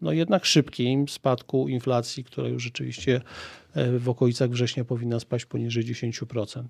no 0.01 0.13
jednak 0.13 0.45
szybkim 0.45 1.09
spadku 1.09 1.69
inflacji, 1.69 2.25
która 2.25 2.49
już 2.49 2.63
rzeczywiście 2.63 3.21
e, 3.75 3.99
w 3.99 4.09
okolicach 4.09 4.51
września 4.51 4.85
powinna 4.85 5.21
spaść 5.21 5.47
poniżej 5.47 5.85
10%. 5.85 6.63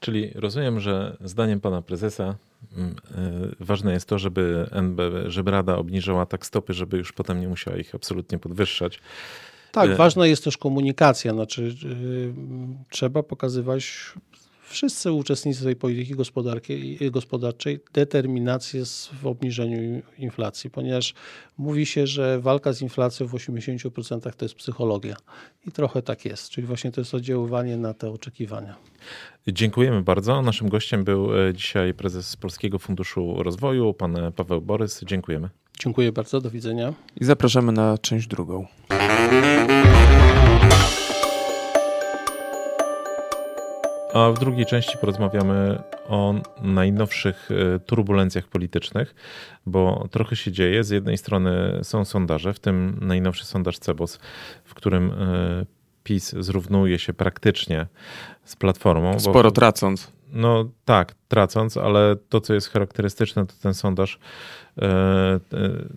Czyli 0.00 0.30
rozumiem, 0.34 0.80
że 0.80 1.16
zdaniem 1.20 1.60
pana 1.60 1.82
prezesa 1.82 2.36
mm, 2.76 2.90
e, 2.90 2.94
ważne 3.60 3.92
jest 3.92 4.08
to, 4.08 4.18
żeby 4.18 4.66
NB, 4.72 5.00
żeby 5.26 5.50
Rada 5.50 5.76
obniżyła 5.76 6.26
tak 6.26 6.46
stopy, 6.46 6.74
żeby 6.74 6.96
już 6.98 7.12
potem 7.12 7.40
nie 7.40 7.48
musiała 7.48 7.76
ich 7.76 7.94
absolutnie 7.94 8.38
podwyższać. 8.38 9.00
Tak, 9.72 9.90
e, 9.90 9.94
ważna 9.94 10.26
jest 10.26 10.44
też 10.44 10.56
komunikacja. 10.56 11.32
Znaczy, 11.32 11.74
trzeba 12.90 13.22
pokazywać 13.22 14.12
wszyscy 14.68 15.12
uczestnicy 15.12 15.64
tej 15.64 15.76
polityki 15.76 16.14
gospodarczej 17.10 17.80
determinację 17.92 18.82
w 19.22 19.26
obniżeniu 19.26 20.02
inflacji, 20.18 20.70
ponieważ 20.70 21.14
mówi 21.58 21.86
się, 21.86 22.06
że 22.06 22.40
walka 22.40 22.72
z 22.72 22.82
inflacją 22.82 23.26
w 23.26 23.32
80% 23.32 24.32
to 24.36 24.44
jest 24.44 24.54
psychologia. 24.54 25.16
I 25.66 25.72
trochę 25.72 26.02
tak 26.02 26.24
jest, 26.24 26.50
czyli 26.50 26.66
właśnie 26.66 26.92
to 26.92 27.00
jest 27.00 27.14
oddziaływanie 27.14 27.76
na 27.76 27.94
te 27.94 28.10
oczekiwania. 28.10 28.76
Dziękujemy 29.48 30.02
bardzo. 30.02 30.42
Naszym 30.42 30.68
gościem 30.68 31.04
był 31.04 31.48
e, 31.48 31.54
dzisiaj 31.54 31.94
prezes 31.94 32.36
Polskiego 32.36 32.78
Funduszu 32.78 33.42
Rozwoju, 33.42 33.94
pan 33.94 34.16
Paweł 34.36 34.60
Borys. 34.60 35.00
Dziękujemy. 35.04 35.48
Dziękuję 35.80 36.12
bardzo, 36.12 36.40
do 36.40 36.50
widzenia. 36.50 36.94
I 37.20 37.24
zapraszamy 37.24 37.72
na 37.72 37.98
część 37.98 38.26
drugą. 38.26 38.66
A 44.14 44.30
w 44.30 44.38
drugiej 44.38 44.66
części 44.66 44.98
porozmawiamy 44.98 45.82
o 46.08 46.34
najnowszych 46.62 47.48
e, 47.50 47.78
turbulencjach 47.78 48.46
politycznych, 48.46 49.14
bo 49.66 50.08
trochę 50.10 50.36
się 50.36 50.52
dzieje. 50.52 50.84
Z 50.84 50.90
jednej 50.90 51.18
strony 51.18 51.80
są 51.82 52.04
sondaże, 52.04 52.54
w 52.54 52.60
tym 52.60 52.98
najnowszy 53.00 53.44
sondaż 53.44 53.78
Cebos, 53.78 54.18
w 54.64 54.74
którym 54.74 55.10
e, 55.10 55.66
PiS 56.04 56.34
zrównuje 56.38 56.98
się 56.98 57.12
praktycznie 57.12 57.86
z 58.44 58.56
Platformą. 58.56 59.20
Sporo 59.20 59.50
bo, 59.50 59.54
tracąc. 59.54 60.17
No 60.32 60.70
tak, 60.84 61.14
tracąc, 61.28 61.76
ale 61.76 62.16
to, 62.28 62.40
co 62.40 62.54
jest 62.54 62.70
charakterystyczne, 62.70 63.46
to 63.46 63.54
ten 63.62 63.74
sondaż 63.74 64.18
e, 64.78 64.84
e, 64.84 65.40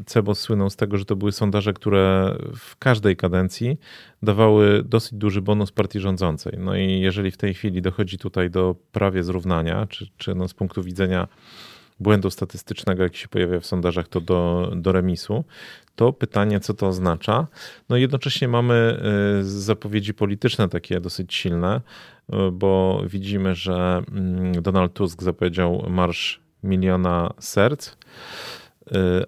Cebos 0.06 0.40
słynął 0.40 0.70
z 0.70 0.76
tego, 0.76 0.98
że 0.98 1.06
to 1.06 1.16
były 1.16 1.32
sondaże, 1.32 1.74
które 1.74 2.36
w 2.56 2.78
każdej 2.78 3.16
kadencji 3.16 3.78
dawały 4.24 4.84
dosyć 4.84 5.14
duży 5.14 5.42
bonus 5.42 5.72
partii 5.72 6.00
rządzącej. 6.00 6.54
No 6.58 6.76
i 6.76 7.00
jeżeli 7.00 7.32
w 7.32 7.38
tej 7.38 7.54
chwili 7.54 7.82
dochodzi 7.82 8.18
tutaj 8.18 8.50
do 8.50 8.76
prawie 8.92 9.24
zrównania, 9.24 9.88
czy, 9.88 10.08
czy 10.18 10.36
no 10.36 10.48
z 10.48 10.54
punktu 10.54 10.84
widzenia 10.84 11.28
błędu 12.02 12.30
statystycznego, 12.30 13.04
jaki 13.04 13.18
się 13.18 13.28
pojawia 13.28 13.60
w 13.60 13.66
sondażach, 13.66 14.08
to 14.08 14.22
do, 14.22 14.72
do 14.76 14.92
remisu, 14.92 15.44
to 15.96 16.14
pytanie, 16.14 16.60
co 16.60 16.74
to 16.74 16.88
oznacza. 16.88 17.48
No 17.90 17.98
jednocześnie 17.98 18.48
mamy 18.48 19.02
y, 19.40 19.44
zapowiedzi 19.44 20.14
polityczne 20.14 20.70
takie 20.70 21.00
dosyć 21.00 21.34
silne, 21.34 21.82
y, 22.30 22.52
bo 22.52 23.02
widzimy, 23.06 23.56
że 23.56 24.04
mm, 24.12 24.62
Donald 24.62 24.94
Tusk 24.94 25.24
zapowiedział 25.24 25.86
marsz 25.90 26.42
miliona 26.64 27.34
serc, 27.40 27.88
y, 27.88 27.94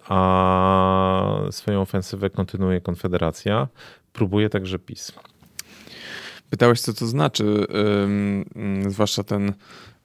a 0.07 1.39
swoją 1.51 1.81
ofensywę 1.81 2.29
kontynuuje 2.29 2.81
Konfederacja. 2.81 3.67
Próbuje 4.13 4.49
także 4.49 4.79
PiS. 4.79 5.11
Pytałeś, 6.49 6.81
co 6.81 6.93
to 6.93 7.05
znaczy, 7.05 7.67
zwłaszcza 8.87 9.23
ten 9.23 9.53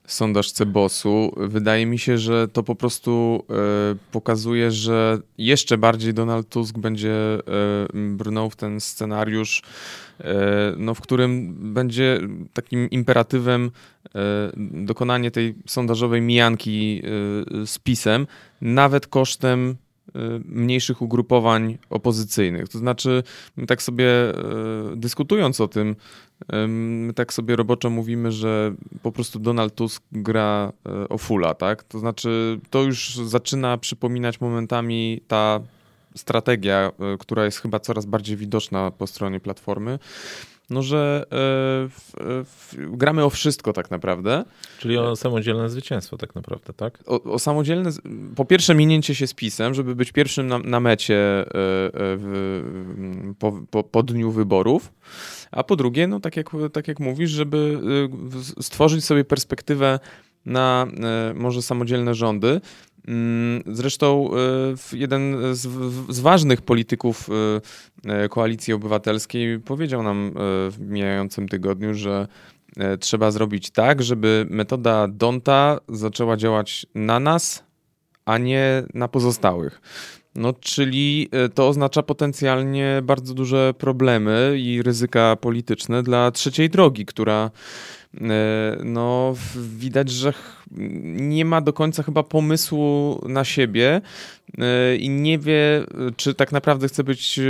sondaż 0.09 0.51
Cebosu. 0.51 1.33
Wydaje 1.37 1.85
mi 1.85 1.99
się, 1.99 2.17
że 2.17 2.47
to 2.47 2.63
po 2.63 2.75
prostu 2.75 3.43
e, 3.49 3.53
pokazuje, 4.11 4.71
że 4.71 5.19
jeszcze 5.37 5.77
bardziej 5.77 6.13
Donald 6.13 6.49
Tusk 6.49 6.77
będzie 6.77 7.13
e, 7.13 7.39
brnął 7.93 8.49
w 8.49 8.55
ten 8.55 8.79
scenariusz, 8.79 9.61
e, 10.19 10.33
no, 10.77 10.93
w 10.93 11.01
którym 11.01 11.55
będzie 11.73 12.19
takim 12.53 12.89
imperatywem 12.89 13.71
dokonanie 14.73 15.31
tej 15.31 15.55
sondażowej 15.67 16.21
mijanki 16.21 17.01
z 17.65 17.79
PiSem, 17.79 18.27
nawet 18.61 19.07
kosztem 19.07 19.75
mniejszych 20.45 21.01
ugrupowań 21.01 21.77
opozycyjnych. 21.89 22.69
To 22.69 22.77
znaczy, 22.77 23.23
tak 23.67 23.81
sobie 23.81 24.07
dyskutując 24.95 25.61
o 25.61 25.67
tym, 25.67 25.95
My 26.67 27.13
tak 27.13 27.33
sobie 27.33 27.55
roboczo 27.55 27.89
mówimy, 27.89 28.31
że 28.31 28.73
po 29.01 29.11
prostu 29.11 29.39
Donald 29.39 29.75
Tusk 29.75 30.03
gra 30.11 30.73
o 31.09 31.17
fula, 31.17 31.53
tak? 31.53 31.83
To 31.83 31.99
znaczy, 31.99 32.59
to 32.69 32.83
już 32.83 33.15
zaczyna 33.15 33.77
przypominać 33.77 34.41
momentami 34.41 35.21
ta 35.27 35.59
strategia, 36.15 36.91
która 37.19 37.45
jest 37.45 37.59
chyba 37.59 37.79
coraz 37.79 38.05
bardziej 38.05 38.37
widoczna 38.37 38.91
po 38.91 39.07
stronie 39.07 39.39
Platformy. 39.39 39.99
No 40.69 40.81
że 40.81 41.25
e, 41.31 42.43
gramy 42.75 43.23
o 43.23 43.29
wszystko 43.29 43.73
tak 43.73 43.91
naprawdę. 43.91 44.45
Czyli 44.79 44.97
o 44.97 45.15
samodzielne 45.15 45.69
zwycięstwo 45.69 46.17
tak 46.17 46.35
naprawdę, 46.35 46.73
tak? 46.73 46.99
O, 47.05 47.23
o 47.23 47.39
samodzielne, 47.39 47.89
po 48.35 48.45
pierwsze 48.45 48.75
minięcie 48.75 49.15
się 49.15 49.27
z 49.27 49.33
pisem, 49.33 49.73
żeby 49.73 49.95
być 49.95 50.11
pierwszym 50.11 50.47
na, 50.47 50.59
na 50.59 50.79
mecie 50.79 51.15
e, 51.15 51.45
w, 51.93 53.35
po, 53.39 53.51
po, 53.71 53.83
po 53.83 54.03
dniu 54.03 54.31
wyborów, 54.31 54.93
a 55.51 55.63
po 55.63 55.75
drugie, 55.75 56.07
no 56.07 56.19
tak 56.19 56.37
jak, 56.37 56.49
tak 56.73 56.87
jak 56.87 56.99
mówisz, 56.99 57.31
żeby 57.31 57.79
stworzyć 58.61 59.05
sobie 59.05 59.25
perspektywę 59.25 59.99
na 60.45 60.87
może 61.35 61.61
samodzielne 61.61 62.13
rządy, 62.13 62.61
zresztą 63.65 64.29
e, 64.93 64.97
jeden 64.97 65.37
z, 65.55 65.67
z, 66.09 66.19
ważnych 66.19 66.61
polityków 66.61 67.29
e, 68.05 68.23
e, 68.23 68.29
koalicji 68.29 68.73
obywatelskiej 68.73 69.59
powiedział 69.59 70.03
nam 70.03 70.31
w 70.71 70.75
mijającym 70.79 71.49
tygodniu, 71.49 71.93
że 71.93 72.27
trzeba 72.99 73.31
zrobić 73.31 73.69
tak, 73.69 74.03
żeby 74.03 74.45
metoda 74.49 75.07
Donta 75.07 75.79
zaczęła 75.89 76.37
działać 76.37 76.85
na 76.95 77.19
nas, 77.19 77.63
a 78.25 78.37
nie 78.37 78.83
na 78.93 79.07
pozostałych. 79.07 79.81
No, 80.35 80.53
czyli 80.53 81.29
to 81.53 81.67
oznacza 81.67 82.03
potencjalnie 82.03 83.01
bardzo 83.03 83.33
duże 83.33 83.73
problemy 83.77 84.55
i 84.57 84.81
ryzyka 84.81 85.35
polityczne 85.35 86.03
dla 86.03 86.31
trzeciej 86.31 86.69
drogi, 86.69 87.05
która 87.05 87.51
no, 88.83 89.33
widać, 89.55 90.09
że 90.09 90.33
nie 90.71 91.45
ma 91.45 91.61
do 91.61 91.73
końca 91.73 92.03
chyba 92.03 92.23
pomysłu 92.23 93.21
na 93.27 93.43
siebie 93.43 94.01
e, 94.57 94.95
i 94.95 95.09
nie 95.09 95.39
wie, 95.39 95.85
czy 96.17 96.33
tak 96.33 96.51
naprawdę 96.51 96.87
chce 96.87 97.03
być 97.03 97.39
e, 97.39 97.43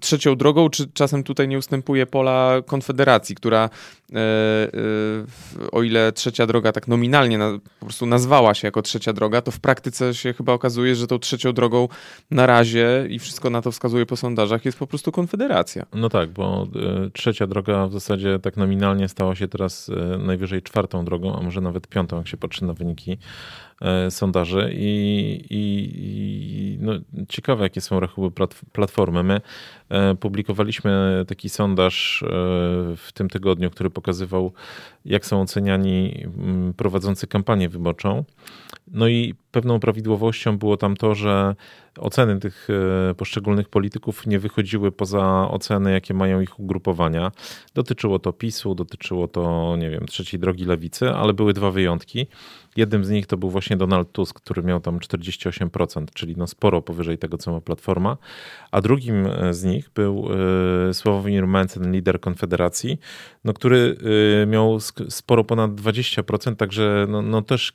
trzecią 0.00 0.36
drogą, 0.36 0.70
czy 0.70 0.86
czasem 0.94 1.22
tutaj 1.24 1.48
nie 1.48 1.58
ustępuje 1.58 2.06
pola 2.06 2.62
Konfederacji, 2.66 3.34
która 3.34 3.70
e, 4.12 4.18
o 5.72 5.82
ile 5.82 6.12
trzecia 6.12 6.46
droga 6.46 6.72
tak 6.72 6.88
nominalnie 6.88 7.38
po 7.80 7.86
prostu 7.86 8.06
nazwała 8.06 8.54
się 8.54 8.68
jako 8.68 8.82
trzecia 8.82 9.12
droga, 9.12 9.42
to 9.42 9.50
w 9.50 9.60
praktyce 9.60 10.14
się 10.14 10.32
chyba 10.32 10.52
okazuje, 10.52 10.94
że 10.94 11.06
tą 11.06 11.18
trzecią 11.18 11.52
drogą 11.52 11.88
na 12.30 12.46
razie 12.46 13.06
i 13.08 13.18
wszystko 13.18 13.50
na 13.50 13.62
to 13.62 13.72
wskazuje 13.72 14.06
po 14.06 14.16
sondażach 14.16 14.64
jest 14.64 14.78
po 14.78 14.86
prostu 14.86 15.12
Konfederacja. 15.12 15.86
No 15.94 16.08
tak, 16.08 16.30
bo 16.30 16.66
trzecia 17.12 17.46
droga 17.46 17.86
w 17.86 17.92
zasadzie 17.92 18.38
tak 18.38 18.56
nominalnie 18.56 19.08
stała 19.08 19.34
się 19.34 19.48
teraz 19.48 19.90
najwyżej 20.18 20.62
czwartą 20.62 21.04
drogą, 21.04 21.36
a 21.38 21.42
może 21.42 21.60
nawet 21.60 21.86
piątą, 21.86 22.16
jak 22.16 22.28
się 22.28 22.36
patrzy 22.42 22.64
na 22.64 22.72
wyniki 22.72 23.18
sondaży 24.10 24.70
i, 24.74 25.44
i, 25.50 25.90
i 25.94 26.78
no, 26.80 26.92
ciekawe, 27.28 27.62
jakie 27.62 27.80
są 27.80 28.00
rachuby 28.00 28.46
platformy. 28.72 29.22
My 29.22 29.40
e, 29.88 30.14
publikowaliśmy 30.14 31.24
taki 31.28 31.48
sondaż 31.48 32.22
e, 32.22 32.26
w 32.96 33.08
tym 33.14 33.28
tygodniu, 33.28 33.70
który 33.70 33.90
pokazywał, 33.90 34.52
jak 35.04 35.26
są 35.26 35.40
oceniani 35.40 36.26
prowadzący 36.76 37.26
kampanię 37.26 37.68
wyborczą. 37.68 38.24
No 38.86 39.08
i 39.08 39.34
pewną 39.50 39.80
prawidłowością 39.80 40.58
było 40.58 40.76
tam 40.76 40.96
to, 40.96 41.14
że 41.14 41.54
oceny 41.98 42.40
tych 42.40 42.68
poszczególnych 43.16 43.68
polityków 43.68 44.26
nie 44.26 44.38
wychodziły 44.38 44.92
poza 44.92 45.48
oceny, 45.50 45.92
jakie 45.92 46.14
mają 46.14 46.40
ich 46.40 46.60
ugrupowania. 46.60 47.32
Dotyczyło 47.74 48.18
to 48.18 48.32
PiSu, 48.32 48.74
dotyczyło 48.74 49.28
to, 49.28 49.76
nie 49.78 49.90
wiem, 49.90 50.06
trzeciej 50.06 50.40
drogi 50.40 50.64
lewicy, 50.64 51.10
ale 51.10 51.34
były 51.34 51.52
dwa 51.52 51.70
wyjątki. 51.70 52.26
Jednym 52.76 53.04
z 53.04 53.10
nich 53.10 53.26
to 53.26 53.36
był 53.36 53.50
właśnie 53.50 53.76
Donald 53.76 54.12
Tusk, 54.12 54.40
który 54.40 54.62
miał 54.62 54.80
tam 54.80 54.98
48%, 54.98 56.04
czyli 56.14 56.36
no 56.36 56.46
sporo 56.46 56.82
powyżej 56.82 57.18
tego, 57.18 57.38
co 57.38 57.52
ma 57.52 57.60
Platforma. 57.60 58.16
A 58.70 58.80
drugim 58.80 59.26
e, 59.26 59.54
z 59.54 59.64
nich 59.64 59.90
był 59.94 60.28
e, 60.88 60.94
Sławomir 60.94 61.46
Mencen, 61.46 61.92
lider 61.92 62.20
Konfederacji, 62.20 62.98
no, 63.44 63.52
który 63.52 63.96
e, 64.42 64.46
miał 64.46 64.80
sporo 65.08 65.44
ponad 65.44 65.70
20%, 65.70 66.56
także 66.56 67.06
no, 67.08 67.22
no 67.22 67.42
też 67.42 67.72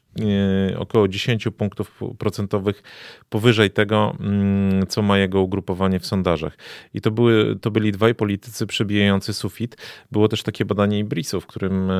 około 0.78 1.08
10 1.08 1.48
punktów 1.58 2.02
procentowych 2.18 2.84
powyżej 3.30 3.72
tego, 3.72 4.16
mm, 4.20 4.88
co 4.88 5.02
ma 5.02 5.18
jego 5.18 5.42
ugrupowanie 5.42 6.00
w 6.00 6.06
sondażach. 6.06 6.58
I 6.94 7.02
to, 7.02 7.12
były, 7.12 7.56
to 7.56 7.72
byli 7.72 7.92
dwaj 7.92 8.16
politycy 8.16 8.68
przebijający 8.68 9.34
sufit. 9.34 9.78
Było 10.12 10.28
też 10.28 10.44
takie 10.44 10.66
badanie 10.66 11.00
Ibrisu, 11.00 11.42
w 11.42 11.48
którym 11.48 11.92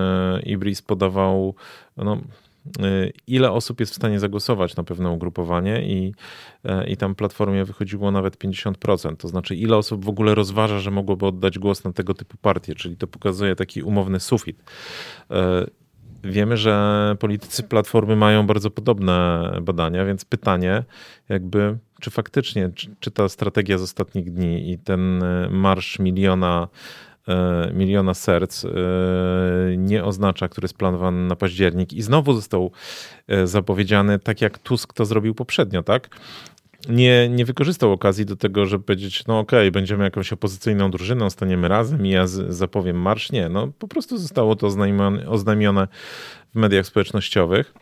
Ibris 0.44 0.82
podawał 0.82 1.56
no, 1.98 2.22
ile 3.28 3.52
osób 3.52 3.80
jest 3.80 3.92
w 3.92 3.96
stanie 3.96 4.20
zagłosować 4.20 4.76
na 4.76 4.84
pewne 4.84 5.10
ugrupowanie 5.10 5.82
i, 5.82 6.14
e, 6.66 6.88
i 6.88 6.98
tam 6.98 7.16
platformie 7.16 7.66
wychodziło 7.66 8.12
nawet 8.12 8.38
50%. 8.38 9.18
To 9.18 9.28
znaczy, 9.28 9.56
ile 9.56 9.78
osób 9.78 10.06
w 10.06 10.10
ogóle 10.10 10.36
rozważa, 10.36 10.80
że 10.80 10.92
mogłoby 10.92 11.26
oddać 11.26 11.60
głos 11.60 11.84
na 11.84 11.94
tego 11.94 12.14
typu 12.14 12.38
partie, 12.38 12.76
czyli 12.76 12.98
to 12.98 13.08
pokazuje 13.08 13.56
taki 13.56 13.82
umowny 13.82 14.20
sufit. 14.20 14.64
E, 15.32 15.66
wiemy, 16.24 16.58
że 16.58 17.16
politycy 17.20 17.64
Platformy 17.64 18.16
mają 18.16 18.48
bardzo 18.48 18.72
podobne 18.72 19.50
badania, 19.62 20.06
więc 20.06 20.26
pytanie, 20.26 20.84
jakby, 21.30 21.78
czy 22.02 22.12
faktycznie, 22.12 22.70
czy, 22.76 22.96
czy 23.00 23.12
ta 23.12 23.30
strategia 23.30 23.78
z 23.78 23.82
ostatnich 23.82 24.34
dni 24.34 24.72
i 24.72 24.80
ten 24.80 25.24
marsz 25.50 26.00
miliona 26.00 26.68
miliona 27.74 28.14
serc 28.14 28.66
e, 28.66 28.70
nie 29.78 30.04
oznacza, 30.04 30.48
który 30.48 30.66
jest 30.66 30.78
planowany 30.78 31.28
na 31.28 31.36
październik 31.36 31.94
i 31.94 32.02
znowu 32.02 32.34
został 32.34 32.72
e, 33.28 33.48
zapowiedziany 33.48 34.20
tak 34.20 34.42
jak 34.42 34.60
Tusk 34.60 34.94
to 34.94 35.06
zrobił 35.06 35.36
poprzednio, 35.36 35.84
tak? 35.84 36.10
Nie, 36.90 37.30
nie 37.30 37.46
wykorzystał 37.46 37.92
okazji 37.92 38.26
do 38.26 38.36
tego, 38.36 38.66
żeby 38.66 38.84
powiedzieć, 38.84 39.28
no 39.28 39.40
okej, 39.40 39.60
okay, 39.60 39.72
będziemy 39.72 40.04
jakąś 40.04 40.34
opozycyjną 40.34 40.92
drużyną, 40.92 41.30
staniemy 41.30 41.68
razem 41.68 42.06
i 42.06 42.10
ja 42.10 42.28
z, 42.28 42.56
zapowiem 42.56 43.02
marsz. 43.02 43.32
Nie, 43.32 43.50
no 43.50 43.68
po 43.80 43.88
prostu 43.88 44.18
zostało 44.18 44.56
to 44.56 44.68
oznajmione, 44.68 45.30
oznajmione 45.30 45.88
w 46.56 46.60
mediach 46.60 46.86
społecznościowych 46.86 47.74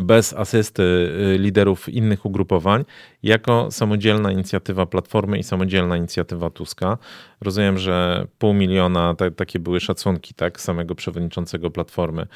bez 0.00 0.32
asysty 0.32 0.82
y, 0.82 1.38
liderów 1.38 1.88
innych 1.88 2.26
ugrupowań, 2.26 2.84
jako 3.22 3.70
samodzielna 3.70 4.32
inicjatywa 4.32 4.86
Platformy 4.86 5.38
i 5.38 5.42
samodzielna 5.42 5.96
inicjatywa 5.96 6.50
Tuska. 6.50 6.98
Rozumiem, 7.40 7.78
że 7.78 8.26
pół 8.38 8.54
miliona, 8.54 9.14
tak, 9.14 9.34
takie 9.34 9.58
były 9.58 9.80
szacunki 9.80 10.34
tak, 10.34 10.60
samego 10.60 10.94
przewodniczącego 10.94 11.70
Platformy. 11.70 12.26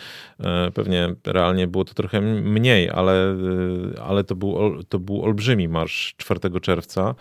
E, 0.41 0.71
pewnie 0.71 1.15
realnie 1.27 1.67
było 1.67 1.85
to 1.85 1.95
trochę 1.95 2.21
mniej, 2.21 2.91
ale, 2.91 3.35
y, 3.95 4.01
ale 4.03 4.25
to, 4.25 4.37
był, 4.37 4.83
to 4.89 4.99
był 4.99 5.25
olbrzymi 5.25 5.69
marsz 5.69 6.15
4 6.17 6.61
czerwca 6.61 7.15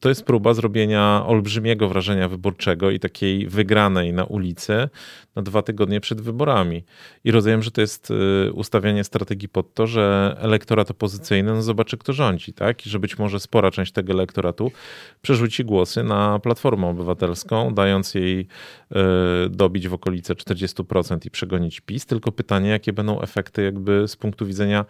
to 0.00 0.08
jest 0.08 0.24
próba 0.24 0.54
zrobienia 0.54 1.24
olbrzymiego 1.26 1.88
wrażenia 1.88 2.28
wyborczego 2.28 2.90
i 2.90 2.98
takiej 2.98 3.46
wygranej 3.46 4.12
na 4.12 4.24
ulicy 4.24 4.88
na 5.38 5.42
dwa 5.42 5.62
tygodnie 5.62 6.00
przed 6.00 6.20
wyborami. 6.20 6.84
I 7.24 7.30
rozumiem, 7.30 7.62
że 7.62 7.70
to 7.70 7.80
jest 7.80 8.10
y, 8.10 8.52
ustawianie 8.52 9.04
strategii 9.04 9.48
pod 9.48 9.74
to, 9.74 9.86
że 9.86 10.36
elektorat 10.38 10.90
opozycyjny 10.90 11.52
no 11.52 11.62
zobaczy, 11.62 11.98
kto 11.98 12.12
rządzi, 12.12 12.52
tak? 12.52 12.86
I 12.86 12.90
że 12.90 12.98
być 12.98 13.18
może 13.18 13.40
spora 13.40 13.70
część 13.70 13.92
tego 13.92 14.12
elektoratu 14.12 14.72
przerzuci 15.22 15.64
głosy 15.64 16.02
na 16.02 16.38
Platformę 16.38 16.86
Obywatelską, 16.86 17.74
dając 17.74 18.14
jej 18.14 18.40
y, 18.40 18.96
dobić 19.50 19.88
w 19.88 19.94
okolice 19.94 20.34
40% 20.34 21.26
i 21.26 21.30
przegonić 21.30 21.80
PiS. 21.80 22.06
Tylko 22.06 22.32
pytanie, 22.32 22.70
jakie 22.70 22.92
będą 22.92 23.20
efekty 23.20 23.62
jakby 23.62 24.08
z 24.08 24.16
punktu 24.16 24.46
widzenia 24.46 24.84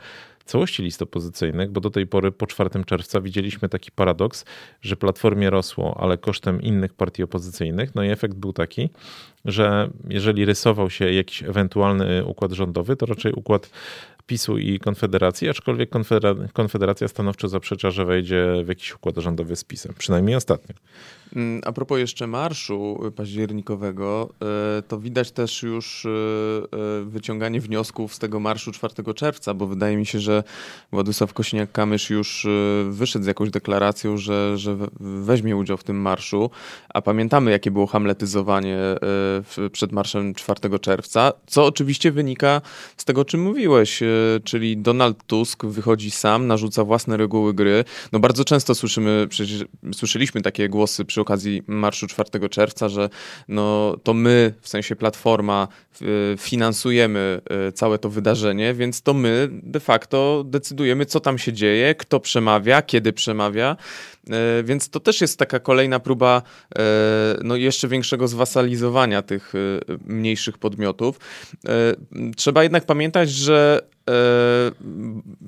całości 0.48 0.82
list 0.82 1.02
opozycyjnych, 1.02 1.70
bo 1.70 1.80
do 1.80 1.90
tej 1.90 2.06
pory 2.06 2.32
po 2.32 2.46
4 2.46 2.84
czerwca 2.84 3.20
widzieliśmy 3.20 3.68
taki 3.68 3.90
paradoks, 3.90 4.44
że 4.82 4.96
Platformie 4.96 5.50
rosło, 5.50 5.96
ale 6.00 6.18
kosztem 6.18 6.62
innych 6.62 6.94
partii 6.94 7.22
opozycyjnych. 7.22 7.94
No 7.94 8.02
i 8.02 8.08
efekt 8.08 8.34
był 8.34 8.52
taki, 8.52 8.90
że 9.44 9.90
jeżeli 10.08 10.44
rysował 10.44 10.90
się 10.90 11.12
jakiś 11.12 11.42
ewentualny 11.42 12.24
układ 12.24 12.52
rządowy, 12.52 12.96
to 12.96 13.06
raczej 13.06 13.32
układ 13.32 13.70
PiSu 14.28 14.58
i 14.58 14.78
Konfederacji, 14.78 15.48
aczkolwiek 15.48 15.90
Konfederacja 16.52 17.08
stanowczo 17.08 17.48
zaprzecza, 17.48 17.90
że 17.90 18.04
wejdzie 18.04 18.46
w 18.64 18.68
jakiś 18.68 18.94
układ 18.94 19.16
rządowy 19.16 19.56
z 19.56 19.64
PiSem, 19.64 19.94
przynajmniej 19.98 20.36
ostatnio. 20.36 20.74
Mm, 21.36 21.60
a 21.64 21.72
propos 21.72 21.98
jeszcze 21.98 22.26
marszu 22.26 23.12
październikowego, 23.16 24.28
e, 24.78 24.82
to 24.82 25.00
widać 25.00 25.30
też 25.30 25.62
już 25.62 26.06
e, 26.06 26.08
e, 26.08 27.04
wyciąganie 27.04 27.60
wniosków 27.60 28.14
z 28.14 28.18
tego 28.18 28.40
marszu 28.40 28.72
4 28.72 29.14
czerwca, 29.14 29.54
bo 29.54 29.66
wydaje 29.66 29.96
mi 29.96 30.06
się, 30.06 30.20
że 30.20 30.42
Władysław 30.92 31.34
Kośniak-Kamysz 31.34 32.10
już 32.10 32.46
wyszedł 32.90 33.24
z 33.24 33.28
jakąś 33.28 33.50
deklaracją, 33.50 34.16
że, 34.16 34.58
że 34.58 34.76
weźmie 35.00 35.56
udział 35.56 35.76
w 35.76 35.84
tym 35.84 35.96
marszu, 36.00 36.50
a 36.88 37.02
pamiętamy, 37.02 37.50
jakie 37.50 37.70
było 37.70 37.86
hamletyzowanie 37.86 38.78
przed 39.72 39.92
marszem 39.92 40.34
4 40.34 40.78
czerwca, 40.78 41.32
co 41.46 41.66
oczywiście 41.66 42.12
wynika 42.12 42.60
z 42.96 43.04
tego, 43.04 43.20
o 43.20 43.24
czym 43.24 43.42
mówiłeś, 43.42 44.02
czyli 44.44 44.76
Donald 44.76 45.24
Tusk 45.26 45.64
wychodzi 45.64 46.10
sam, 46.10 46.46
narzuca 46.46 46.84
własne 46.84 47.16
reguły 47.16 47.54
gry. 47.54 47.84
No 48.12 48.18
bardzo 48.18 48.44
często 48.44 48.74
słyszymy, 48.74 49.26
przecież 49.30 49.64
słyszeliśmy 49.94 50.42
takie 50.42 50.68
głosy 50.68 51.04
przy 51.04 51.20
okazji 51.20 51.62
marszu 51.66 52.06
4 52.06 52.48
czerwca, 52.48 52.88
że 52.88 53.08
no 53.48 53.96
to 54.02 54.14
my, 54.14 54.54
w 54.60 54.68
sensie 54.68 54.96
Platforma, 54.96 55.68
finansujemy 56.38 57.40
całe 57.74 57.98
to 57.98 58.10
wydarzenie, 58.10 58.74
więc 58.74 59.02
to 59.02 59.14
my 59.14 59.48
de 59.52 59.80
facto 59.80 60.44
decydujemy, 60.46 61.06
co 61.06 61.20
tam 61.20 61.38
się 61.38 61.52
dzieje, 61.52 61.94
kto 61.94 62.20
przemawia, 62.20 62.82
kiedy 62.82 63.12
przemawia. 63.12 63.76
E, 64.30 64.62
więc 64.62 64.90
to 64.90 65.00
też 65.00 65.20
jest 65.20 65.38
taka 65.38 65.58
kolejna 65.58 66.00
próba 66.00 66.42
e, 66.78 66.82
no, 67.44 67.56
jeszcze 67.56 67.88
większego 67.88 68.28
zwasalizowania 68.28 69.22
tych 69.22 69.52
e, 69.54 69.58
mniejszych 70.06 70.58
podmiotów. 70.58 71.20
Trzeba 72.36 72.62
jednak 72.62 72.86
pamiętać, 72.86 73.30
że 73.30 73.80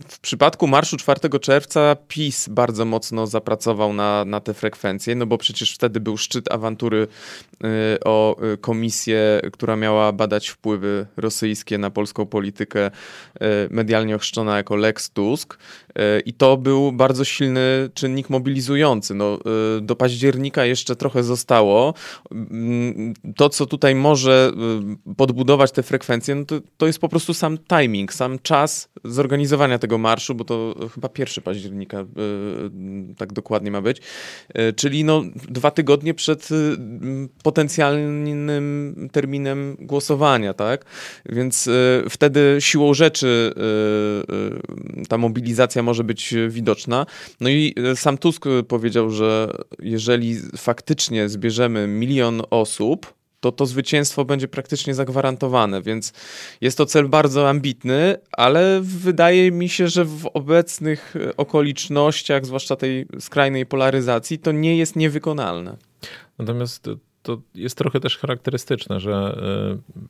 w 0.09 0.19
przypadku 0.23 0.67
marszu 0.67 0.97
4 0.97 1.21
czerwca 1.41 1.97
PiS 2.09 2.49
bardzo 2.49 2.85
mocno 2.85 3.27
zapracował 3.27 3.93
na, 3.93 4.25
na 4.25 4.41
te 4.41 4.55
frekwencje, 4.55 5.15
no 5.15 5.27
bo 5.27 5.39
przecież 5.39 5.75
wtedy 5.75 6.01
był 6.01 6.17
szczyt 6.17 6.53
awantury 6.53 7.07
o 8.05 8.37
komisję, 8.61 9.41
która 9.53 9.77
miała 9.77 10.13
badać 10.13 10.49
wpływy 10.49 11.07
rosyjskie 11.17 11.79
na 11.79 11.91
polską 11.91 12.27
politykę, 12.27 12.91
medialnie 13.71 14.17
ochrzczona 14.17 14.57
jako 14.57 14.77
Lex 14.77 15.11
Tusk. 15.11 15.59
I 16.27 16.33
to 16.33 16.57
był 16.57 16.93
bardzo 16.93 17.25
silny 17.25 17.91
czynnik 17.95 18.31
mobilizujący. 18.31 19.15
No, 19.15 19.39
y, 19.79 19.81
do 19.81 19.97
października 19.97 20.65
jeszcze 20.65 20.97
trochę 20.97 21.23
zostało. 21.23 21.95
Mm, 22.31 23.15
to, 23.37 23.49
co 23.49 23.67
tutaj 23.67 23.95
może 23.95 24.53
y, 25.11 25.15
podbudować 25.15 25.73
te 25.73 25.83
frekwencje, 25.83 26.35
no 26.35 26.45
to, 26.45 26.61
to 26.77 26.87
jest 26.87 26.99
po 26.99 27.09
prostu 27.09 27.35
sam 27.35 27.59
timing, 27.59 28.13
sam 28.13 28.39
czas 28.39 28.89
zorganizowania 29.05 29.79
tego 29.79 29.99
marszu, 29.99 30.35
bo 30.35 30.45
to 30.45 30.75
chyba 30.95 31.09
pierwszy 31.09 31.41
października 31.41 32.05
tak 33.17 33.33
dokładnie 33.33 33.71
ma 33.71 33.81
być. 33.83 34.01
Czyli 34.77 35.05
no, 35.05 35.23
dwa 35.49 35.71
tygodnie 35.71 36.15
przed 36.15 36.49
potencjalnym 37.43 39.09
terminem 39.13 39.77
głosowania, 39.79 40.55
tak? 40.55 40.85
Więc 41.27 41.69
wtedy 42.11 42.57
siłą 42.61 42.95
rzeczy 42.95 43.53
ta 45.09 45.19
mobilizacja 45.19 45.83
może 45.91 46.05
być 46.05 46.35
widoczna. 46.49 47.07
No 47.41 47.49
i 47.49 47.75
e, 47.93 47.97
sam 47.97 48.19
Tusk 48.19 48.45
powiedział, 48.69 49.11
że 49.11 49.51
jeżeli 49.79 50.37
faktycznie 50.57 51.29
zbierzemy 51.29 51.87
milion 51.87 52.43
osób, 52.51 53.15
to 53.41 53.53
to 53.53 53.67
zwycięstwo 53.67 54.25
będzie 54.25 54.49
praktycznie 54.49 54.95
zagwarantowane, 54.95 55.83
więc 55.83 56.13
jest 56.61 56.79
to 56.79 56.87
cel 56.87 57.09
bardzo 57.09 57.49
ambitny, 57.49 58.17
ale 58.33 58.81
wydaje 58.83 59.53
mi 59.53 59.69
się, 59.69 59.89
że 59.89 60.05
w 60.05 60.27
obecnych 60.35 61.15
okolicznościach, 61.37 62.47
zwłaszcza 62.47 62.77
tej 62.77 63.07
skrajnej 63.21 63.67
polaryzacji, 63.67 64.39
to 64.39 64.53
nie 64.53 64.77
jest 64.77 64.97
niewykonalne. 64.97 65.77
Natomiast 66.39 66.89
to 67.23 67.41
jest 67.55 67.79
trochę 67.79 68.01
też 68.01 68.19
charakterystyczne, 68.19 69.01
że 69.01 69.39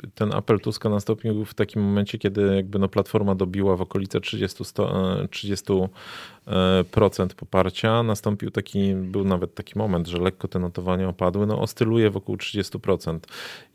e, 0.03 0.11
ten 0.15 0.35
apel 0.35 0.61
Tuska 0.61 0.89
nastąpił 0.89 1.45
w 1.45 1.55
takim 1.55 1.83
momencie, 1.83 2.19
kiedy 2.19 2.57
jakby 2.57 2.79
no 2.79 2.89
Platforma 2.89 3.35
dobiła 3.35 3.77
w 3.77 3.81
okolice 3.81 4.21
30, 4.21 4.65
30 5.31 5.73
procent 6.91 7.35
poparcia. 7.35 8.03
Nastąpił 8.03 8.51
taki, 8.51 8.95
był 8.95 9.25
nawet 9.25 9.55
taki 9.55 9.79
moment, 9.79 10.09
że 10.09 10.19
lekko 10.19 10.49
te 10.49 10.59
notowania 10.59 11.09
opadły. 11.09 11.47
No 11.47 11.61
oscyluje 11.61 12.11
wokół 12.11 12.37
30%. 12.37 13.19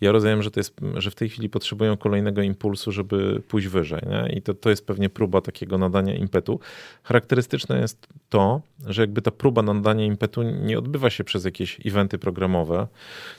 Ja 0.02 0.12
rozumiem, 0.12 0.44
że, 0.44 0.52
to 0.52 0.60
jest, 0.60 0.76
że 0.96 1.12
w 1.12 1.16
tej 1.16 1.30
chwili 1.30 1.50
potrzebują 1.50 1.98
kolejnego 1.98 2.42
impulsu, 2.42 2.92
żeby 2.92 3.42
pójść 3.48 3.68
wyżej. 3.68 4.02
Nie? 4.10 4.38
I 4.38 4.42
to, 4.42 4.54
to 4.54 4.70
jest 4.70 4.88
pewnie 4.88 5.10
próba 5.10 5.42
takiego 5.42 5.78
nadania 5.78 6.16
impetu. 6.16 6.60
Charakterystyczne 7.04 7.80
jest 7.80 8.08
to, 8.30 8.62
że 8.86 9.02
jakby 9.02 9.22
ta 9.22 9.32
próba 9.32 9.62
nadania 9.62 10.06
impetu 10.06 10.44
nie 10.44 10.80
odbywa 10.80 11.10
się 11.10 11.24
przez 11.24 11.46
jakieś 11.46 11.80
eventy 11.86 12.18
programowe, 12.18 12.88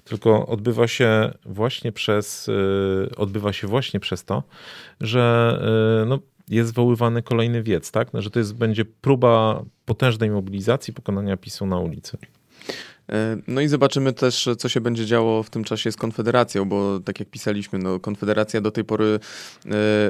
tylko 0.04 0.46
odbywa 0.46 0.88
się 0.88 1.30
właśnie 1.44 1.92
przez, 1.92 2.48
y, 2.48 3.08
odbywa 3.16 3.52
się 3.52 3.66
właśnie 3.66 4.00
przez 4.00 4.24
to, 4.24 4.42
że 5.00 5.58
y, 6.02 6.06
no, 6.06 6.18
jest 6.50 6.70
zwoływany 6.70 7.22
kolejny 7.22 7.62
wiec, 7.62 7.90
tak? 7.90 8.08
Że 8.14 8.30
to 8.30 8.38
jest, 8.38 8.54
będzie 8.54 8.84
próba 8.84 9.64
potężnej 9.84 10.30
mobilizacji 10.30 10.94
pokonania 10.94 11.36
PiSu 11.36 11.66
na 11.66 11.78
ulicy. 11.78 12.18
E, 13.12 13.36
no 13.46 13.60
i 13.60 13.68
zobaczymy 13.68 14.12
też, 14.12 14.48
co 14.58 14.68
się 14.68 14.80
będzie 14.80 15.06
działo 15.06 15.42
w 15.42 15.50
tym 15.50 15.64
czasie 15.64 15.92
z 15.92 15.96
Konfederacją, 15.96 16.64
bo 16.64 17.00
tak 17.00 17.20
jak 17.20 17.28
pisaliśmy, 17.28 17.78
no, 17.78 18.00
Konfederacja 18.00 18.60
do 18.60 18.70
tej 18.70 18.84
pory 18.84 19.20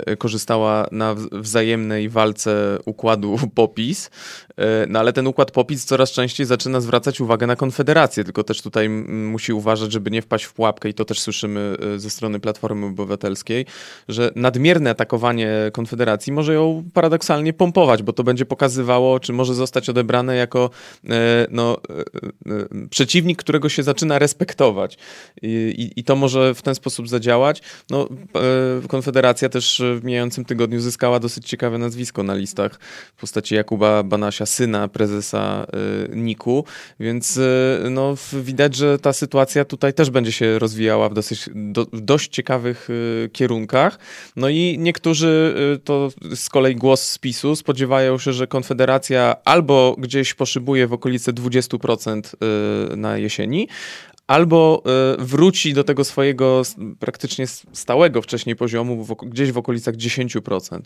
e, 0.07 0.16
korzystała 0.16 0.87
na 0.93 1.14
wzajemnej 1.32 2.09
walce 2.09 2.78
układu 2.84 3.39
popis, 3.55 4.11
no 4.88 4.98
ale 4.98 5.12
ten 5.12 5.26
układ 5.26 5.50
popis 5.50 5.84
coraz 5.84 6.11
częściej 6.11 6.46
zaczyna 6.46 6.80
zwracać 6.80 7.20
uwagę 7.20 7.46
na 7.46 7.57
Konfederację, 7.57 8.24
tylko 8.24 8.44
też 8.44 8.62
tutaj 8.62 8.88
musi 8.88 9.52
uważać, 9.52 9.92
żeby 9.92 10.11
nie 10.11 10.22
wpaść 10.22 10.44
w 10.44 10.52
pułapkę 10.52 10.88
i 10.88 10.94
to 10.94 11.04
też 11.04 11.20
słyszymy 11.20 11.76
ze 11.96 12.11
strony 12.11 12.40
Platformy 12.40 12.86
Obywatelskiej, 12.86 13.66
że 14.09 14.30
nadmierne 14.36 14.90
atakowanie 14.90 15.50
Konfederacji 15.72 16.32
może 16.32 16.54
ją 16.54 16.84
paradoksalnie 16.94 17.52
pompować, 17.52 18.02
bo 18.02 18.12
to 18.12 18.24
będzie 18.24 18.46
pokazywało, 18.46 19.20
czy 19.20 19.32
może 19.32 19.54
zostać 19.54 19.88
odebrane 19.88 20.36
jako 20.36 20.70
no, 21.50 21.76
przeciwnik, 22.90 23.38
którego 23.38 23.68
się 23.68 23.82
zaczyna 23.82 24.18
respektować. 24.18 24.98
I, 25.42 25.92
i, 25.96 26.04
to 26.04 26.16
może 26.16 26.54
w 26.54 26.62
ten 26.62 26.74
sposób 26.74 27.09
zadziałać. 27.09 27.62
No, 27.90 28.09
e, 28.84 28.88
Konfederacja 28.88 29.48
też 29.48 29.82
w 30.00 30.04
mijającym 30.04 30.44
tygodniu 30.44 30.80
zyskała 30.80 31.20
dosyć 31.20 31.48
ciekawe 31.48 31.78
nazwisko 31.78 32.22
na 32.22 32.34
listach 32.34 32.80
w 33.16 33.20
postaci 33.20 33.54
Jakuba 33.54 34.02
Banasia, 34.02 34.45
syna 34.47 34.88
prezesa 34.88 35.66
e, 36.12 36.16
NIK-u, 36.16 36.64
więc 37.01 37.38
e, 37.38 37.90
no, 37.90 38.14
widać, 38.32 38.76
że 38.76 38.99
ta 38.99 39.12
sytuacja 39.12 39.64
tutaj 39.64 39.94
też 39.94 40.11
będzie 40.11 40.32
się 40.32 40.59
rozwijała 40.59 41.09
w 41.09 41.14
dosyć, 41.14 41.51
do, 41.55 41.86
w 41.92 42.01
dość 42.01 42.28
ciekawych 42.28 42.88
kierunkach. 43.32 43.99
No 44.36 44.49
i 44.49 44.76
niektórzy, 44.78 45.55
to 45.84 46.11
z 46.34 46.49
kolei 46.49 46.76
głos 46.76 47.03
z 47.03 47.18
PiSu, 47.18 47.57
spodziewają 47.57 48.18
się, 48.18 48.32
że 48.32 48.47
Konfederacja 48.47 49.36
albo 49.44 49.97
gdzieś 49.99 50.34
poszybuje 50.34 50.86
w 50.86 50.92
okolice 50.92 51.32
20% 51.32 52.22
na 52.97 53.18
jesieni, 53.18 53.68
albo 54.26 54.82
wróci 55.18 55.74
do 55.74 55.84
tego 55.84 56.05
swojego 56.05 56.62
praktycznie 56.99 57.47
stałego 57.72 58.22
wcześniej 58.22 58.57
poziomu 58.57 59.07
gdzieś 59.22 59.53
w 59.53 59.59
okolicach 59.59 59.94
10%. 59.94 60.80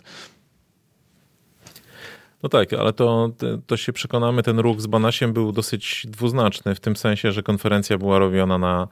No 2.42 2.48
tak, 2.48 2.72
ale 2.72 2.92
to, 2.92 3.30
to 3.66 3.76
się 3.76 3.92
przekonamy, 3.92 4.42
ten 4.42 4.58
ruch 4.58 4.80
z 4.80 4.86
Banasiem 4.86 5.32
był 5.32 5.52
dosyć 5.52 6.06
dwuznaczny, 6.08 6.74
w 6.74 6.80
tym 6.80 6.96
sensie, 6.96 7.32
że 7.32 7.42
konferencja 7.42 7.98
była 7.98 8.18
robiona 8.18 8.58
na, 8.58 8.88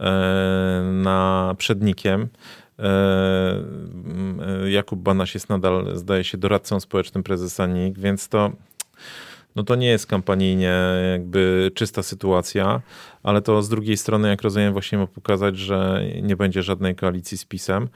e, 0.00 0.82
na 0.92 1.54
przednikiem. 1.58 2.28
E, 2.78 3.54
Jakub 4.70 5.00
Banaś 5.00 5.34
jest 5.34 5.48
nadal, 5.48 5.96
zdaje 5.96 6.24
się, 6.24 6.38
doradcą 6.38 6.80
społecznym 6.80 7.22
prezesa 7.24 7.66
NIK, 7.66 7.98
więc 7.98 8.28
to 8.28 8.52
no 9.56 9.62
to 9.62 9.74
nie 9.74 9.86
jest 9.86 10.06
kampanijnie 10.06 10.74
jakby 11.12 11.70
czysta 11.74 12.02
sytuacja, 12.02 12.82
ale 13.22 13.42
to 13.42 13.62
z 13.62 13.68
drugiej 13.68 13.96
strony, 13.96 14.28
jak 14.28 14.42
rozumiem, 14.42 14.72
właśnie 14.72 14.98
ma 14.98 15.06
pokazać, 15.06 15.58
że 15.58 16.02
nie 16.22 16.36
będzie 16.36 16.62
żadnej 16.62 16.94
koalicji 16.94 17.38
z 17.38 17.44
PiSem. 17.44 17.88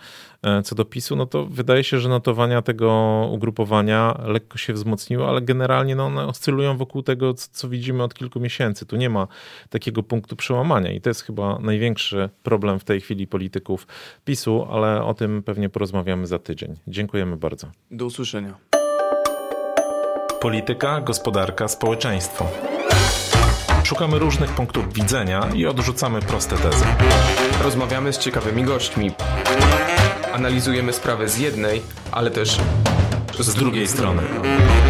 E, 0.43 0.63
co 0.63 0.75
do 0.75 0.85
PiSu, 0.85 1.17
no 1.17 1.27
to 1.27 1.47
wydaje 1.47 1.85
się, 1.85 1.99
że 1.99 2.09
notowania 2.09 2.63
tego 2.63 3.29
ugrupowania 3.33 4.21
lekko 4.27 4.59
się 4.59 4.73
wzmocniły, 4.73 5.25
ale 5.25 5.43
generalnie 5.43 5.97
no 5.97 6.07
one 6.07 6.27
oscylują 6.27 6.77
wokół 6.77 7.03
tego, 7.03 7.35
co 7.35 7.69
widzimy 7.69 8.03
od 8.03 8.15
kilku 8.15 8.41
miesięcy. 8.41 8.87
Tu 8.87 8.97
nie 8.97 9.11
ma 9.11 9.29
takiego 9.71 10.03
punktu 10.03 10.37
przełamania 10.37 10.93
i 10.93 11.01
to 11.01 11.11
jest 11.11 11.23
chyba 11.23 11.59
największy 11.59 12.29
problem 12.43 12.79
w 12.79 12.85
tej 12.85 13.01
chwili 13.01 13.27
polityków 13.27 13.87
PiSu, 14.25 14.67
ale 14.71 15.05
o 15.05 15.15
tym 15.15 15.43
pewnie 15.43 15.69
porozmawiamy 15.69 16.27
za 16.27 16.39
tydzień. 16.39 16.75
Dziękujemy 16.89 17.37
bardzo. 17.37 17.67
Do 17.91 18.07
usłyszenia. 18.07 18.72
Polityka, 20.43 21.01
gospodarka, 21.01 21.69
społeczeństwo. 21.69 22.47
Szukamy 23.85 24.19
różnych 24.19 24.51
punktów 24.51 24.93
widzenia 24.93 25.49
i 25.55 25.67
odrzucamy 25.67 26.23
proste 26.23 26.57
tezy. 26.57 26.85
Rozmawiamy 27.63 28.13
z 28.13 28.19
ciekawymi 28.19 28.65
gośćmi. 28.65 29.11
Analizujemy 30.33 30.93
sprawy 30.93 31.29
z 31.29 31.39
jednej, 31.39 31.83
ale 32.13 32.31
też 32.31 32.59
z, 33.39 33.47
z 33.47 33.55
drugiej 33.55 33.89
strony. 33.89 34.23
strony. 34.23 34.82